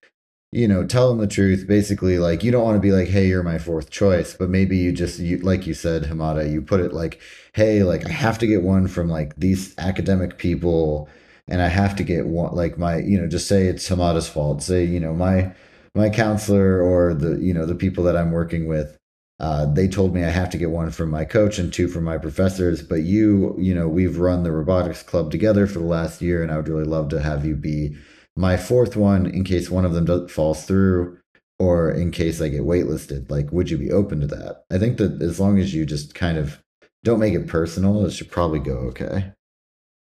you 0.53 0.67
know, 0.67 0.85
tell 0.85 1.09
them 1.09 1.17
the 1.17 1.27
truth. 1.27 1.65
Basically, 1.67 2.19
like 2.19 2.43
you 2.43 2.51
don't 2.51 2.63
want 2.63 2.75
to 2.77 2.81
be 2.81 2.91
like, 2.91 3.07
"Hey, 3.07 3.27
you're 3.27 3.41
my 3.43 3.57
fourth 3.57 3.89
choice," 3.89 4.35
but 4.35 4.49
maybe 4.49 4.77
you 4.77 4.91
just, 4.91 5.19
you, 5.19 5.39
like 5.39 5.65
you 5.65 5.73
said, 5.73 6.03
Hamada, 6.03 6.49
you 6.51 6.61
put 6.61 6.79
it 6.79 6.93
like, 6.93 7.19
"Hey, 7.55 7.81
like 7.83 8.05
I 8.05 8.09
have 8.11 8.37
to 8.39 8.47
get 8.47 8.61
one 8.61 8.87
from 8.87 9.09
like 9.09 9.35
these 9.35 9.73
academic 9.79 10.37
people, 10.37 11.09
and 11.47 11.61
I 11.61 11.67
have 11.67 11.95
to 11.97 12.03
get 12.03 12.27
one 12.27 12.53
like 12.55 12.77
my, 12.77 12.97
you 12.97 13.19
know, 13.19 13.27
just 13.27 13.47
say 13.47 13.67
it's 13.67 13.87
Hamada's 13.89 14.27
fault. 14.27 14.63
Say, 14.63 14.85
you 14.85 14.99
know, 14.99 15.13
my 15.13 15.53
my 15.95 16.09
counselor 16.09 16.81
or 16.81 17.13
the, 17.13 17.39
you 17.39 17.53
know, 17.53 17.65
the 17.65 17.75
people 17.75 18.03
that 18.05 18.17
I'm 18.17 18.31
working 18.31 18.67
with, 18.67 18.97
uh, 19.39 19.65
they 19.65 19.87
told 19.87 20.13
me 20.13 20.23
I 20.23 20.29
have 20.29 20.49
to 20.51 20.57
get 20.57 20.71
one 20.71 20.89
from 20.89 21.09
my 21.09 21.25
coach 21.25 21.59
and 21.59 21.71
two 21.71 21.87
from 21.87 22.03
my 22.03 22.17
professors. 22.17 22.81
But 22.81 23.03
you, 23.03 23.55
you 23.59 23.75
know, 23.75 23.87
we've 23.87 24.17
run 24.17 24.43
the 24.43 24.51
robotics 24.51 25.03
club 25.03 25.31
together 25.31 25.67
for 25.67 25.79
the 25.79 25.85
last 25.85 26.21
year, 26.21 26.41
and 26.41 26.51
I 26.51 26.57
would 26.57 26.67
really 26.67 26.85
love 26.85 27.09
to 27.09 27.21
have 27.21 27.45
you 27.45 27.55
be 27.55 27.95
my 28.35 28.57
fourth 28.57 28.95
one 28.95 29.25
in 29.27 29.43
case 29.43 29.69
one 29.69 29.85
of 29.85 29.93
them 29.93 30.05
does, 30.05 30.31
falls 30.31 30.65
through 30.65 31.19
or 31.59 31.91
in 31.91 32.11
case 32.11 32.41
I 32.41 32.49
get 32.49 32.61
waitlisted. 32.61 33.29
Like, 33.29 33.51
would 33.51 33.69
you 33.69 33.77
be 33.77 33.91
open 33.91 34.21
to 34.21 34.27
that? 34.27 34.63
I 34.71 34.79
think 34.79 34.97
that 34.97 35.21
as 35.21 35.39
long 35.39 35.59
as 35.59 35.73
you 35.73 35.85
just 35.85 36.15
kind 36.15 36.37
of 36.37 36.61
don't 37.03 37.19
make 37.19 37.33
it 37.33 37.47
personal, 37.47 38.05
it 38.05 38.11
should 38.11 38.31
probably 38.31 38.59
go 38.59 38.73
okay. 38.89 39.33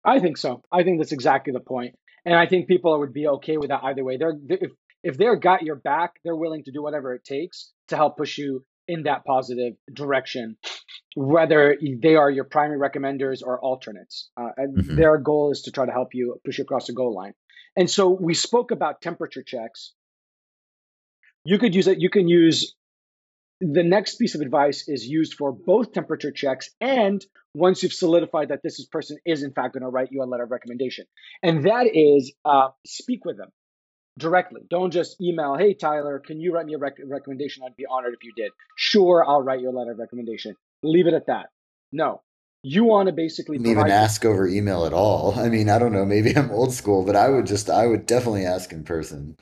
I 0.04 0.18
think 0.18 0.36
so. 0.36 0.62
I 0.70 0.82
think 0.82 0.98
that's 0.98 1.12
exactly 1.12 1.52
the 1.52 1.60
point. 1.60 1.96
And 2.24 2.34
I 2.34 2.46
think 2.46 2.68
people 2.68 2.98
would 3.00 3.12
be 3.12 3.26
okay 3.26 3.56
with 3.56 3.68
that 3.68 3.80
either 3.82 4.04
way. 4.04 4.16
They're 4.16 4.36
if 4.48 4.70
if 5.02 5.16
they're 5.16 5.36
got 5.36 5.62
your 5.62 5.76
back, 5.76 6.12
they're 6.24 6.36
willing 6.36 6.64
to 6.64 6.72
do 6.72 6.82
whatever 6.82 7.14
it 7.14 7.24
takes 7.24 7.72
to 7.88 7.96
help 7.96 8.16
push 8.16 8.38
you 8.38 8.64
in 8.88 9.04
that 9.04 9.24
positive 9.24 9.74
direction, 9.92 10.56
whether 11.14 11.76
they 12.00 12.16
are 12.16 12.30
your 12.30 12.44
primary 12.44 12.78
recommenders 12.78 13.42
or 13.44 13.60
alternates. 13.60 14.30
Uh, 14.36 14.50
mm-hmm. 14.58 14.96
their 14.96 15.18
goal 15.18 15.50
is 15.52 15.62
to 15.62 15.70
try 15.70 15.86
to 15.86 15.92
help 15.92 16.08
you 16.14 16.36
push 16.44 16.58
you 16.58 16.64
across 16.64 16.86
the 16.86 16.92
goal 16.92 17.14
line. 17.14 17.32
And 17.76 17.90
so 17.90 18.10
we 18.10 18.34
spoke 18.34 18.70
about 18.70 19.00
temperature 19.00 19.42
checks. 19.42 19.92
You 21.44 21.58
could 21.58 21.74
use 21.74 21.86
it. 21.86 21.98
You 22.00 22.10
can 22.10 22.28
use 22.28 22.74
the 23.62 23.84
next 23.84 24.16
piece 24.16 24.34
of 24.34 24.40
advice 24.40 24.88
is 24.88 25.06
used 25.06 25.34
for 25.34 25.52
both 25.52 25.92
temperature 25.92 26.32
checks 26.32 26.70
and 26.80 27.24
once 27.54 27.82
you've 27.82 27.92
solidified 27.92 28.48
that 28.48 28.60
this 28.62 28.84
person 28.86 29.18
is 29.24 29.42
in 29.42 29.52
fact 29.52 29.74
going 29.74 29.82
to 29.82 29.88
write 29.88 30.08
you 30.10 30.22
a 30.22 30.24
letter 30.24 30.42
of 30.44 30.50
recommendation. 30.50 31.04
And 31.42 31.64
that 31.64 31.86
is 31.86 32.32
uh, 32.44 32.68
speak 32.84 33.24
with 33.24 33.36
them 33.36 33.50
directly. 34.18 34.62
Don't 34.68 34.90
just 34.90 35.20
email 35.20 35.56
hey 35.56 35.74
tyler 35.74 36.18
can 36.18 36.40
you 36.40 36.52
write 36.52 36.66
me 36.66 36.74
a 36.74 36.78
rec- 36.78 36.98
recommendation? 37.06 37.62
I'd 37.64 37.76
be 37.76 37.86
honored 37.88 38.14
if 38.14 38.24
you 38.24 38.32
did. 38.36 38.50
Sure 38.76 39.24
i'll 39.26 39.42
write 39.42 39.60
you 39.60 39.70
a 39.70 39.76
letter 39.76 39.92
of 39.92 39.98
recommendation. 39.98 40.56
Leave 40.82 41.06
it 41.06 41.14
at 41.14 41.26
that. 41.26 41.46
No. 41.92 42.22
You 42.64 42.84
want 42.84 43.08
to 43.08 43.12
basically 43.12 43.58
even 43.58 43.90
ask 43.90 44.24
over 44.24 44.46
email 44.46 44.86
at 44.86 44.92
all. 44.92 45.38
I 45.38 45.48
mean 45.48 45.70
i 45.70 45.78
don't 45.78 45.92
know 45.92 46.04
maybe 46.04 46.36
i'm 46.36 46.50
old 46.50 46.72
school 46.72 47.04
but 47.04 47.16
i 47.16 47.28
would 47.28 47.46
just 47.46 47.70
i 47.70 47.86
would 47.86 48.06
definitely 48.06 48.44
ask 48.44 48.72
in 48.72 48.82
person 48.82 49.36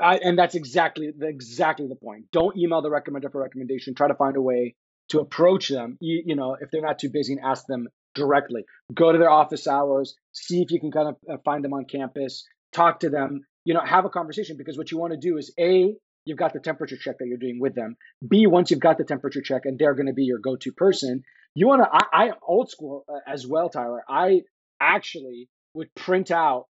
I, 0.00 0.16
and 0.16 0.38
that's 0.38 0.54
exactly 0.54 1.10
the, 1.16 1.26
exactly 1.26 1.86
the 1.88 1.96
point. 1.96 2.26
Don't 2.32 2.56
email 2.56 2.82
the 2.82 2.90
recommender 2.90 3.30
for 3.30 3.40
recommendation. 3.40 3.94
Try 3.94 4.08
to 4.08 4.14
find 4.14 4.36
a 4.36 4.42
way 4.42 4.74
to 5.10 5.20
approach 5.20 5.68
them. 5.68 5.96
You, 6.00 6.22
you 6.26 6.36
know, 6.36 6.56
if 6.60 6.70
they're 6.70 6.82
not 6.82 6.98
too 6.98 7.10
busy, 7.10 7.34
and 7.34 7.42
ask 7.44 7.66
them 7.66 7.88
directly. 8.14 8.64
Go 8.92 9.12
to 9.12 9.18
their 9.18 9.30
office 9.30 9.66
hours. 9.66 10.14
See 10.32 10.60
if 10.60 10.70
you 10.70 10.80
can 10.80 10.90
kind 10.90 11.08
of 11.08 11.16
uh, 11.30 11.36
find 11.44 11.64
them 11.64 11.72
on 11.72 11.84
campus. 11.84 12.46
Talk 12.72 13.00
to 13.00 13.10
them. 13.10 13.42
You 13.64 13.74
know, 13.74 13.80
have 13.84 14.04
a 14.04 14.10
conversation 14.10 14.56
because 14.56 14.78
what 14.78 14.90
you 14.90 14.98
want 14.98 15.12
to 15.12 15.18
do 15.18 15.36
is 15.36 15.52
a 15.58 15.94
you've 16.24 16.38
got 16.38 16.52
the 16.52 16.60
temperature 16.60 16.96
check 16.96 17.18
that 17.18 17.26
you're 17.26 17.38
doing 17.38 17.58
with 17.60 17.74
them. 17.74 17.96
B 18.26 18.46
once 18.46 18.70
you've 18.70 18.80
got 18.80 18.98
the 18.98 19.04
temperature 19.04 19.42
check 19.42 19.62
and 19.64 19.78
they're 19.78 19.94
going 19.94 20.06
to 20.06 20.12
be 20.12 20.24
your 20.24 20.38
go-to 20.38 20.72
person. 20.72 21.22
You 21.54 21.66
want 21.66 21.82
to 21.82 21.88
I, 21.90 22.26
I 22.26 22.30
old 22.46 22.70
school 22.70 23.04
uh, 23.08 23.18
as 23.26 23.46
well, 23.46 23.68
Tyler. 23.68 24.02
I 24.08 24.42
actually 24.80 25.48
would 25.74 25.94
print 25.94 26.30
out 26.30 26.66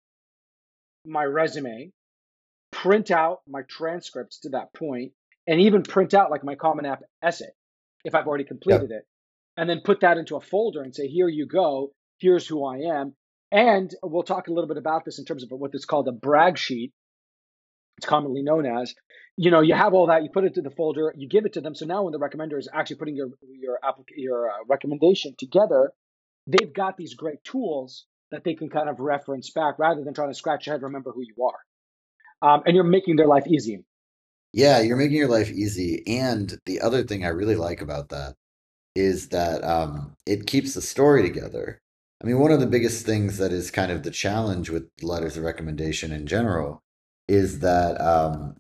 my 1.05 1.25
resume 1.25 1.93
print 2.87 3.11
out 3.11 3.41
my 3.49 3.63
transcripts 3.69 4.41
to 4.41 4.51
that 4.51 4.73
point 4.73 5.13
and 5.47 5.61
even 5.61 5.83
print 5.83 6.15
out 6.15 6.31
like 6.31 6.45
my 6.45 6.55
Common 6.55 6.87
App 6.87 7.03
essay 7.23 7.51
if 8.05 8.15
I've 8.15 8.29
already 8.29 8.45
completed 8.45 8.93
it, 8.93 9.05
and 9.57 9.69
then 9.69 9.81
put 9.85 10.03
that 10.03 10.17
into 10.17 10.37
a 10.37 10.41
folder 10.41 10.83
and 10.83 10.95
say, 10.95 11.09
here 11.09 11.29
you 11.29 11.47
go, 11.47 11.91
here's 12.19 12.47
who 12.47 12.65
I 12.65 12.99
am. 13.01 13.15
And 13.51 13.93
we'll 14.01 14.23
talk 14.23 14.47
a 14.47 14.53
little 14.53 14.69
bit 14.69 14.77
about 14.77 15.05
this 15.05 15.19
in 15.19 15.25
terms 15.25 15.43
of 15.43 15.51
what 15.51 15.73
is 15.75 15.85
called 15.85 16.07
a 16.07 16.13
brag 16.13 16.57
sheet. 16.57 16.93
It's 17.97 18.07
commonly 18.07 18.43
known 18.43 18.65
as. 18.65 18.95
You 19.37 19.51
know, 19.51 19.63
you 19.63 19.75
have 19.75 19.93
all 19.93 20.07
that, 20.07 20.23
you 20.23 20.31
put 20.33 20.45
it 20.45 20.55
to 20.55 20.63
the 20.63 20.71
folder, 20.71 21.13
you 21.17 21.29
give 21.29 21.47
it 21.47 21.55
to 21.55 21.61
them. 21.61 21.75
So 21.75 21.85
now 21.85 22.05
when 22.05 22.13
the 22.13 22.21
recommender 22.21 22.59
is 22.59 22.69
actually 22.73 22.97
putting 22.97 23.17
your 23.17 23.31
your 23.61 23.79
applic- 23.85 24.17
your 24.17 24.51
uh, 24.51 24.65
recommendation 24.69 25.35
together, 25.37 25.93
they've 26.47 26.73
got 26.73 26.97
these 26.97 27.15
great 27.15 27.43
tools 27.43 28.07
that 28.31 28.45
they 28.45 28.55
can 28.55 28.69
kind 28.69 28.89
of 28.89 29.01
reference 29.01 29.51
back 29.51 29.81
rather 29.81 30.05
than 30.05 30.15
trying 30.15 30.31
to 30.31 30.35
scratch 30.35 30.67
your 30.67 30.75
head, 30.75 30.83
remember 30.83 31.11
who 31.11 31.23
you 31.23 31.45
are 31.45 31.59
um, 32.47 32.63
and 32.65 32.75
you're 32.75 32.85
making 32.85 33.17
their 33.17 33.27
life 33.27 33.47
easy. 33.47 33.83
Yeah, 34.53 34.81
you're 34.81 34.97
making 34.97 35.17
your 35.17 35.29
life 35.29 35.51
easy. 35.51 36.03
And 36.07 36.59
the 36.65 36.81
other 36.81 37.03
thing 37.03 37.25
I 37.25 37.29
really 37.29 37.57
like 37.57 37.81
about 37.81 38.11
that 38.11 38.35
is 38.95 39.29
that 39.29 39.63
um, 39.65 40.15
it 40.27 40.47
keeps 40.47 40.75
the 40.75 40.81
story 40.81 41.23
together. 41.23 41.79
I 42.23 42.27
mean, 42.27 42.39
one 42.39 42.53
of 42.53 42.61
the 42.61 42.67
biggest 42.67 43.05
things 43.05 43.39
that 43.39 43.53
is 43.53 43.71
kind 43.71 43.91
of 43.91 44.03
the 44.05 44.11
challenge 44.11 44.71
with 44.71 44.89
letters 45.03 45.37
of 45.37 45.43
recommendation 45.43 46.13
in 46.13 46.27
general 46.27 46.81
is 47.29 47.59
that 47.59 48.01
um, 48.01 48.57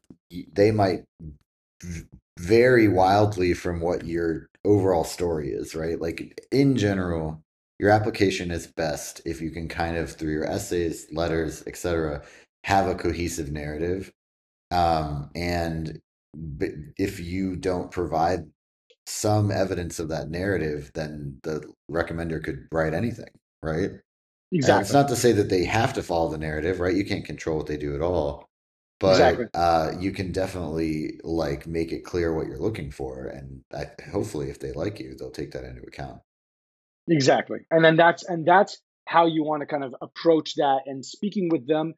they 0.52 0.72
might 0.72 1.04
vary 2.38 2.88
wildly 2.88 3.54
from 3.54 3.80
what 3.80 4.04
your 4.04 4.48
overall 4.64 5.04
story 5.04 5.50
is, 5.50 5.74
right? 5.74 6.00
Like 6.00 6.44
in 6.50 6.76
general, 6.76 7.40
your 7.78 7.90
application 7.90 8.50
is 8.50 8.66
best 8.66 9.20
if 9.24 9.40
you 9.40 9.50
can 9.50 9.68
kind 9.68 9.96
of 9.96 10.12
through 10.12 10.32
your 10.32 10.50
essays, 10.50 11.06
letters, 11.12 11.62
etc., 11.66 12.22
have 12.66 12.88
a 12.88 12.96
cohesive 12.96 13.52
narrative. 13.52 14.12
Um, 14.72 15.30
and 15.36 16.00
if 16.98 17.20
you 17.20 17.54
don't 17.54 17.92
provide 17.92 18.40
some 19.06 19.52
evidence 19.52 20.00
of 20.00 20.08
that 20.08 20.30
narrative, 20.30 20.90
then 20.92 21.38
the 21.44 21.62
recommender 21.88 22.42
could 22.42 22.66
write 22.72 22.92
anything, 22.92 23.30
right? 23.62 23.92
Exactly. 24.50 24.72
And 24.72 24.82
it's 24.82 24.92
not 24.92 25.08
to 25.08 25.16
say 25.16 25.30
that 25.30 25.48
they 25.48 25.64
have 25.64 25.92
to 25.92 26.02
follow 26.02 26.28
the 26.28 26.38
narrative, 26.38 26.80
right? 26.80 26.96
You 26.96 27.04
can't 27.04 27.24
control 27.24 27.56
what 27.56 27.68
they 27.68 27.76
do 27.76 27.94
at 27.94 28.02
all, 28.02 28.48
but 28.98 29.12
exactly. 29.12 29.46
uh, 29.54 29.92
you 30.00 30.10
can 30.10 30.32
definitely 30.32 31.20
like 31.22 31.68
make 31.68 31.92
it 31.92 32.04
clear 32.04 32.34
what 32.34 32.48
you're 32.48 32.58
looking 32.58 32.90
for, 32.90 33.26
and 33.26 33.62
I, 33.72 33.86
hopefully, 34.10 34.50
if 34.50 34.58
they 34.58 34.72
like 34.72 34.98
you, 34.98 35.14
they'll 35.16 35.30
take 35.30 35.52
that 35.52 35.62
into 35.62 35.82
account. 35.82 36.20
Exactly, 37.08 37.60
and 37.70 37.84
then 37.84 37.94
that's 37.94 38.24
and 38.24 38.44
that's 38.44 38.80
how 39.06 39.26
you 39.26 39.44
want 39.44 39.60
to 39.60 39.66
kind 39.66 39.84
of 39.84 39.94
approach 40.02 40.56
that. 40.56 40.80
And 40.86 41.06
speaking 41.06 41.48
with 41.48 41.68
them, 41.68 41.94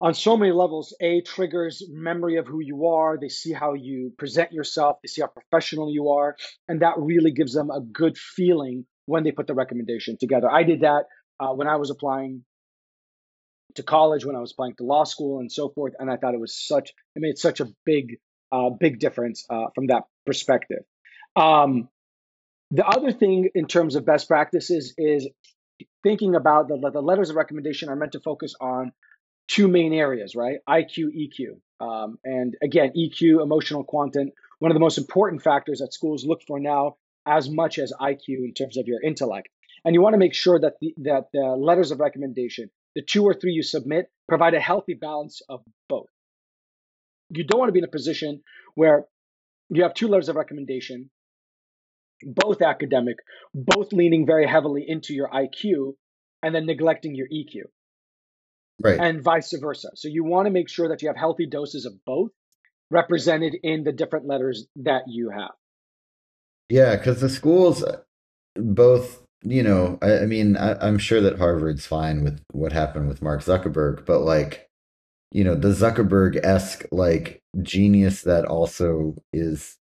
on 0.00 0.14
so 0.14 0.36
many 0.36 0.52
levels 0.52 0.94
a 1.00 1.22
triggers 1.22 1.82
memory 1.90 2.36
of 2.36 2.46
who 2.46 2.60
you 2.60 2.86
are. 2.86 3.18
They 3.20 3.28
see 3.28 3.52
how 3.52 3.74
you 3.74 4.12
present 4.16 4.52
yourself. 4.52 4.98
They 5.02 5.08
see 5.08 5.22
how 5.22 5.28
professional 5.28 5.92
you 5.92 6.10
are. 6.10 6.36
And 6.68 6.82
that 6.82 6.94
really 6.98 7.32
gives 7.32 7.52
them 7.52 7.70
a 7.70 7.80
good 7.80 8.16
feeling 8.16 8.86
when 9.06 9.24
they 9.24 9.32
put 9.32 9.46
the 9.46 9.54
recommendation 9.54 10.16
together. 10.18 10.50
I 10.50 10.62
did 10.62 10.82
that 10.82 11.04
uh, 11.40 11.52
when 11.52 11.68
i 11.68 11.76
was 11.76 11.90
applying 11.90 12.44
to 13.74 13.82
college 13.82 14.24
when 14.24 14.34
i 14.34 14.40
was 14.40 14.52
applying 14.52 14.74
to 14.74 14.84
law 14.84 15.04
school 15.04 15.40
and 15.40 15.52
so 15.52 15.68
forth 15.68 15.92
and 15.98 16.10
i 16.10 16.16
thought 16.16 16.34
it 16.34 16.40
was 16.40 16.56
such 16.56 16.90
it 17.14 17.20
made 17.20 17.38
such 17.38 17.60
a 17.60 17.68
big 17.84 18.16
uh, 18.50 18.70
big 18.70 18.98
difference 18.98 19.44
uh, 19.50 19.66
from 19.74 19.88
that 19.88 20.04
perspective. 20.24 20.82
Um, 21.36 21.88
the 22.70 22.86
other 22.86 23.12
thing 23.12 23.50
in 23.54 23.66
terms 23.66 23.94
of 23.94 24.04
best 24.04 24.28
practices 24.28 24.94
is 24.96 25.28
thinking 26.02 26.34
about 26.34 26.68
the, 26.68 26.90
the 26.90 27.00
letters 27.00 27.30
of 27.30 27.36
recommendation 27.36 27.88
are 27.88 27.96
meant 27.96 28.12
to 28.12 28.20
focus 28.20 28.54
on 28.60 28.92
two 29.48 29.66
main 29.66 29.92
areas, 29.92 30.36
right? 30.36 30.58
IQ, 30.68 31.08
EQ. 31.16 31.60
Um, 31.80 32.18
and 32.24 32.54
again, 32.62 32.92
EQ, 32.96 33.42
emotional 33.42 33.82
quotient, 33.82 34.32
one 34.58 34.70
of 34.70 34.74
the 34.74 34.80
most 34.80 34.98
important 34.98 35.42
factors 35.42 35.78
that 35.78 35.92
schools 35.92 36.24
look 36.24 36.42
for 36.46 36.60
now, 36.60 36.96
as 37.26 37.48
much 37.48 37.78
as 37.78 37.92
IQ 38.00 38.28
in 38.28 38.54
terms 38.54 38.76
of 38.76 38.86
your 38.86 39.02
intellect. 39.02 39.48
And 39.84 39.94
you 39.94 40.02
want 40.02 40.14
to 40.14 40.18
make 40.18 40.34
sure 40.34 40.58
that 40.58 40.74
the, 40.80 40.94
that 40.98 41.28
the 41.32 41.56
letters 41.58 41.90
of 41.90 42.00
recommendation, 42.00 42.70
the 42.94 43.02
two 43.02 43.24
or 43.24 43.34
three 43.34 43.52
you 43.52 43.62
submit, 43.62 44.10
provide 44.28 44.54
a 44.54 44.60
healthy 44.60 44.94
balance 44.94 45.40
of 45.48 45.60
both. 45.88 46.08
You 47.30 47.44
don't 47.44 47.58
want 47.58 47.68
to 47.68 47.72
be 47.72 47.78
in 47.78 47.84
a 47.84 47.88
position 47.88 48.42
where 48.74 49.04
you 49.70 49.82
have 49.82 49.94
two 49.94 50.08
letters 50.08 50.28
of 50.28 50.36
recommendation, 50.36 51.10
both 52.22 52.62
academic, 52.62 53.16
both 53.54 53.92
leaning 53.92 54.26
very 54.26 54.46
heavily 54.46 54.84
into 54.86 55.14
your 55.14 55.28
IQ, 55.28 55.94
and 56.42 56.54
then 56.54 56.66
neglecting 56.66 57.14
your 57.14 57.28
EQ 57.28 57.66
right. 58.82 58.98
and 58.98 59.22
vice 59.22 59.52
versa. 59.60 59.90
So 59.94 60.08
you 60.08 60.24
want 60.24 60.46
to 60.46 60.52
make 60.52 60.68
sure 60.68 60.88
that 60.88 61.02
you 61.02 61.08
have 61.08 61.16
healthy 61.16 61.46
doses 61.46 61.86
of 61.86 61.92
both 62.04 62.30
represented 62.90 63.56
in 63.62 63.84
the 63.84 63.92
different 63.92 64.26
letters 64.26 64.66
that 64.76 65.02
you 65.06 65.30
have. 65.30 65.52
Yeah, 66.68 66.96
because 66.96 67.20
the 67.20 67.28
schools 67.28 67.82
uh, 67.82 68.00
both, 68.56 69.22
you 69.42 69.62
know, 69.62 69.98
I, 70.02 70.18
I 70.20 70.26
mean, 70.26 70.56
I, 70.56 70.74
I'm 70.86 70.98
sure 70.98 71.20
that 71.20 71.38
Harvard's 71.38 71.86
fine 71.86 72.24
with 72.24 72.40
what 72.52 72.72
happened 72.72 73.08
with 73.08 73.22
Mark 73.22 73.42
Zuckerberg, 73.42 74.04
but 74.04 74.20
like, 74.20 74.68
you 75.30 75.44
know, 75.44 75.54
the 75.54 75.68
Zuckerberg 75.68 76.42
esque 76.44 76.84
like 76.90 77.42
genius 77.62 78.22
that 78.22 78.44
also 78.44 79.14
is 79.32 79.76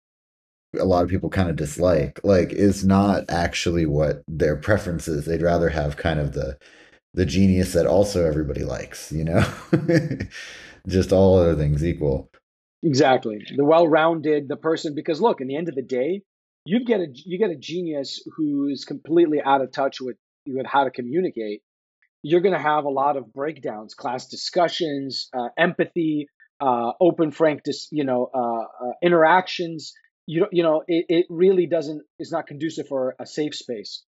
a 0.79 0.85
lot 0.85 1.03
of 1.03 1.09
people 1.09 1.29
kind 1.29 1.49
of 1.49 1.55
dislike, 1.55 2.19
like, 2.23 2.51
is 2.51 2.83
not 2.83 3.25
actually 3.29 3.85
what 3.85 4.23
their 4.27 4.55
preference 4.55 5.07
is. 5.07 5.25
They'd 5.25 5.41
rather 5.41 5.69
have 5.69 5.97
kind 5.97 6.19
of 6.19 6.33
the 6.33 6.57
the 7.13 7.25
genius 7.25 7.73
that 7.73 7.85
also 7.85 8.25
everybody 8.25 8.63
likes, 8.63 9.11
you 9.11 9.23
know? 9.23 9.43
Just 10.87 11.11
all 11.11 11.39
other 11.39 11.55
things 11.55 11.85
equal. 11.85 12.29
Exactly. 12.81 13.45
The 13.55 13.63
well-rounded, 13.63 14.49
the 14.49 14.57
person 14.57 14.93
because 14.95 15.21
look, 15.21 15.39
in 15.39 15.47
the 15.47 15.55
end 15.55 15.69
of 15.69 15.75
the 15.75 15.81
day, 15.81 16.23
you 16.65 16.85
get 16.85 16.99
a 16.99 17.07
you 17.13 17.37
get 17.37 17.49
a 17.49 17.55
genius 17.55 18.21
who's 18.35 18.85
completely 18.85 19.41
out 19.41 19.61
of 19.61 19.71
touch 19.71 20.01
with 20.01 20.17
with 20.45 20.65
how 20.65 20.83
to 20.83 20.91
communicate. 20.91 21.61
You're 22.21 22.41
going 22.41 22.53
to 22.53 22.61
have 22.61 22.85
a 22.85 22.89
lot 22.89 23.17
of 23.17 23.33
breakdowns, 23.33 23.93
class 23.93 24.27
discussions, 24.27 25.29
uh, 25.37 25.49
empathy, 25.57 26.27
uh, 26.61 26.91
open, 27.01 27.31
frank, 27.31 27.63
dis, 27.63 27.87
you 27.91 28.05
know, 28.05 28.29
uh, 28.33 28.85
uh 28.85 28.91
interactions, 29.01 29.93
you 30.25 30.47
you 30.51 30.63
know, 30.63 30.83
it, 30.87 31.05
it 31.09 31.25
really 31.29 31.67
doesn't 31.67 32.01
is 32.19 32.31
not 32.31 32.47
conducive 32.47 32.87
for 32.87 33.15
a 33.19 33.25
safe 33.25 33.55
space 33.55 34.03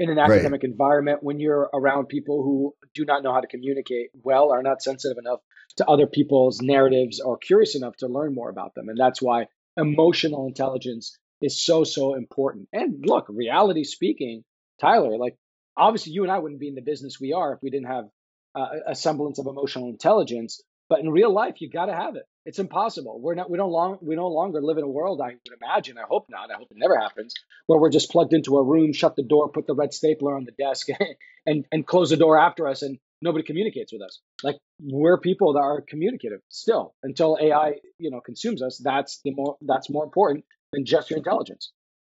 in 0.00 0.08
an 0.08 0.16
Right. 0.16 0.30
academic 0.32 0.64
environment 0.64 1.22
when 1.22 1.38
you're 1.38 1.68
around 1.74 2.06
people 2.06 2.42
who 2.42 2.74
do 2.94 3.04
not 3.04 3.22
know 3.22 3.32
how 3.32 3.40
to 3.40 3.46
communicate 3.46 4.10
well, 4.22 4.50
are 4.50 4.62
not 4.62 4.82
sensitive 4.82 5.18
enough 5.18 5.40
to 5.76 5.86
other 5.86 6.06
people's 6.06 6.60
narratives, 6.62 7.20
or 7.20 7.36
curious 7.36 7.76
enough 7.76 7.94
to 7.98 8.08
learn 8.08 8.34
more 8.34 8.48
about 8.48 8.74
them. 8.74 8.88
And 8.88 8.98
that's 8.98 9.20
why 9.20 9.46
emotional 9.76 10.46
intelligence 10.46 11.16
is 11.42 11.62
so 11.62 11.84
so 11.84 12.14
important. 12.14 12.68
And 12.72 13.04
look, 13.06 13.26
reality 13.28 13.84
speaking, 13.84 14.42
Tyler, 14.80 15.18
like 15.18 15.36
obviously 15.76 16.12
you 16.12 16.22
and 16.22 16.32
I 16.32 16.38
wouldn't 16.38 16.60
be 16.60 16.68
in 16.68 16.74
the 16.74 16.82
business 16.82 17.20
we 17.20 17.32
are 17.34 17.52
if 17.54 17.62
we 17.62 17.70
didn't 17.70 17.88
have 17.88 18.06
uh, 18.54 18.68
a 18.88 18.94
semblance 18.94 19.38
of 19.38 19.46
emotional 19.46 19.90
intelligence. 19.90 20.62
But 20.88 21.00
in 21.00 21.10
real 21.10 21.32
life, 21.32 21.60
you 21.60 21.70
got 21.70 21.86
to 21.86 21.94
have 21.94 22.16
it. 22.16 22.24
It's 22.50 22.58
impossible. 22.58 23.20
We're 23.20 23.36
not. 23.36 23.48
We 23.48 23.58
don't 23.58 23.70
long. 23.70 23.98
We 24.02 24.16
no 24.16 24.26
longer 24.26 24.60
live 24.60 24.76
in 24.76 24.82
a 24.82 24.88
world. 24.88 25.20
I 25.20 25.28
would 25.28 25.58
imagine. 25.62 25.96
I 25.98 26.02
hope 26.02 26.26
not. 26.28 26.50
I 26.50 26.54
hope 26.54 26.66
it 26.72 26.76
never 26.76 26.98
happens. 26.98 27.32
Where 27.66 27.78
we're 27.78 27.90
just 27.90 28.10
plugged 28.10 28.32
into 28.32 28.56
a 28.56 28.64
room, 28.64 28.92
shut 28.92 29.14
the 29.14 29.22
door, 29.22 29.52
put 29.52 29.68
the 29.68 29.74
red 29.76 29.94
stapler 29.94 30.34
on 30.34 30.46
the 30.46 30.50
desk, 30.50 30.88
and 31.46 31.64
and 31.70 31.86
close 31.86 32.10
the 32.10 32.16
door 32.16 32.36
after 32.36 32.66
us, 32.66 32.82
and 32.82 32.98
nobody 33.22 33.44
communicates 33.44 33.92
with 33.92 34.02
us. 34.02 34.18
Like 34.42 34.56
we're 34.82 35.20
people 35.20 35.52
that 35.52 35.60
are 35.60 35.80
communicative 35.80 36.40
still 36.48 36.92
until 37.04 37.38
AI, 37.40 37.74
you 37.98 38.10
know, 38.10 38.20
consumes 38.20 38.62
us. 38.62 38.80
That's 38.82 39.20
the 39.22 39.30
more. 39.30 39.56
That's 39.62 39.88
more 39.88 40.02
important 40.02 40.44
than 40.72 40.84
just 40.84 41.08
your 41.08 41.18
intelligence. 41.18 41.70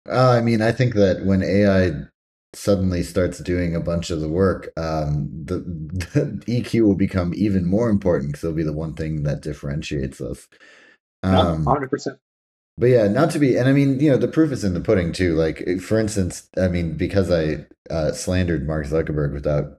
Uh, 0.06 0.32
I 0.32 0.42
mean, 0.42 0.62
I 0.62 0.74
think 0.74 0.96
that 0.96 1.26
when 1.26 1.44
AI 1.44 1.92
suddenly 2.56 3.04
starts 3.04 3.40
doing 3.40 3.76
a 3.76 3.80
bunch 3.82 4.10
of 4.10 4.22
the 4.22 4.30
work, 4.30 4.72
um, 4.78 5.30
the, 5.46 5.60
the 5.60 6.44
EQ 6.48 6.82
will 6.86 6.96
become 6.96 7.34
even 7.36 7.66
more 7.66 7.90
important 7.90 8.32
because 8.32 8.44
it'll 8.44 8.56
be 8.56 8.64
the 8.64 8.74
one 8.74 8.94
thing 8.96 9.24
that 9.24 9.42
differentiates 9.42 10.22
us. 10.22 10.48
Um, 11.24 11.66
hundred 11.68 11.90
percent. 11.90 12.18
but 12.78 12.88
yeah, 12.88 13.08
not 13.08 13.32
to 13.32 13.40
be, 13.40 13.56
and 13.56 13.70
I 13.70 13.72
mean, 13.72 14.00
you 14.02 14.12
know, 14.12 14.18
the 14.18 14.28
proof 14.28 14.52
is 14.52 14.66
in 14.66 14.74
the 14.74 14.82
pudding 14.82 15.14
too. 15.14 15.34
Like, 15.36 15.64
eh, 15.66 15.78
for 15.78 15.98
instance, 16.00 16.50
I 16.58 16.68
mean, 16.68 16.98
because 16.98 17.32
I 17.32 17.66
uh, 17.90 18.12
slandered 18.12 18.68
Mark 18.68 18.86
Zuckerberg 18.88 19.34
without, 19.34 19.78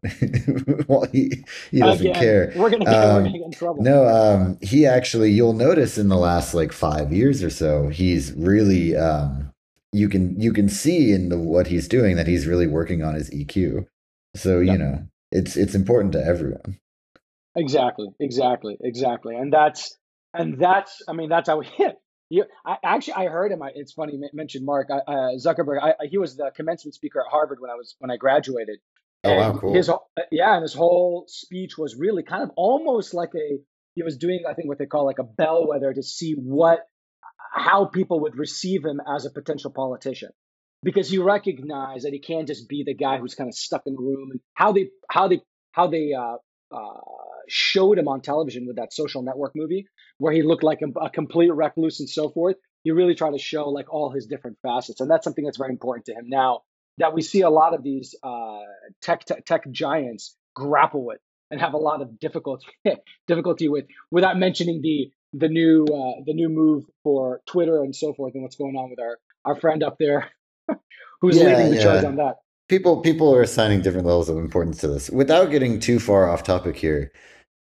well, 0.89 1.07
he 1.13 1.45
he 1.71 1.83
doesn't 1.83 2.13
Again, 2.13 2.15
care. 2.15 2.53
we're 2.55 2.71
gonna 2.71 2.87
get 2.87 3.03
we're 3.11 3.23
gonna 3.23 3.31
Um, 3.31 3.33
get 3.33 3.43
in 3.43 3.53
trouble. 3.53 3.85
no, 3.85 4.07
um, 4.09 4.59
he 4.63 4.87
actually, 4.87 5.31
you'll 5.33 5.53
notice 5.53 5.99
in 5.99 6.09
the 6.09 6.17
last 6.17 6.55
like 6.55 6.73
five 6.73 7.13
years 7.13 7.43
or 7.43 7.51
so, 7.51 7.89
he's 7.89 8.33
really, 8.33 8.97
um, 8.97 9.53
you 9.97 10.09
can 10.09 10.39
you 10.41 10.53
can 10.53 10.69
see 10.69 11.13
in 11.13 11.29
the 11.29 11.39
what 11.39 11.67
he's 11.67 11.89
doing 11.89 12.17
that 12.17 12.27
he's 12.27 12.47
really 12.47 12.67
working 12.67 13.03
on 13.03 13.15
his 13.15 13.31
EQ. 13.31 13.87
So, 14.35 14.61
you 14.61 14.77
know, 14.77 15.07
it's 15.33 15.57
it's 15.57 15.75
important 15.75 16.13
to 16.13 16.25
everyone. 16.25 16.79
Exactly, 17.57 18.09
exactly, 18.21 18.77
exactly, 18.81 19.35
and 19.35 19.53
that's 19.53 19.97
and 20.35 20.59
that's 20.59 21.03
I 21.09 21.13
mean 21.15 21.29
that's 21.31 21.49
how 21.49 21.59
we 21.59 21.67
hit. 21.67 21.97
You, 22.29 22.45
I 22.67 22.75
actually 22.85 23.15
I 23.15 23.27
heard 23.27 23.53
him. 23.53 23.63
I, 23.63 23.71
it's 23.73 23.93
funny 23.93 24.15
you 24.15 24.29
mentioned 24.33 24.67
Mark 24.67 24.89
I, 24.91 24.97
uh, 24.97 25.31
Zuckerberg. 25.39 25.81
I, 25.81 26.07
he 26.11 26.19
was 26.19 26.37
the 26.37 26.51
commencement 26.57 26.97
speaker 26.97 27.21
at 27.21 27.31
Harvard 27.31 27.59
when 27.61 27.71
I 27.71 27.75
was 27.77 27.95
when 28.01 28.11
I 28.11 28.17
graduated, 28.17 28.81
Oh, 29.23 29.33
wow, 29.33 29.51
and 29.63 29.77
his 29.77 29.87
cool. 29.87 29.95
whole- 29.95 30.11
uh, 30.19 30.23
yeah, 30.33 30.55
and 30.55 30.63
his 30.63 30.75
whole 30.75 31.27
speech 31.29 31.79
was 31.79 31.95
really 31.95 32.25
kind 32.25 32.43
of 32.43 32.51
almost 32.57 33.15
like 33.15 33.31
a 33.37 33.61
he 33.95 34.03
was 34.03 34.17
doing 34.17 34.43
I 34.45 34.55
think 34.55 34.67
what 34.67 34.77
they 34.79 34.87
call 34.87 35.07
like 35.07 35.21
a 35.21 35.23
bellwether 35.23 35.95
to 35.95 36.03
see 36.03 36.33
what 36.33 36.81
how 37.53 37.87
people 37.87 38.21
would 38.21 38.37
receive 38.37 38.85
him 38.85 39.01
as 39.07 39.27
a 39.27 39.31
potential 39.31 39.71
politician. 39.71 40.31
Because 40.83 41.09
he 41.09 41.19
recognized 41.19 42.05
that 42.05 42.13
he 42.13 42.21
can't 42.21 42.47
just 42.47 42.69
be 42.69 42.85
the 42.85 42.95
guy 42.95 43.19
who's 43.19 43.35
kind 43.35 43.49
of 43.49 43.55
stuck 43.55 43.83
in 43.87 43.95
the 43.95 44.01
room 44.01 44.31
and 44.31 44.41
how 44.55 44.73
they 44.73 44.91
how 45.11 45.27
they 45.27 45.41
how 45.73 45.87
they 45.89 46.13
uh, 46.13 46.37
uh, 46.71 47.01
showed 47.49 47.99
him 47.99 48.09
on 48.09 48.21
television 48.21 48.67
with 48.67 48.77
that 48.77 48.93
social 48.93 49.23
network 49.23 49.53
movie 49.57 49.87
where 50.19 50.33
he 50.33 50.43
looked 50.43 50.63
like 50.63 50.81
a, 50.83 51.01
a 51.01 51.11
complete 51.11 51.53
recluse 51.53 52.01
and 52.01 52.09
so 52.09 52.29
forth. 52.29 52.57
He 52.85 52.91
really 52.91 53.15
tried 53.15 53.33
to 53.33 53.39
show 53.39 53.69
like 53.71 53.93
all 53.93 54.11
his 54.11 54.27
different 54.27 54.59
facets. 54.63 55.01
And 55.01 55.11
that's 55.11 55.25
something 55.25 55.45
that's 55.45 55.59
very 55.59 55.71
important 55.71 56.07
to 56.07 56.13
him 56.13 56.27
now 56.29 56.61
that 56.99 57.15
we 57.15 57.23
see 57.23 57.43
a 57.43 57.51
lot 57.51 57.75
of 57.75 57.83
these 57.83 58.15
uh, 58.23 58.61
tech, 59.03 59.25
tech 59.25 59.45
tech 59.45 59.71
giants 59.71 60.37
grapple 60.55 61.05
with 61.05 61.21
and 61.51 61.61
have 61.61 61.75
a 61.75 61.79
lot 61.79 62.03
of 62.03 62.19
difficulty 62.19 62.67
difficulty 63.27 63.69
with 63.69 63.85
without 64.11 64.39
mentioning 64.39 64.81
the 64.83 65.11
the 65.39 65.49
new 65.49 65.85
uh, 65.85 66.23
the 66.25 66.35
new 66.35 66.49
move 66.49 66.85
for 67.03 67.41
Twitter 67.47 67.83
and 67.83 67.95
so 67.95 68.15
forth 68.15 68.35
and 68.35 68.43
what's 68.43 68.57
going 68.57 68.77
on 68.77 68.91
with 68.91 69.01
our 69.01 69.19
our 69.45 69.61
friend 69.61 69.83
up 69.83 69.97
there 69.99 70.31
who's 71.21 71.37
Yeah, 71.37 71.45
leading 71.45 71.71
the 71.75 71.83
charge 71.83 72.05
on 72.05 72.17
that. 72.17 72.37
People 72.69 73.01
people 73.01 73.35
are 73.35 73.43
assigning 73.43 73.83
different 73.83 74.07
levels 74.07 74.29
of 74.29 74.39
importance 74.39 74.79
to 74.79 74.89
this. 74.89 75.11
Without 75.11 75.51
getting 75.51 75.79
too 75.79 75.99
far 76.01 76.29
off 76.29 76.43
topic 76.43 76.77
here, 76.77 77.13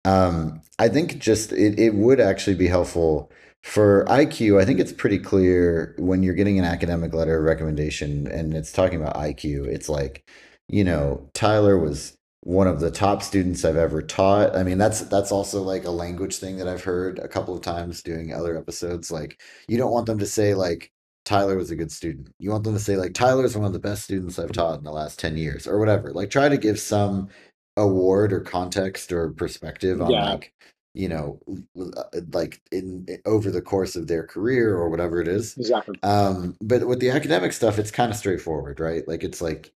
um, 0.04 0.62
I 0.78 0.88
think 0.88 1.18
just 1.18 1.52
it, 1.52 1.78
it 1.78 1.94
would 1.94 2.20
actually 2.20 2.56
be 2.56 2.68
helpful 2.68 3.30
for 3.62 4.04
IQ. 4.08 4.60
I 4.60 4.64
think 4.64 4.80
it's 4.80 4.92
pretty 4.92 5.18
clear 5.18 5.94
when 5.98 6.22
you're 6.22 6.34
getting 6.34 6.58
an 6.58 6.64
academic 6.64 7.12
letter 7.14 7.38
of 7.38 7.44
recommendation 7.44 8.26
and 8.28 8.54
it's 8.54 8.72
talking 8.72 9.00
about 9.00 9.16
IQ, 9.16 9.66
it's 9.66 9.88
like, 9.88 10.28
you 10.68 10.84
know, 10.84 11.28
Tyler 11.34 11.78
was 11.78 12.15
one 12.46 12.68
of 12.68 12.78
the 12.78 12.92
top 12.92 13.24
students 13.24 13.64
I've 13.64 13.76
ever 13.76 14.00
taught. 14.00 14.54
I 14.54 14.62
mean, 14.62 14.78
that's 14.78 15.00
that's 15.00 15.32
also 15.32 15.62
like 15.62 15.84
a 15.84 15.90
language 15.90 16.36
thing 16.36 16.58
that 16.58 16.68
I've 16.68 16.84
heard 16.84 17.18
a 17.18 17.26
couple 17.26 17.56
of 17.56 17.60
times 17.60 18.02
doing 18.02 18.32
other 18.32 18.56
episodes. 18.56 19.10
Like, 19.10 19.40
you 19.66 19.76
don't 19.76 19.90
want 19.90 20.06
them 20.06 20.20
to 20.20 20.26
say 20.26 20.54
like 20.54 20.92
Tyler 21.24 21.56
was 21.56 21.72
a 21.72 21.76
good 21.76 21.90
student. 21.90 22.28
You 22.38 22.52
want 22.52 22.62
them 22.62 22.74
to 22.74 22.80
say 22.80 22.96
like 22.96 23.14
Tyler's 23.14 23.56
one 23.56 23.66
of 23.66 23.72
the 23.72 23.80
best 23.80 24.04
students 24.04 24.38
I've 24.38 24.52
taught 24.52 24.78
in 24.78 24.84
the 24.84 24.92
last 24.92 25.18
10 25.18 25.36
years 25.36 25.66
or 25.66 25.80
whatever. 25.80 26.12
Like 26.12 26.30
try 26.30 26.48
to 26.48 26.56
give 26.56 26.78
some 26.78 27.30
award 27.76 28.32
or 28.32 28.40
context 28.40 29.10
or 29.10 29.30
perspective 29.30 30.00
on 30.00 30.12
Yeah, 30.12 30.30
like 30.30 30.52
you 30.94 31.08
know 31.08 31.40
uh, 31.78 32.04
like 32.32 32.62
in 32.70 33.06
over 33.26 33.50
the 33.50 33.60
course 33.60 33.96
of 33.96 34.06
their 34.06 34.24
career 34.24 34.74
or 34.76 34.88
whatever 34.88 35.20
it 35.20 35.28
is 35.28 35.54
exactly. 35.58 35.98
um 36.02 36.56
but 36.62 36.86
with 36.86 37.00
the 37.00 37.10
academic 37.10 37.52
stuff 37.52 37.78
it's 37.78 37.90
kind 37.90 38.10
of 38.10 38.16
straightforward 38.16 38.80
right 38.80 39.06
like 39.06 39.22
it's 39.22 39.42
like 39.42 39.74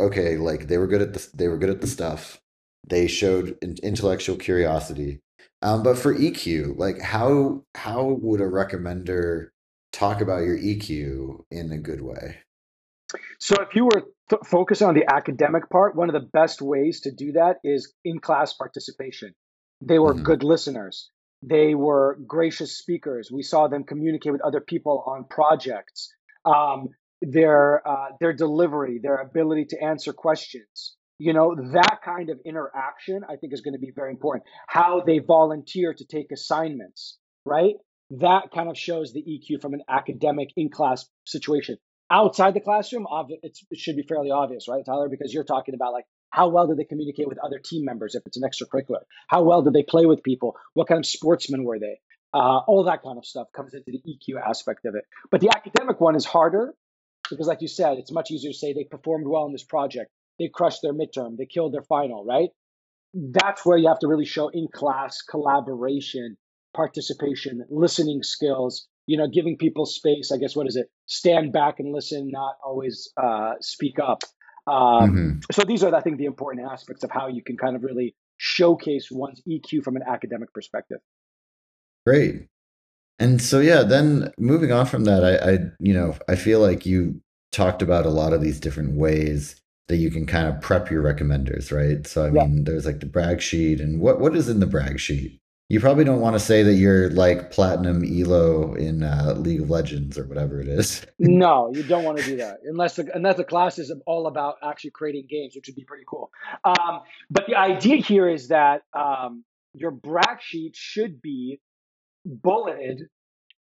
okay 0.00 0.36
like 0.36 0.68
they 0.68 0.78
were 0.78 0.86
good 0.86 1.02
at 1.02 1.14
the 1.14 1.28
they 1.34 1.48
were 1.48 1.58
good 1.58 1.70
at 1.70 1.80
the 1.80 1.86
stuff 1.86 2.40
they 2.86 3.06
showed 3.06 3.56
intellectual 3.62 4.36
curiosity 4.36 5.20
um 5.62 5.82
but 5.82 5.98
for 5.98 6.14
EQ 6.14 6.76
like 6.78 7.00
how 7.00 7.64
how 7.74 8.04
would 8.04 8.40
a 8.40 8.44
recommender 8.44 9.48
talk 9.92 10.20
about 10.20 10.44
your 10.44 10.58
EQ 10.58 11.44
in 11.50 11.72
a 11.72 11.78
good 11.78 12.02
way 12.02 12.38
So 13.38 13.56
if 13.62 13.74
you 13.74 13.84
were 13.84 14.04
th- 14.30 14.42
focused 14.44 14.82
on 14.82 14.94
the 14.94 15.04
academic 15.12 15.68
part, 15.70 15.96
one 15.96 16.08
of 16.08 16.14
the 16.14 16.28
best 16.32 16.60
ways 16.62 17.00
to 17.02 17.12
do 17.12 17.32
that 17.32 17.56
is 17.64 17.92
in 18.04 18.20
class 18.20 18.52
participation. 18.52 19.34
They 19.80 19.98
were 19.98 20.14
hmm 20.14 20.20
good 20.20 20.42
listeners. 20.42 21.10
They 21.42 21.74
were 21.74 22.18
gracious 22.26 22.78
speakers. 22.78 23.30
We 23.32 23.42
saw 23.42 23.68
them 23.68 23.84
communicate 23.84 24.32
with 24.32 24.42
other 24.42 24.60
people 24.60 25.04
on 25.06 25.24
projects. 25.24 26.12
Um, 26.44 26.88
their 27.22 27.86
uh, 27.86 28.08
their 28.20 28.32
delivery, 28.32 29.00
their 29.02 29.16
ability 29.16 29.66
to 29.66 29.82
answer 29.82 30.12
questions. 30.12 30.96
You 31.18 31.32
know 31.32 31.56
that 31.72 31.98
kind 32.04 32.30
of 32.30 32.38
interaction, 32.44 33.22
I 33.28 33.36
think, 33.36 33.52
is 33.52 33.60
going 33.60 33.74
to 33.74 33.80
be 33.80 33.92
very 33.94 34.10
important. 34.10 34.44
How 34.68 35.02
they 35.04 35.18
volunteer 35.18 35.92
to 35.92 36.04
take 36.04 36.30
assignments, 36.32 37.18
right? 37.44 37.74
That 38.10 38.50
kind 38.54 38.68
of 38.68 38.78
shows 38.78 39.12
the 39.12 39.22
EQ 39.22 39.60
from 39.60 39.74
an 39.74 39.82
academic 39.88 40.50
in 40.56 40.70
class 40.70 41.06
situation 41.26 41.76
outside 42.10 42.54
the 42.54 42.60
classroom, 42.60 43.06
it 43.42 43.58
should 43.74 43.96
be 43.96 44.02
fairly 44.02 44.30
obvious, 44.30 44.68
right, 44.68 44.84
Tyler? 44.84 45.08
Because 45.08 45.32
you're 45.32 45.44
talking 45.44 45.74
about 45.74 45.92
like 45.92 46.04
how 46.30 46.48
well 46.48 46.66
did 46.66 46.76
they 46.76 46.84
communicate 46.84 47.28
with 47.28 47.38
other 47.38 47.58
team 47.58 47.84
members 47.84 48.14
if 48.14 48.22
it's 48.26 48.36
an 48.36 48.48
extracurricular? 48.48 49.00
How 49.28 49.42
well 49.42 49.62
did 49.62 49.72
they 49.72 49.82
play 49.82 50.06
with 50.06 50.22
people? 50.22 50.56
What 50.74 50.88
kind 50.88 50.98
of 50.98 51.06
sportsmen 51.06 51.64
were 51.64 51.78
they? 51.78 52.00
Uh, 52.34 52.58
all 52.66 52.84
that 52.84 53.02
kind 53.02 53.16
of 53.16 53.24
stuff 53.24 53.48
comes 53.56 53.72
into 53.72 53.90
the 53.90 54.02
EQ 54.06 54.40
aspect 54.46 54.84
of 54.84 54.94
it. 54.94 55.04
But 55.30 55.40
the 55.40 55.50
academic 55.54 56.00
one 56.00 56.14
is 56.14 56.26
harder 56.26 56.74
because, 57.30 57.46
like 57.46 57.62
you 57.62 57.68
said, 57.68 57.98
it's 57.98 58.12
much 58.12 58.30
easier 58.30 58.52
to 58.52 58.56
say 58.56 58.72
they 58.72 58.84
performed 58.84 59.26
well 59.26 59.46
in 59.46 59.52
this 59.52 59.64
project, 59.64 60.10
they 60.38 60.48
crushed 60.52 60.80
their 60.82 60.94
midterm, 60.94 61.36
they 61.36 61.46
killed 61.46 61.74
their 61.74 61.82
final, 61.82 62.24
right? 62.24 62.50
that's 63.14 63.64
where 63.64 63.78
you 63.78 63.88
have 63.88 63.98
to 64.00 64.08
really 64.08 64.26
show 64.26 64.48
in 64.48 64.68
class 64.72 65.22
collaboration, 65.22 66.36
participation, 66.74 67.64
listening 67.70 68.22
skills, 68.22 68.86
you 69.06 69.16
know, 69.16 69.26
giving 69.28 69.56
people 69.56 69.86
space. 69.86 70.30
I 70.32 70.38
guess 70.38 70.54
what 70.54 70.66
is 70.66 70.76
it? 70.76 70.86
Stand 71.06 71.52
back 71.52 71.80
and 71.80 71.92
listen, 71.92 72.30
not 72.30 72.56
always 72.64 73.10
uh, 73.16 73.54
speak 73.60 73.98
up. 73.98 74.22
Um, 74.66 75.10
hmm 75.10 75.38
so 75.50 75.64
these 75.64 75.82
are, 75.82 75.94
I 75.94 76.02
think, 76.02 76.18
the 76.18 76.26
important 76.26 76.66
aspects 76.70 77.04
of 77.04 77.10
how 77.10 77.28
you 77.28 77.42
can 77.42 77.56
kind 77.56 77.74
of 77.74 77.82
really 77.82 78.14
showcase 78.36 79.08
one's 79.10 79.40
EQ 79.48 79.82
from 79.82 79.96
an 79.96 80.02
academic 80.06 80.52
perspective. 80.52 80.98
great 82.06 82.48
And 83.18 83.42
so 83.42 83.60
yeah, 83.60 83.82
then 83.82 84.32
moving 84.38 84.72
on 84.72 84.86
from 84.86 85.04
that, 85.04 85.24
I, 85.24 85.52
I 85.52 85.58
you 85.80 85.92
know, 85.94 86.16
I 86.28 86.36
feel 86.36 86.60
like 86.60 86.86
you 86.86 87.20
talked 87.52 87.82
about 87.82 88.06
a 88.06 88.10
lot 88.10 88.32
of 88.32 88.40
these 88.40 88.60
different 88.60 88.96
ways 88.96 89.60
that 89.88 89.96
you 89.96 90.10
can 90.10 90.26
kind 90.26 90.46
of 90.46 90.60
prep 90.60 90.90
your 90.90 91.02
recommenders, 91.02 91.72
right? 91.72 92.06
So 92.06 92.24
I 92.26 92.30
Yeah. 92.30 92.44
mean, 92.44 92.64
there's 92.64 92.86
like 92.86 93.00
the 93.00 93.06
brag 93.06 93.40
sheet 93.40 93.80
and 93.80 94.00
what 94.00 94.20
what 94.20 94.36
is 94.36 94.48
in 94.48 94.60
the 94.60 94.66
brag 94.66 95.00
sheet? 95.00 95.40
You 95.68 95.80
probably 95.80 96.04
don't 96.04 96.20
want 96.20 96.34
to 96.34 96.40
say 96.40 96.62
that 96.62 96.74
you're 96.74 97.10
like 97.10 97.50
platinum 97.50 98.02
elo 98.04 98.74
in 98.74 99.02
uh, 99.02 99.34
League 99.36 99.60
of 99.60 99.68
Legends 99.70 100.16
or 100.18 100.24
whatever 100.26 100.60
it 100.60 100.68
is. 100.68 101.04
No, 101.18 101.70
you 101.74 101.82
don't 101.82 102.04
want 102.04 102.18
to 102.18 102.24
do 102.24 102.36
that 102.38 102.58
unless 102.64 102.96
the, 102.96 103.10
unless 103.14 103.36
the 103.36 103.44
class 103.44 103.78
is 103.78 103.92
all 104.06 104.26
about 104.28 104.56
actually 104.62 104.90
creating 104.90 105.26
games, 105.28 105.54
which 105.56 105.66
would 105.66 105.76
be 105.76 105.84
pretty 105.84 106.04
cool. 106.08 106.30
Um, 106.64 107.00
but 107.30 107.46
the 107.46 107.56
idea 107.56 107.96
here 107.96 108.28
is 108.28 108.48
that 108.48 108.82
um, 108.94 109.44
your 109.74 109.90
brag 109.90 110.40
sheet 110.40 110.76
should 110.76 111.20
be 111.20 111.60
bulleted 112.28 113.02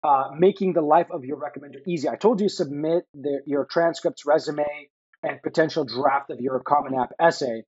uh, 0.04 0.30
making 0.36 0.72
the 0.72 0.80
life 0.80 1.08
of 1.10 1.24
your 1.24 1.36
recommender 1.36 1.78
easy. 1.86 2.08
I 2.08 2.16
told 2.16 2.40
you 2.40 2.48
submit 2.48 3.04
the, 3.14 3.40
your 3.46 3.66
transcripts, 3.70 4.24
resume, 4.26 4.88
and 5.22 5.40
potential 5.42 5.84
draft 5.84 6.30
of 6.30 6.40
your 6.40 6.60
Common 6.60 6.94
App 6.98 7.12
essay 7.20 7.62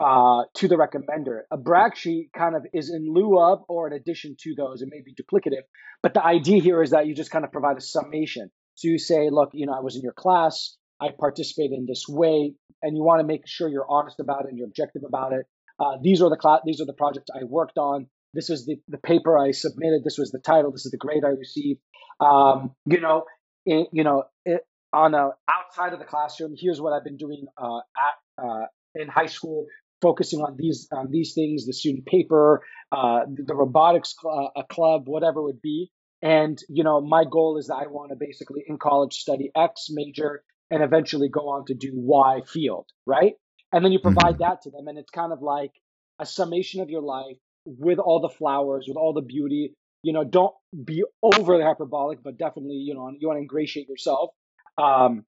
uh, 0.00 0.44
to 0.54 0.68
the 0.68 0.76
recommender. 0.76 1.40
A 1.50 1.56
brag 1.56 1.96
sheet 1.96 2.30
kind 2.36 2.56
of 2.56 2.66
is 2.72 2.90
in 2.90 3.12
lieu 3.12 3.38
of 3.38 3.64
or 3.68 3.86
in 3.88 3.92
addition 3.92 4.36
to 4.40 4.54
those. 4.56 4.82
It 4.82 4.88
may 4.90 5.02
be 5.02 5.14
duplicative, 5.14 5.62
but 6.02 6.14
the 6.14 6.24
idea 6.24 6.62
here 6.62 6.82
is 6.82 6.90
that 6.90 7.06
you 7.06 7.14
just 7.14 7.30
kind 7.30 7.44
of 7.44 7.52
provide 7.52 7.76
a 7.76 7.82
summation. 7.82 8.50
So 8.74 8.88
you 8.88 8.98
say, 8.98 9.28
look, 9.30 9.50
you 9.52 9.66
know, 9.66 9.72
I 9.72 9.80
was 9.80 9.96
in 9.96 10.02
your 10.02 10.12
class, 10.12 10.76
I 11.00 11.08
participated 11.18 11.78
in 11.78 11.86
this 11.86 12.04
way, 12.08 12.54
and 12.82 12.96
you 12.96 13.02
want 13.02 13.20
to 13.20 13.26
make 13.26 13.46
sure 13.46 13.68
you're 13.68 13.86
honest 13.88 14.20
about 14.20 14.44
it 14.44 14.48
and 14.48 14.58
you're 14.58 14.66
objective 14.66 15.02
about 15.06 15.32
it. 15.32 15.46
Uh, 15.78 15.98
these 16.02 16.22
are 16.22 16.30
the 16.30 16.36
class, 16.36 16.60
these 16.64 16.80
are 16.80 16.86
the 16.86 16.94
projects 16.94 17.28
I 17.34 17.44
worked 17.44 17.76
on. 17.76 18.06
This 18.36 18.50
is 18.50 18.66
the, 18.66 18.76
the 18.88 18.98
paper 18.98 19.38
I 19.38 19.50
submitted. 19.50 20.04
This 20.04 20.18
was 20.18 20.30
the 20.30 20.38
title. 20.38 20.70
This 20.70 20.84
is 20.84 20.92
the 20.92 20.98
grade 20.98 21.24
I 21.24 21.30
received. 21.30 21.80
Um, 22.20 22.72
you 22.84 23.00
know, 23.00 23.24
it, 23.64 23.88
you 23.92 24.04
know, 24.04 24.24
it, 24.44 24.60
on 24.92 25.14
a 25.14 25.30
outside 25.48 25.92
of 25.92 25.98
the 25.98 26.04
classroom. 26.04 26.54
Here's 26.56 26.80
what 26.80 26.92
I've 26.92 27.04
been 27.04 27.16
doing 27.16 27.46
uh, 27.56 27.78
at 27.78 28.44
uh, 28.44 28.66
in 28.94 29.08
high 29.08 29.26
school, 29.26 29.66
focusing 30.00 30.40
on 30.40 30.56
these 30.58 30.88
on 30.92 31.10
these 31.10 31.34
things, 31.34 31.66
the 31.66 31.72
student 31.72 32.06
paper, 32.06 32.62
uh, 32.92 33.20
the, 33.32 33.44
the, 33.44 33.54
robotics 33.54 34.14
cl- 34.20 34.52
uh, 34.54 34.62
club, 34.64 35.04
whatever 35.06 35.40
it 35.40 35.44
would 35.44 35.62
be. 35.62 35.90
And 36.22 36.58
you 36.68 36.84
know, 36.84 37.00
my 37.00 37.24
goal 37.30 37.58
is 37.58 37.66
that 37.66 37.76
I 37.76 37.86
want 37.88 38.10
to 38.10 38.16
basically 38.18 38.64
in 38.66 38.78
college 38.78 39.14
study 39.14 39.50
X 39.56 39.88
major 39.90 40.42
and 40.70 40.82
eventually 40.82 41.28
go 41.28 41.48
on 41.50 41.66
to 41.66 41.74
do 41.74 41.90
Y 41.94 42.40
field, 42.46 42.86
right? 43.06 43.34
And 43.72 43.84
then 43.84 43.92
you 43.92 43.98
provide 43.98 44.34
mm-hmm. 44.34 44.42
that 44.42 44.62
to 44.62 44.70
them, 44.70 44.88
and 44.88 44.98
it's 44.98 45.10
kind 45.10 45.32
of 45.32 45.42
like 45.42 45.72
a 46.18 46.26
summation 46.26 46.80
of 46.80 46.88
your 46.88 47.02
life 47.02 47.36
with 47.66 47.98
all 47.98 48.20
the 48.20 48.28
flowers, 48.28 48.86
with 48.88 48.96
all 48.96 49.12
the 49.12 49.22
beauty. 49.22 49.74
You 50.02 50.12
know, 50.12 50.24
don't 50.24 50.54
be 50.84 51.04
overly 51.22 51.62
hyperbolic, 51.62 52.22
but 52.22 52.38
definitely, 52.38 52.76
you 52.76 52.94
know, 52.94 53.10
you 53.18 53.26
want 53.26 53.38
to 53.38 53.42
ingratiate 53.42 53.88
yourself 53.88 54.30
um, 54.78 55.24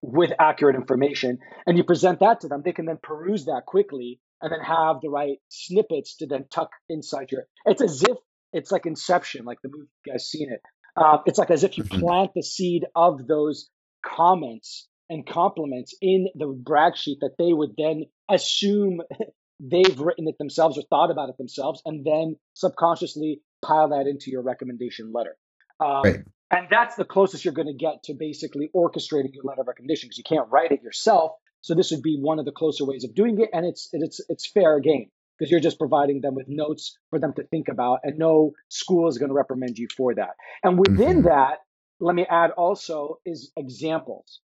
with 0.00 0.30
accurate 0.38 0.76
information, 0.76 1.38
and 1.66 1.76
you 1.76 1.84
present 1.84 2.20
that 2.20 2.40
to 2.40 2.48
them. 2.48 2.62
They 2.64 2.72
can 2.72 2.86
then 2.86 2.98
peruse 3.02 3.46
that 3.46 3.62
quickly 3.66 4.20
and 4.40 4.52
then 4.52 4.60
have 4.60 5.00
the 5.00 5.08
right 5.08 5.38
snippets 5.48 6.16
to 6.16 6.26
then 6.26 6.44
tuck 6.50 6.70
inside 6.88 7.30
your. 7.30 7.42
It's 7.64 7.82
as 7.82 8.02
if 8.02 8.16
it's 8.52 8.70
like 8.70 8.86
Inception, 8.86 9.44
like 9.44 9.58
the 9.62 9.70
movie. 9.72 9.88
You 10.06 10.12
guys 10.12 10.28
seen 10.28 10.52
it? 10.52 10.60
Uh, 10.96 11.18
it's 11.26 11.38
like 11.38 11.50
as 11.50 11.64
if 11.64 11.78
you 11.78 11.84
mm-hmm. 11.84 12.00
plant 12.00 12.30
the 12.34 12.42
seed 12.42 12.84
of 12.94 13.26
those 13.26 13.70
comments 14.04 14.88
and 15.08 15.26
compliments 15.26 15.94
in 16.00 16.28
the 16.34 16.46
brag 16.46 16.96
sheet 16.96 17.18
that 17.20 17.36
they 17.38 17.52
would 17.52 17.74
then 17.76 18.04
assume 18.30 19.00
they've 19.62 19.98
written 19.98 20.26
it 20.26 20.36
themselves 20.38 20.76
or 20.76 20.82
thought 20.90 21.10
about 21.10 21.28
it 21.28 21.38
themselves, 21.38 21.80
and 21.86 22.04
then 22.04 22.36
subconsciously 22.54 23.40
pile 23.64 23.90
that 23.90 24.06
into 24.06 24.30
your 24.30 24.42
recommendation 24.42 25.12
letter. 25.12 25.36
Um, 25.80 26.02
right. 26.04 26.20
And 26.50 26.66
that's 26.70 26.96
the 26.96 27.04
closest 27.04 27.44
you're 27.44 27.54
going 27.54 27.68
to 27.68 27.74
get 27.74 28.02
to 28.04 28.14
basically 28.14 28.70
orchestrating 28.76 29.32
your 29.32 29.44
letter 29.44 29.62
of 29.62 29.68
recommendation 29.68 30.08
because 30.08 30.18
you 30.18 30.24
can't 30.24 30.50
write 30.50 30.72
it 30.72 30.82
yourself. 30.82 31.32
So 31.62 31.74
this 31.74 31.92
would 31.92 32.02
be 32.02 32.18
one 32.20 32.38
of 32.38 32.44
the 32.44 32.52
closer 32.52 32.84
ways 32.84 33.04
of 33.04 33.14
doing 33.14 33.40
it, 33.40 33.48
and 33.52 33.64
it's 33.64 33.88
it's 33.92 34.20
it's 34.28 34.50
fair 34.50 34.80
game 34.80 35.10
because 35.38 35.50
you're 35.50 35.60
just 35.60 35.78
providing 35.78 36.20
them 36.20 36.34
with 36.34 36.48
notes 36.48 36.98
for 37.08 37.18
them 37.18 37.32
to 37.34 37.44
think 37.44 37.68
about, 37.68 38.00
and 38.02 38.18
no 38.18 38.52
school 38.68 39.08
is 39.08 39.18
going 39.18 39.30
to 39.30 39.34
reprimand 39.34 39.78
you 39.78 39.86
for 39.96 40.14
that. 40.14 40.30
And 40.62 40.78
within 40.78 41.18
mm-hmm. 41.18 41.28
that, 41.28 41.58
let 42.00 42.14
me 42.14 42.26
add 42.28 42.50
also 42.50 43.18
is 43.24 43.52
examples. 43.56 44.40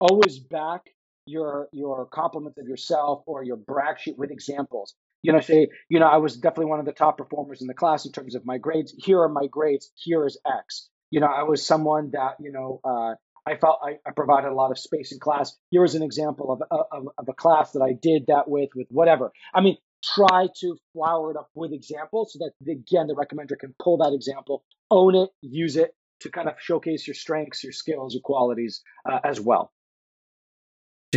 Always 0.00 0.38
back 0.38 0.82
your 1.28 1.68
your 1.72 2.06
compliments 2.06 2.58
of 2.58 2.66
yourself 2.66 3.22
or 3.26 3.44
your 3.44 3.56
brag 3.56 3.98
sheet 3.98 4.18
with 4.18 4.30
examples. 4.30 4.94
You 5.22 5.32
know, 5.32 5.40
say, 5.40 5.68
you 5.88 5.98
know, 5.98 6.06
I 6.06 6.18
was 6.18 6.36
definitely 6.36 6.66
one 6.66 6.78
of 6.78 6.86
the 6.86 6.92
top 6.92 7.18
performers 7.18 7.60
in 7.60 7.66
the 7.66 7.74
class 7.74 8.06
in 8.06 8.12
terms 8.12 8.34
of 8.34 8.46
my 8.46 8.58
grades. 8.58 8.94
Here 8.96 9.20
are 9.20 9.28
my 9.28 9.46
grades. 9.50 9.90
Here 9.96 10.24
is 10.24 10.38
X. 10.46 10.88
You 11.10 11.20
know, 11.20 11.26
I 11.26 11.42
was 11.42 11.66
someone 11.66 12.10
that, 12.12 12.36
you 12.38 12.52
know, 12.52 12.80
uh, 12.84 13.14
I 13.46 13.56
felt 13.56 13.80
I, 13.82 13.98
I, 14.06 14.12
provided 14.14 14.48
a 14.48 14.54
lot 14.54 14.70
of 14.70 14.78
space 14.78 15.10
in 15.10 15.18
class. 15.18 15.56
Here 15.70 15.82
is 15.82 15.94
an 15.94 16.02
example 16.02 16.52
of, 16.52 16.62
of, 16.70 17.08
of 17.16 17.28
a 17.28 17.32
class 17.32 17.72
that 17.72 17.80
I 17.80 17.94
did 17.94 18.26
that 18.28 18.48
with, 18.48 18.68
with 18.76 18.88
whatever. 18.90 19.32
I 19.54 19.62
mean, 19.62 19.78
try 20.04 20.48
to 20.60 20.76
flower 20.92 21.30
it 21.30 21.36
up 21.36 21.48
with 21.54 21.72
examples 21.72 22.34
so 22.34 22.40
that, 22.40 22.52
again, 22.70 23.06
the 23.06 23.14
recommender 23.14 23.58
can 23.58 23.74
pull 23.82 23.98
that 23.98 24.12
example, 24.14 24.64
own 24.90 25.14
it, 25.14 25.30
use 25.40 25.76
it 25.76 25.94
to 26.20 26.30
kind 26.30 26.48
of 26.48 26.54
showcase 26.58 27.06
your 27.06 27.14
strengths, 27.14 27.62
your 27.64 27.72
skills, 27.72 28.14
your 28.14 28.22
qualities 28.22 28.82
uh, 29.10 29.18
as 29.24 29.40
well. 29.40 29.72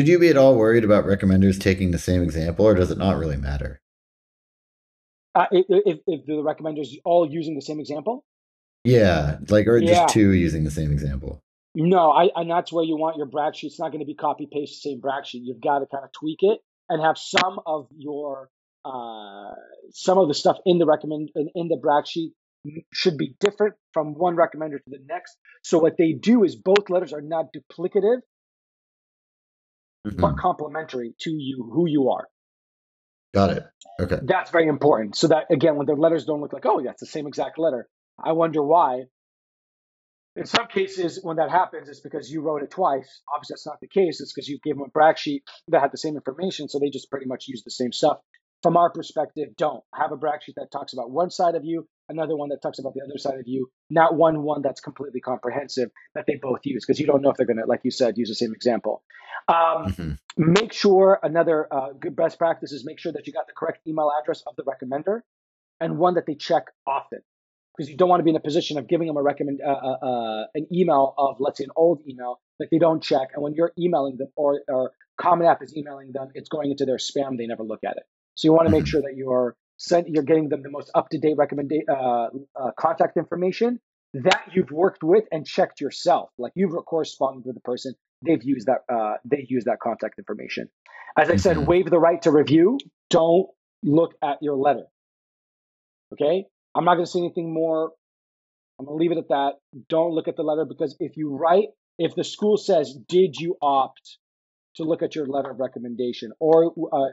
Should 0.01 0.07
you 0.07 0.17
be 0.17 0.29
at 0.29 0.37
all 0.37 0.55
worried 0.55 0.83
about 0.83 1.05
recommenders 1.05 1.61
taking 1.61 1.91
the 1.91 1.99
same 1.99 2.23
example, 2.23 2.65
or 2.65 2.73
does 2.73 2.89
it 2.89 2.97
not 2.97 3.19
really 3.19 3.37
matter? 3.37 3.79
Uh, 5.35 5.45
if, 5.51 5.99
if 6.07 6.25
the 6.25 6.41
recommenders 6.41 6.87
all 7.05 7.31
using 7.31 7.53
the 7.53 7.61
same 7.61 7.79
example? 7.79 8.25
Yeah, 8.83 9.37
like 9.49 9.67
or 9.67 9.77
yeah. 9.77 9.93
just 9.93 10.15
two 10.15 10.31
using 10.31 10.63
the 10.63 10.71
same 10.71 10.91
example. 10.91 11.43
No, 11.75 12.09
I 12.09 12.29
and 12.35 12.49
that's 12.49 12.73
where 12.73 12.83
you 12.83 12.97
want 12.97 13.17
your 13.17 13.27
brag 13.27 13.55
sheet. 13.55 13.67
It's 13.67 13.79
not 13.79 13.91
going 13.91 13.99
to 13.99 14.07
be 14.07 14.15
copy 14.15 14.47
paste 14.51 14.81
the 14.81 14.89
same 14.89 15.01
brag 15.01 15.27
sheet. 15.27 15.43
You've 15.45 15.61
got 15.61 15.79
to 15.79 15.85
kind 15.85 16.03
of 16.03 16.11
tweak 16.13 16.39
it 16.41 16.61
and 16.89 16.99
have 16.99 17.19
some 17.19 17.59
of 17.67 17.85
your 17.95 18.49
uh, 18.83 19.51
some 19.91 20.17
of 20.17 20.29
the 20.29 20.33
stuff 20.33 20.57
in 20.65 20.79
the 20.79 20.87
recommend 20.87 21.29
in, 21.35 21.67
the 21.67 21.77
brag 21.79 22.07
sheet 22.07 22.33
should 22.91 23.19
be 23.19 23.35
different 23.39 23.75
from 23.93 24.15
one 24.15 24.35
recommender 24.35 24.77
to 24.83 24.89
the 24.89 24.99
next. 25.07 25.37
So 25.61 25.77
what 25.77 25.95
they 25.95 26.13
do 26.13 26.43
is 26.43 26.55
both 26.55 26.89
letters 26.89 27.13
are 27.13 27.21
not 27.21 27.49
duplicative, 27.55 28.21
mm-hmm. 30.05 30.19
but 30.19 30.37
complementary 30.37 31.13
to 31.21 31.31
you, 31.31 31.69
who 31.71 31.87
you 31.87 32.09
are. 32.09 32.27
Got 33.33 33.51
it. 33.51 33.63
Okay. 33.99 34.19
That's 34.23 34.51
very 34.51 34.67
important. 34.67 35.15
So 35.15 35.27
that 35.29 35.45
again, 35.49 35.77
when 35.77 35.85
the 35.85 35.93
letters 35.93 36.25
don't 36.25 36.41
look 36.41 36.53
like, 36.53 36.65
oh, 36.65 36.79
yeah 36.79 36.89
that's 36.89 36.99
the 36.99 37.05
same 37.05 37.27
exact 37.27 37.57
letter. 37.57 37.87
I 38.21 38.33
wonder 38.33 38.61
why. 38.61 39.03
In 40.35 40.45
some 40.45 40.67
cases, 40.67 41.19
when 41.21 41.37
that 41.37 41.49
happens, 41.49 41.89
it's 41.89 41.99
because 41.99 42.31
you 42.31 42.41
wrote 42.41 42.63
it 42.63 42.71
twice. 42.71 43.21
Obviously, 43.33 43.53
that's 43.53 43.67
not 43.67 43.81
the 43.81 43.87
case. 43.87 44.21
It's 44.21 44.31
because 44.33 44.47
you 44.47 44.59
gave 44.63 44.75
them 44.75 44.85
a 44.87 44.89
brag 44.89 45.17
sheet 45.17 45.43
that 45.67 45.81
had 45.81 45.91
the 45.91 45.97
same 45.97 46.15
information, 46.15 46.69
so 46.69 46.79
they 46.79 46.89
just 46.89 47.09
pretty 47.09 47.25
much 47.25 47.49
use 47.49 47.63
the 47.63 47.71
same 47.71 47.91
stuff. 47.91 48.17
From 48.63 48.77
our 48.77 48.91
perspective, 48.91 49.49
don't 49.57 49.83
have 49.95 50.11
a 50.11 50.17
brag 50.17 50.43
sheet 50.43 50.55
that 50.57 50.71
talks 50.71 50.93
about 50.93 51.09
one 51.09 51.31
side 51.31 51.55
of 51.55 51.65
you, 51.65 51.87
another 52.09 52.35
one 52.35 52.49
that 52.49 52.61
talks 52.61 52.77
about 52.77 52.93
the 52.93 53.01
other 53.01 53.17
side 53.17 53.39
of 53.39 53.47
you, 53.47 53.71
not 53.89 54.15
one 54.15 54.43
one 54.43 54.61
that's 54.61 54.81
completely 54.81 55.19
comprehensive 55.19 55.89
that 56.13 56.25
they 56.27 56.35
both 56.35 56.59
use, 56.63 56.85
because 56.85 56.99
you 56.99 57.07
don't 57.07 57.21
know 57.21 57.31
if 57.31 57.37
they're 57.37 57.47
going 57.47 57.57
to, 57.57 57.65
like 57.65 57.81
you 57.83 57.91
said, 57.91 58.17
use 58.17 58.29
the 58.29 58.35
same 58.35 58.53
example. 58.53 59.03
Um, 59.47 59.55
mm-hmm. 59.55 60.11
Make 60.37 60.73
sure 60.73 61.19
another 61.23 61.67
uh, 61.71 61.93
good 61.99 62.15
best 62.15 62.37
practice 62.37 62.71
is 62.71 62.85
make 62.85 62.99
sure 62.99 63.11
that 63.13 63.25
you 63.25 63.33
got 63.33 63.47
the 63.47 63.53
correct 63.53 63.87
email 63.87 64.11
address 64.21 64.43
of 64.45 64.55
the 64.55 64.63
recommender 64.63 65.21
and 65.79 65.97
one 65.97 66.13
that 66.13 66.25
they 66.27 66.35
check 66.35 66.65
often 66.85 67.21
because 67.75 67.89
you 67.89 67.97
don't 67.97 68.09
want 68.09 68.19
to 68.19 68.23
be 68.23 68.29
in 68.29 68.35
a 68.35 68.41
position 68.41 68.77
of 68.77 68.87
giving 68.87 69.07
them 69.07 69.17
a 69.17 69.23
recommend 69.23 69.59
uh, 69.65 69.69
uh, 69.69 70.05
uh, 70.05 70.43
an 70.53 70.67
email 70.71 71.13
of 71.17 71.37
let's 71.39 71.57
say 71.57 71.63
an 71.63 71.71
old 71.75 72.01
email 72.07 72.39
that 72.59 72.67
they 72.71 72.77
don't 72.77 73.01
check, 73.01 73.29
and 73.33 73.41
when 73.41 73.53
you're 73.53 73.71
emailing 73.79 74.17
them 74.17 74.27
or 74.35 74.61
or 74.67 74.91
Common 75.19 75.47
App 75.47 75.61
is 75.61 75.75
emailing 75.75 76.11
them, 76.11 76.29
it's 76.33 76.49
going 76.49 76.71
into 76.71 76.85
their 76.85 76.97
spam. 76.97 77.37
They 77.37 77.47
never 77.47 77.63
look 77.63 77.83
at 77.83 77.97
it. 77.97 78.03
So 78.41 78.47
you 78.47 78.53
want 78.53 78.65
to 78.65 78.71
make 78.71 78.85
mm-hmm. 78.85 78.89
sure 78.89 79.01
that 79.01 79.13
you're 79.15 79.55
sent, 79.77 80.09
you're 80.09 80.23
getting 80.23 80.49
them 80.49 80.63
the 80.63 80.71
most 80.71 80.89
up 80.95 81.09
to 81.09 81.19
date 81.19 81.35
recommend 81.37 81.71
uh, 81.87 81.93
uh, 81.93 82.71
contact 82.75 83.15
information 83.15 83.79
that 84.15 84.41
you've 84.51 84.71
worked 84.71 85.03
with 85.03 85.25
and 85.31 85.45
checked 85.45 85.79
yourself. 85.79 86.31
Like 86.39 86.51
you've 86.55 86.73
corresponded 86.87 87.45
with 87.45 87.53
the 87.53 87.61
person, 87.61 87.93
they've 88.25 88.43
used 88.43 88.65
that 88.65 88.79
uh, 88.91 89.17
they 89.25 89.45
use 89.47 89.65
that 89.65 89.77
contact 89.79 90.17
information. 90.17 90.69
As 91.15 91.29
I 91.29 91.35
said, 91.35 91.57
mm-hmm. 91.57 91.67
waive 91.67 91.89
the 91.91 91.99
right 91.99 92.19
to 92.23 92.31
review. 92.31 92.79
Don't 93.11 93.47
look 93.83 94.15
at 94.23 94.37
your 94.41 94.55
letter. 94.55 94.85
Okay, 96.13 96.45
I'm 96.73 96.83
not 96.83 96.95
going 96.95 97.05
to 97.05 97.11
say 97.11 97.19
anything 97.19 97.53
more. 97.53 97.91
I'm 98.79 98.87
going 98.87 98.97
to 98.97 99.01
leave 99.03 99.11
it 99.11 99.19
at 99.19 99.29
that. 99.29 99.51
Don't 99.87 100.13
look 100.13 100.27
at 100.27 100.35
the 100.35 100.41
letter 100.41 100.65
because 100.65 100.95
if 100.99 101.15
you 101.15 101.37
write, 101.37 101.67
if 101.99 102.15
the 102.15 102.23
school 102.23 102.57
says, 102.57 102.97
"Did 103.07 103.35
you 103.39 103.55
opt 103.61 104.17
to 104.77 104.83
look 104.83 105.03
at 105.03 105.13
your 105.13 105.27
letter 105.27 105.51
of 105.51 105.59
recommendation?" 105.59 106.31
or 106.39 106.73
uh, 106.91 107.11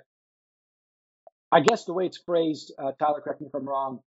I 1.51 1.61
guess 1.61 1.85
the 1.85 1.93
way 1.95 2.07
it's 2.07 2.19
phrased, 2.19 2.73
uh, 2.79 2.93
Tyler, 2.99 3.21
correct 3.21 3.41
me 3.41 3.47
if 3.47 3.55
I'm 3.55 3.69
wrong. 3.69 4.01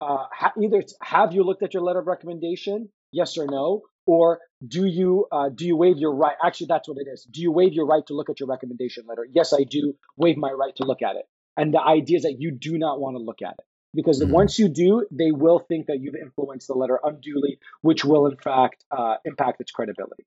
Uh, 0.00 0.24
ha- 0.30 0.52
either 0.60 0.78
it's 0.78 0.94
have 1.00 1.32
you 1.32 1.42
looked 1.42 1.62
at 1.62 1.72
your 1.72 1.82
letter 1.82 2.00
of 2.00 2.06
recommendation, 2.06 2.88
yes 3.12 3.38
or 3.38 3.46
no, 3.46 3.82
or 4.04 4.40
do 4.66 4.84
you 4.84 5.26
uh, 5.32 5.48
do 5.48 5.66
you 5.66 5.76
waive 5.76 5.98
your 5.98 6.14
right? 6.14 6.36
Actually, 6.44 6.66
that's 6.68 6.88
what 6.88 6.98
it 6.98 7.08
is. 7.10 7.26
Do 7.30 7.40
you 7.40 7.50
waive 7.50 7.72
your 7.72 7.86
right 7.86 8.06
to 8.06 8.14
look 8.14 8.28
at 8.28 8.40
your 8.40 8.48
recommendation 8.48 9.04
letter? 9.08 9.26
Yes, 9.30 9.52
I 9.52 9.64
do. 9.64 9.94
Waive 10.16 10.36
my 10.36 10.50
right 10.50 10.74
to 10.76 10.84
look 10.84 11.02
at 11.02 11.16
it. 11.16 11.24
And 11.56 11.72
the 11.72 11.80
idea 11.80 12.18
is 12.18 12.22
that 12.24 12.36
you 12.38 12.50
do 12.50 12.76
not 12.76 13.00
want 13.00 13.16
to 13.16 13.22
look 13.22 13.40
at 13.42 13.54
it 13.58 13.64
because 13.94 14.22
mm-hmm. 14.22 14.32
once 14.32 14.58
you 14.58 14.68
do, 14.68 15.06
they 15.10 15.32
will 15.32 15.58
think 15.58 15.86
that 15.86 16.00
you've 16.00 16.14
influenced 16.14 16.68
the 16.68 16.74
letter 16.74 17.00
unduly, 17.02 17.58
which 17.80 18.04
will 18.04 18.26
in 18.26 18.36
fact 18.36 18.84
uh, 18.90 19.16
impact 19.24 19.60
its 19.60 19.72
credibility. 19.72 20.26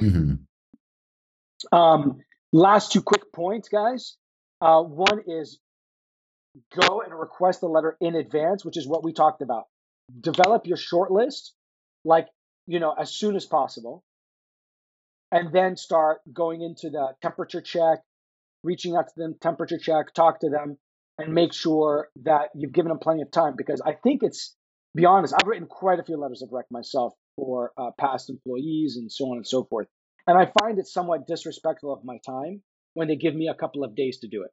Mm-hmm. 0.00 1.76
Um, 1.76 2.20
last 2.52 2.92
two 2.92 3.02
quick 3.02 3.32
points, 3.32 3.68
guys. 3.68 4.16
Uh, 4.60 4.82
one 4.82 5.22
is 5.26 5.58
go 6.74 7.02
and 7.02 7.12
request 7.12 7.60
the 7.60 7.68
letter 7.68 7.96
in 8.00 8.14
advance, 8.14 8.64
which 8.64 8.78
is 8.78 8.88
what 8.88 9.04
we 9.04 9.12
talked 9.12 9.42
about. 9.42 9.64
Develop 10.20 10.66
your 10.66 10.76
short 10.76 11.10
list, 11.10 11.54
like 12.04 12.28
you 12.66 12.80
know, 12.80 12.92
as 12.92 13.14
soon 13.14 13.36
as 13.36 13.44
possible, 13.44 14.02
and 15.30 15.52
then 15.52 15.76
start 15.76 16.20
going 16.32 16.62
into 16.62 16.90
the 16.90 17.14
temperature 17.20 17.60
check, 17.60 17.98
reaching 18.64 18.96
out 18.96 19.08
to 19.08 19.14
them, 19.16 19.34
temperature 19.40 19.78
check, 19.78 20.14
talk 20.14 20.40
to 20.40 20.48
them, 20.48 20.78
and 21.18 21.34
make 21.34 21.52
sure 21.52 22.08
that 22.24 22.50
you've 22.54 22.72
given 22.72 22.88
them 22.88 22.98
plenty 22.98 23.22
of 23.22 23.30
time 23.30 23.54
because 23.56 23.80
I 23.84 23.92
think 23.92 24.22
it's 24.22 24.56
be 24.94 25.04
honest, 25.04 25.34
I've 25.34 25.46
written 25.46 25.66
quite 25.66 26.00
a 26.00 26.04
few 26.04 26.16
letters 26.16 26.40
of 26.40 26.48
rec 26.52 26.64
myself 26.70 27.12
for 27.36 27.72
uh, 27.76 27.90
past 27.98 28.30
employees 28.30 28.96
and 28.96 29.12
so 29.12 29.26
on 29.26 29.36
and 29.36 29.46
so 29.46 29.64
forth. 29.64 29.88
And 30.26 30.38
I 30.38 30.50
find 30.60 30.78
it 30.78 30.86
somewhat 30.86 31.26
disrespectful 31.26 31.92
of 31.92 32.02
my 32.02 32.16
time 32.26 32.62
when 32.96 33.08
they 33.08 33.16
give 33.16 33.34
me 33.34 33.48
a 33.48 33.54
couple 33.54 33.84
of 33.84 33.94
days 33.94 34.18
to 34.20 34.28
do 34.28 34.42
it. 34.42 34.50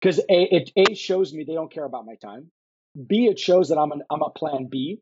Because 0.00 0.18
a, 0.18 0.24
it 0.28 0.70
a 0.76 0.94
shows 0.94 1.32
me 1.34 1.44
they 1.44 1.54
don't 1.54 1.72
care 1.72 1.84
about 1.84 2.06
my 2.06 2.14
time. 2.14 2.50
B 2.96 3.26
it 3.26 3.38
shows 3.38 3.68
that 3.68 3.78
I'm 3.78 3.92
an 3.92 4.02
I'm 4.10 4.22
a 4.22 4.30
plan 4.30 4.68
B, 4.70 5.00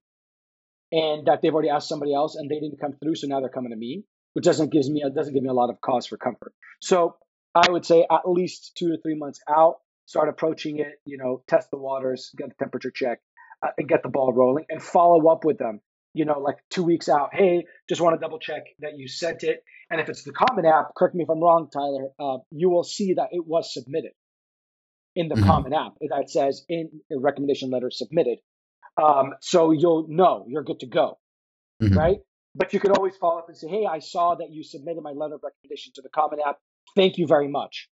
and 0.90 1.26
that 1.26 1.42
they've 1.42 1.54
already 1.54 1.70
asked 1.70 1.88
somebody 1.88 2.12
else 2.12 2.34
and 2.34 2.50
they 2.50 2.58
didn't 2.58 2.80
come 2.80 2.94
through, 3.00 3.14
so 3.14 3.28
now 3.28 3.40
they're 3.40 3.48
coming 3.48 3.70
to 3.70 3.76
me, 3.76 4.04
which 4.32 4.44
doesn't 4.44 4.72
gives 4.72 4.90
me 4.90 5.04
doesn't 5.14 5.32
give 5.32 5.42
me 5.42 5.48
a 5.48 5.54
lot 5.54 5.70
of 5.70 5.80
cause 5.80 6.06
for 6.06 6.16
comfort. 6.16 6.52
So 6.80 7.16
I 7.54 7.70
would 7.70 7.86
say 7.86 8.04
at 8.10 8.28
least 8.28 8.72
two 8.76 8.88
to 8.88 9.00
three 9.00 9.14
months 9.16 9.40
out, 9.48 9.76
start 10.06 10.28
approaching 10.28 10.80
it. 10.80 11.00
You 11.04 11.18
know, 11.18 11.42
test 11.46 11.70
the 11.70 11.78
waters, 11.78 12.30
get 12.36 12.48
the 12.48 12.54
temperature 12.58 12.90
check, 12.90 13.20
uh, 13.62 13.70
and 13.78 13.88
get 13.88 14.02
the 14.02 14.08
ball 14.08 14.32
rolling, 14.32 14.64
and 14.68 14.82
follow 14.82 15.28
up 15.30 15.44
with 15.44 15.58
them. 15.58 15.80
You 16.14 16.24
know, 16.24 16.40
like 16.40 16.56
two 16.70 16.82
weeks 16.82 17.08
out. 17.08 17.30
Hey, 17.32 17.66
just 17.88 18.00
want 18.00 18.16
to 18.16 18.20
double 18.20 18.38
check 18.38 18.62
that 18.80 18.96
you 18.96 19.06
sent 19.06 19.42
it. 19.42 19.62
And 19.91 20.01
if 20.01 20.09
it's 20.09 20.24
the 20.24 20.32
Common 20.32 20.66
App, 20.66 20.95
correct 20.97 21.14
me 21.14 21.22
if 21.22 21.30
I'm 21.30 21.41
wrong, 21.41 21.68
Tyler. 21.72 22.09
Uh, 22.18 22.39
you 22.51 22.70
will 22.70 22.84
see 22.84 23.14
that 23.14 23.28
it 23.32 23.47
was 23.47 23.72
submitted 23.72 24.12
in 25.14 25.28
the 25.28 25.37
mm-hmm. 25.37 25.45
Common 25.45 25.72
App 25.72 25.93
that 26.01 26.30
says 26.30 26.64
in 26.68 27.01
a 27.11 27.18
recommendation 27.18 27.70
letter 27.70 27.91
submitted. 27.91 28.39
Um, 29.03 29.34
so 29.41 29.70
you'll 29.70 30.07
know 30.09 30.45
you're 30.49 30.64
good 30.64 30.80
to 30.80 30.87
go, 30.87 31.18
mm-hmm. 31.82 31.97
right? 31.97 32.18
But 32.55 32.72
you 32.72 32.80
could 32.80 32.97
always 32.97 33.16
follow 33.16 33.39
up 33.39 33.49
and 33.49 33.57
say, 33.57 33.68
"Hey, 33.68 33.87
I 33.87 33.99
saw 33.99 34.34
that 34.34 34.51
you 34.51 34.64
submitted 34.64 35.03
my 35.03 35.12
letter 35.12 35.34
of 35.34 35.43
recommendation 35.45 35.93
to 35.97 36.03
the 36.03 36.09
Common 36.09 36.39
App. 36.45 36.59
Thank 36.97 37.18
you 37.18 37.26
very 37.26 37.49
much." 37.49 37.89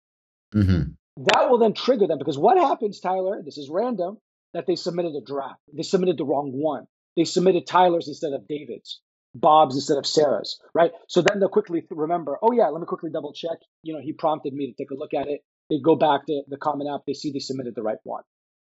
Mm-hmm. 0.55 0.93
That 1.33 1.51
will 1.51 1.59
then 1.59 1.75
trigger 1.75 2.07
them 2.07 2.19
because 2.19 2.39
what 2.39 2.59
happens, 2.59 3.01
Tyler? 3.01 3.41
This 3.45 3.59
is 3.59 3.69
random 3.71 4.19
that 4.55 4.67
they 4.67 4.77
submitted 4.77 5.15
a 5.15 5.25
draft. 5.25 5.61
They 5.73 5.83
submitted 5.83 6.17
the 6.17 6.25
wrong 6.25 6.53
one. 6.53 6.87
They 7.17 7.25
submitted 7.25 7.67
Tyler's 7.67 8.09
instead 8.09 8.33
of 8.33 8.47
David's, 8.49 9.01
Bob's 9.39 9.75
instead 9.75 9.99
of 9.99 10.07
Sarah's, 10.07 10.61
right? 10.75 10.93
So 11.09 11.23
then 11.23 11.41
they'll 11.41 11.49
quickly 11.49 11.85
remember, 11.91 12.39
oh 12.43 12.53
yeah, 12.53 12.69
let 12.69 12.81
me 12.81 12.87
quickly 12.87 13.11
double 13.11 13.33
check. 13.33 13.59
You 13.83 13.95
know, 13.95 14.01
he 14.01 14.13
prompted 14.13 14.53
me 14.53 14.67
to 14.67 14.73
take 14.73 14.91
a 14.91 14.95
look 14.95 15.15
at 15.15 15.29
it. 15.29 15.41
They 15.71 15.81
go 15.81 15.97
back 15.97 16.27
to 16.27 16.43
the 16.49 16.57
Common 16.57 16.87
App. 16.87 17.03
They 17.07 17.15
see 17.15 17.31
they 17.31 17.39
submitted 17.39 17.75
the 17.75 17.83
right 17.83 17.99
one. 18.05 18.23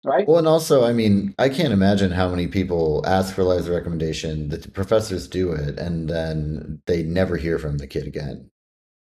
Right. 0.03 0.27
Well, 0.27 0.37
and 0.37 0.47
also, 0.47 0.85
I 0.85 0.93
mean, 0.93 1.33
I 1.39 1.49
can't 1.49 1.73
imagine 1.73 2.11
how 2.11 2.29
many 2.29 2.47
people 2.47 3.03
ask 3.07 3.33
for 3.33 3.41
of 3.41 3.67
recommendation. 3.67 4.49
The 4.49 4.59
professors 4.69 5.27
do 5.27 5.51
it, 5.51 5.79
and 5.79 6.07
then 6.07 6.81
they 6.85 7.01
never 7.01 7.37
hear 7.37 7.57
from 7.57 7.79
the 7.79 7.87
kid 7.87 8.05
again 8.05 8.51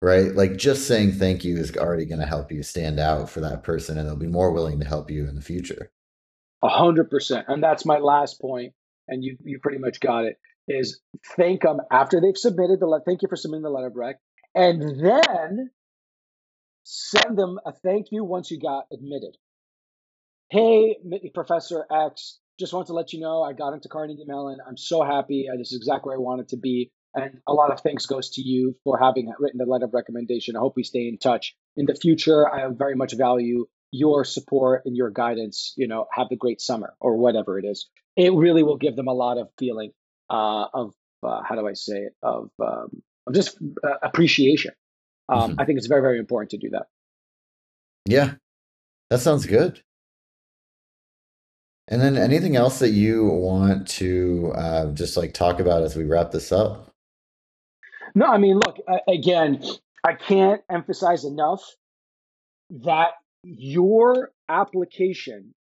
right? 0.03 0.35
Like 0.35 0.57
just 0.57 0.87
saying 0.87 1.13
thank 1.13 1.45
you 1.45 1.57
is 1.57 1.75
already 1.77 2.05
going 2.05 2.21
to 2.21 2.27
help 2.27 2.53
you 2.53 2.63
stand 2.63 3.01
out 3.01 3.31
for 3.31 3.41
that 3.41 3.63
person, 3.63 3.97
and 3.97 4.07
they'll 4.07 4.17
be 4.17 4.27
more 4.27 4.51
willing 4.51 4.81
to 4.81 4.87
help 4.87 5.11
you 5.11 5.27
in 5.29 5.37
the 5.37 5.41
future. 5.41 5.91
A 6.63 6.69
hundred 6.69 7.09
percent. 7.09 7.47
And 7.49 7.63
that's 7.63 7.87
my 7.87 7.99
last 7.99 8.41
point. 8.41 8.75
And 9.09 9.25
you, 9.25 9.37
you 9.45 9.59
pretty 9.61 9.79
much 9.79 10.01
got 10.01 10.25
it 10.25 10.37
is 10.69 11.01
thank 11.37 11.63
them 11.63 11.79
after 11.91 12.21
they've 12.21 12.37
submitted 12.37 12.81
the 12.81 12.87
letter. 12.87 13.05
Thank 13.07 13.23
you 13.23 13.29
for 13.29 13.37
submitting 13.37 13.63
the 13.63 13.71
letter 13.71 13.91
Breck. 13.91 14.17
And 14.55 14.83
mm-hmm. 14.83 15.05
then 15.05 15.71
send 16.85 17.39
them 17.39 17.59
a 17.65 17.73
thank 17.73 18.09
you 18.11 18.25
once 18.25 18.51
you 18.51 18.61
got 18.61 18.85
admitted. 18.93 19.37
Hey, 20.51 20.97
Professor 21.35 21.87
X, 21.91 22.39
just 22.59 22.73
want 22.73 22.89
to 22.89 22.93
let 22.93 23.13
you 23.13 23.21
know 23.21 23.43
I 23.43 23.55
got 23.55 23.73
into 23.73 23.89
Carnegie 23.89 24.25
Mellon. 24.27 24.59
I'm 24.67 24.77
so 24.77 25.03
happy. 25.03 25.47
Uh, 25.53 25.57
this 25.57 25.73
is 25.73 25.79
exactly 25.79 26.11
where 26.11 26.19
I 26.19 26.21
wanted 26.21 26.49
to 26.49 26.59
be. 26.59 26.93
And 27.15 27.39
a 27.47 27.53
lot 27.53 27.73
of 27.73 27.81
thanks 27.81 28.07
goes 28.07 28.31
to 28.31 28.43
you 28.43 28.77
for 28.85 28.99
having 28.99 29.33
written 29.39 29.59
the 29.59 29.71
letter 29.71 29.85
of 29.85 29.95
recommendation. 29.95 30.57
I 30.57 30.61
hope 30.61 30.75
we 30.77 30.83
stay 30.83 31.09
in 31.09 31.19
touch. 31.19 31.55
In 31.77 31.87
the 31.87 31.95
future, 31.95 32.49
I 32.49 32.67
very 32.71 32.95
much 32.95 33.15
value 33.17 33.67
your 33.91 34.25
support 34.25 34.83
and 34.87 34.97
your 34.97 35.11
guidance, 35.11 35.75
you 35.77 35.87
know, 35.87 36.07
have 36.11 36.29
a 36.31 36.37
great 36.37 36.61
summer 36.61 36.95
or 37.01 37.19
whatever 37.19 37.59
it 37.59 37.67
is. 37.67 37.89
It 38.17 38.33
really 38.33 38.63
will 38.63 38.79
give 38.79 38.97
them 38.97 39.09
a 39.09 39.13
lot 39.13 39.39
of 39.39 39.49
feeling 39.59 39.93
uh, 40.33 40.67
of 40.73 40.95
uh, 41.23 41.43
how 41.47 41.55
do 41.55 41.69
I 41.69 41.75
say 41.75 41.99
it 41.99 42.15
of 42.23 42.51
um, 42.61 43.03
of 43.27 43.35
just 43.35 43.59
uh, 43.85 43.95
appreciation. 44.03 44.73
Um, 45.29 45.53
mm-hmm. 45.53 45.61
I 45.61 45.65
think 45.65 45.79
it's 45.79 45.87
very 45.87 46.01
very 46.01 46.19
important 46.19 46.51
to 46.51 46.59
do 46.59 46.71
that. 46.71 46.87
Yeah, 48.07 48.35
that 49.11 49.21
sounds 49.21 49.47
good. 49.47 49.81
And 51.89 52.01
then 52.01 52.17
anything 52.17 52.57
else 52.57 52.79
that 52.79 52.91
you 52.91 53.27
want 53.27 53.87
to 53.89 54.53
uh, 54.57 54.87
just 54.93 55.17
like 55.17 55.35
talk 55.35 55.61
about 55.61 55.83
as 55.83 55.95
we 55.95 56.05
wrap 56.05 56.31
this 56.31 56.51
up? 56.51 56.91
No, 58.15 58.27
I 58.27 58.39
mean, 58.39 58.61
look, 58.65 58.79
again, 59.09 59.63
I 60.05 60.15
can't 60.15 60.63
emphasize 60.71 61.25
enough 61.25 61.63
that 62.71 63.11
your 63.43 64.31
application 64.49 65.55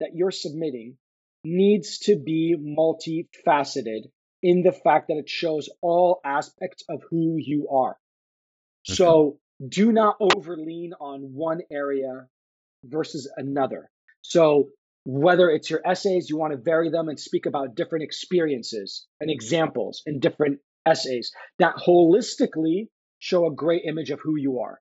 that 0.00 0.10
you're 0.14 0.30
submitting 0.30 0.96
needs 1.44 1.98
to 2.00 2.16
be 2.16 2.56
multifaceted 2.58 4.10
in 4.42 4.62
the 4.62 4.72
fact 4.72 5.08
that 5.08 5.16
it 5.16 5.28
shows 5.28 5.68
all 5.82 6.20
aspects 6.24 6.84
of 6.88 7.02
who 7.10 7.36
you 7.38 7.68
are. 7.68 7.96
Okay. 8.88 8.96
So 8.96 9.38
do 9.66 9.92
not 9.92 10.18
overlean 10.20 10.90
on 11.00 11.34
one 11.34 11.60
area 11.70 12.26
versus 12.84 13.30
another. 13.36 13.90
So 14.22 14.68
whether 15.04 15.48
it's 15.50 15.70
your 15.70 15.80
essays, 15.84 16.28
you 16.28 16.36
want 16.36 16.52
to 16.52 16.58
vary 16.58 16.90
them 16.90 17.08
and 17.08 17.18
speak 17.18 17.46
about 17.46 17.74
different 17.74 18.04
experiences 18.04 19.06
and 19.20 19.28
mm-hmm. 19.28 19.34
examples 19.34 20.02
in 20.06 20.20
different 20.20 20.60
essays 20.86 21.32
that 21.58 21.76
holistically 21.76 22.88
show 23.18 23.46
a 23.46 23.54
great 23.54 23.82
image 23.84 24.10
of 24.10 24.20
who 24.20 24.36
you 24.36 24.60
are. 24.60 24.78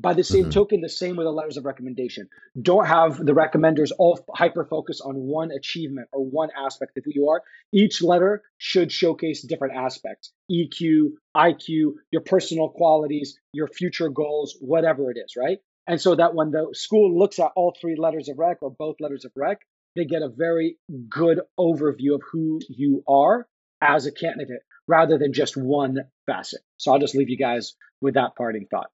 By 0.00 0.14
the 0.14 0.22
same 0.22 0.44
mm-hmm. 0.44 0.50
token, 0.50 0.80
the 0.80 0.88
same 0.88 1.16
with 1.16 1.26
the 1.26 1.32
letters 1.32 1.56
of 1.56 1.64
recommendation. 1.64 2.28
Don't 2.60 2.86
have 2.86 3.16
the 3.16 3.32
recommenders 3.32 3.90
all 3.98 4.24
hyper 4.32 4.64
focus 4.64 5.00
on 5.00 5.16
one 5.16 5.50
achievement 5.50 6.08
or 6.12 6.24
one 6.24 6.50
aspect 6.56 6.96
of 6.96 7.04
who 7.04 7.10
you 7.12 7.28
are. 7.30 7.42
Each 7.72 8.00
letter 8.00 8.42
should 8.58 8.92
showcase 8.92 9.42
different 9.42 9.76
aspects 9.76 10.32
EQ, 10.50 11.14
IQ, 11.36 11.94
your 12.12 12.22
personal 12.22 12.68
qualities, 12.68 13.38
your 13.52 13.66
future 13.66 14.08
goals, 14.08 14.56
whatever 14.60 15.10
it 15.10 15.18
is, 15.18 15.34
right? 15.36 15.58
And 15.88 16.00
so 16.00 16.14
that 16.14 16.34
when 16.34 16.52
the 16.52 16.68
school 16.74 17.18
looks 17.18 17.40
at 17.40 17.50
all 17.56 17.74
three 17.80 17.96
letters 17.96 18.28
of 18.28 18.38
rec 18.38 18.58
or 18.60 18.70
both 18.70 18.96
letters 19.00 19.24
of 19.24 19.32
rec, 19.34 19.62
they 19.96 20.04
get 20.04 20.22
a 20.22 20.28
very 20.28 20.76
good 21.08 21.40
overview 21.58 22.14
of 22.14 22.22
who 22.30 22.60
you 22.68 23.02
are 23.08 23.48
as 23.80 24.06
a 24.06 24.12
candidate 24.12 24.60
rather 24.86 25.18
than 25.18 25.32
just 25.32 25.56
one 25.56 25.98
facet. 26.26 26.60
So 26.76 26.92
I'll 26.92 27.00
just 27.00 27.16
leave 27.16 27.30
you 27.30 27.38
guys 27.38 27.74
with 28.00 28.14
that 28.14 28.36
parting 28.36 28.66
thought. 28.70 28.90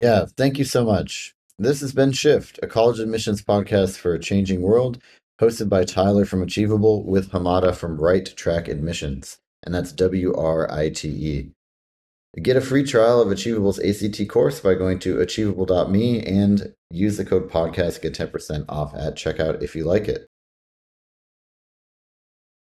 Yeah, 0.00 0.24
thank 0.36 0.58
you 0.58 0.64
so 0.64 0.84
much. 0.84 1.34
This 1.58 1.82
has 1.82 1.92
been 1.92 2.12
Shift, 2.12 2.58
a 2.62 2.66
college 2.66 3.00
admissions 3.00 3.42
podcast 3.42 3.98
for 3.98 4.14
a 4.14 4.18
changing 4.18 4.62
world, 4.62 4.98
hosted 5.38 5.68
by 5.68 5.84
Tyler 5.84 6.24
from 6.24 6.42
Achievable 6.42 7.04
with 7.04 7.30
Hamada 7.32 7.74
from 7.74 8.00
Write 8.00 8.34
Track 8.34 8.66
Admissions, 8.66 9.38
and 9.62 9.74
that's 9.74 9.92
W 9.92 10.34
R 10.34 10.72
I 10.72 10.88
T 10.88 11.08
E. 11.08 11.50
Get 12.40 12.56
a 12.56 12.62
free 12.62 12.84
trial 12.84 13.20
of 13.20 13.30
Achievable's 13.30 13.78
ACT 13.80 14.26
course 14.28 14.60
by 14.60 14.74
going 14.74 15.00
to 15.00 15.20
achievable.me 15.20 16.22
and 16.22 16.72
use 16.90 17.18
the 17.18 17.24
code 17.24 17.50
podcast 17.50 18.00
get 18.00 18.14
10% 18.14 18.64
off 18.68 18.94
at 18.94 19.16
checkout 19.16 19.62
if 19.62 19.76
you 19.76 19.84
like 19.84 20.08
it. 20.08 20.26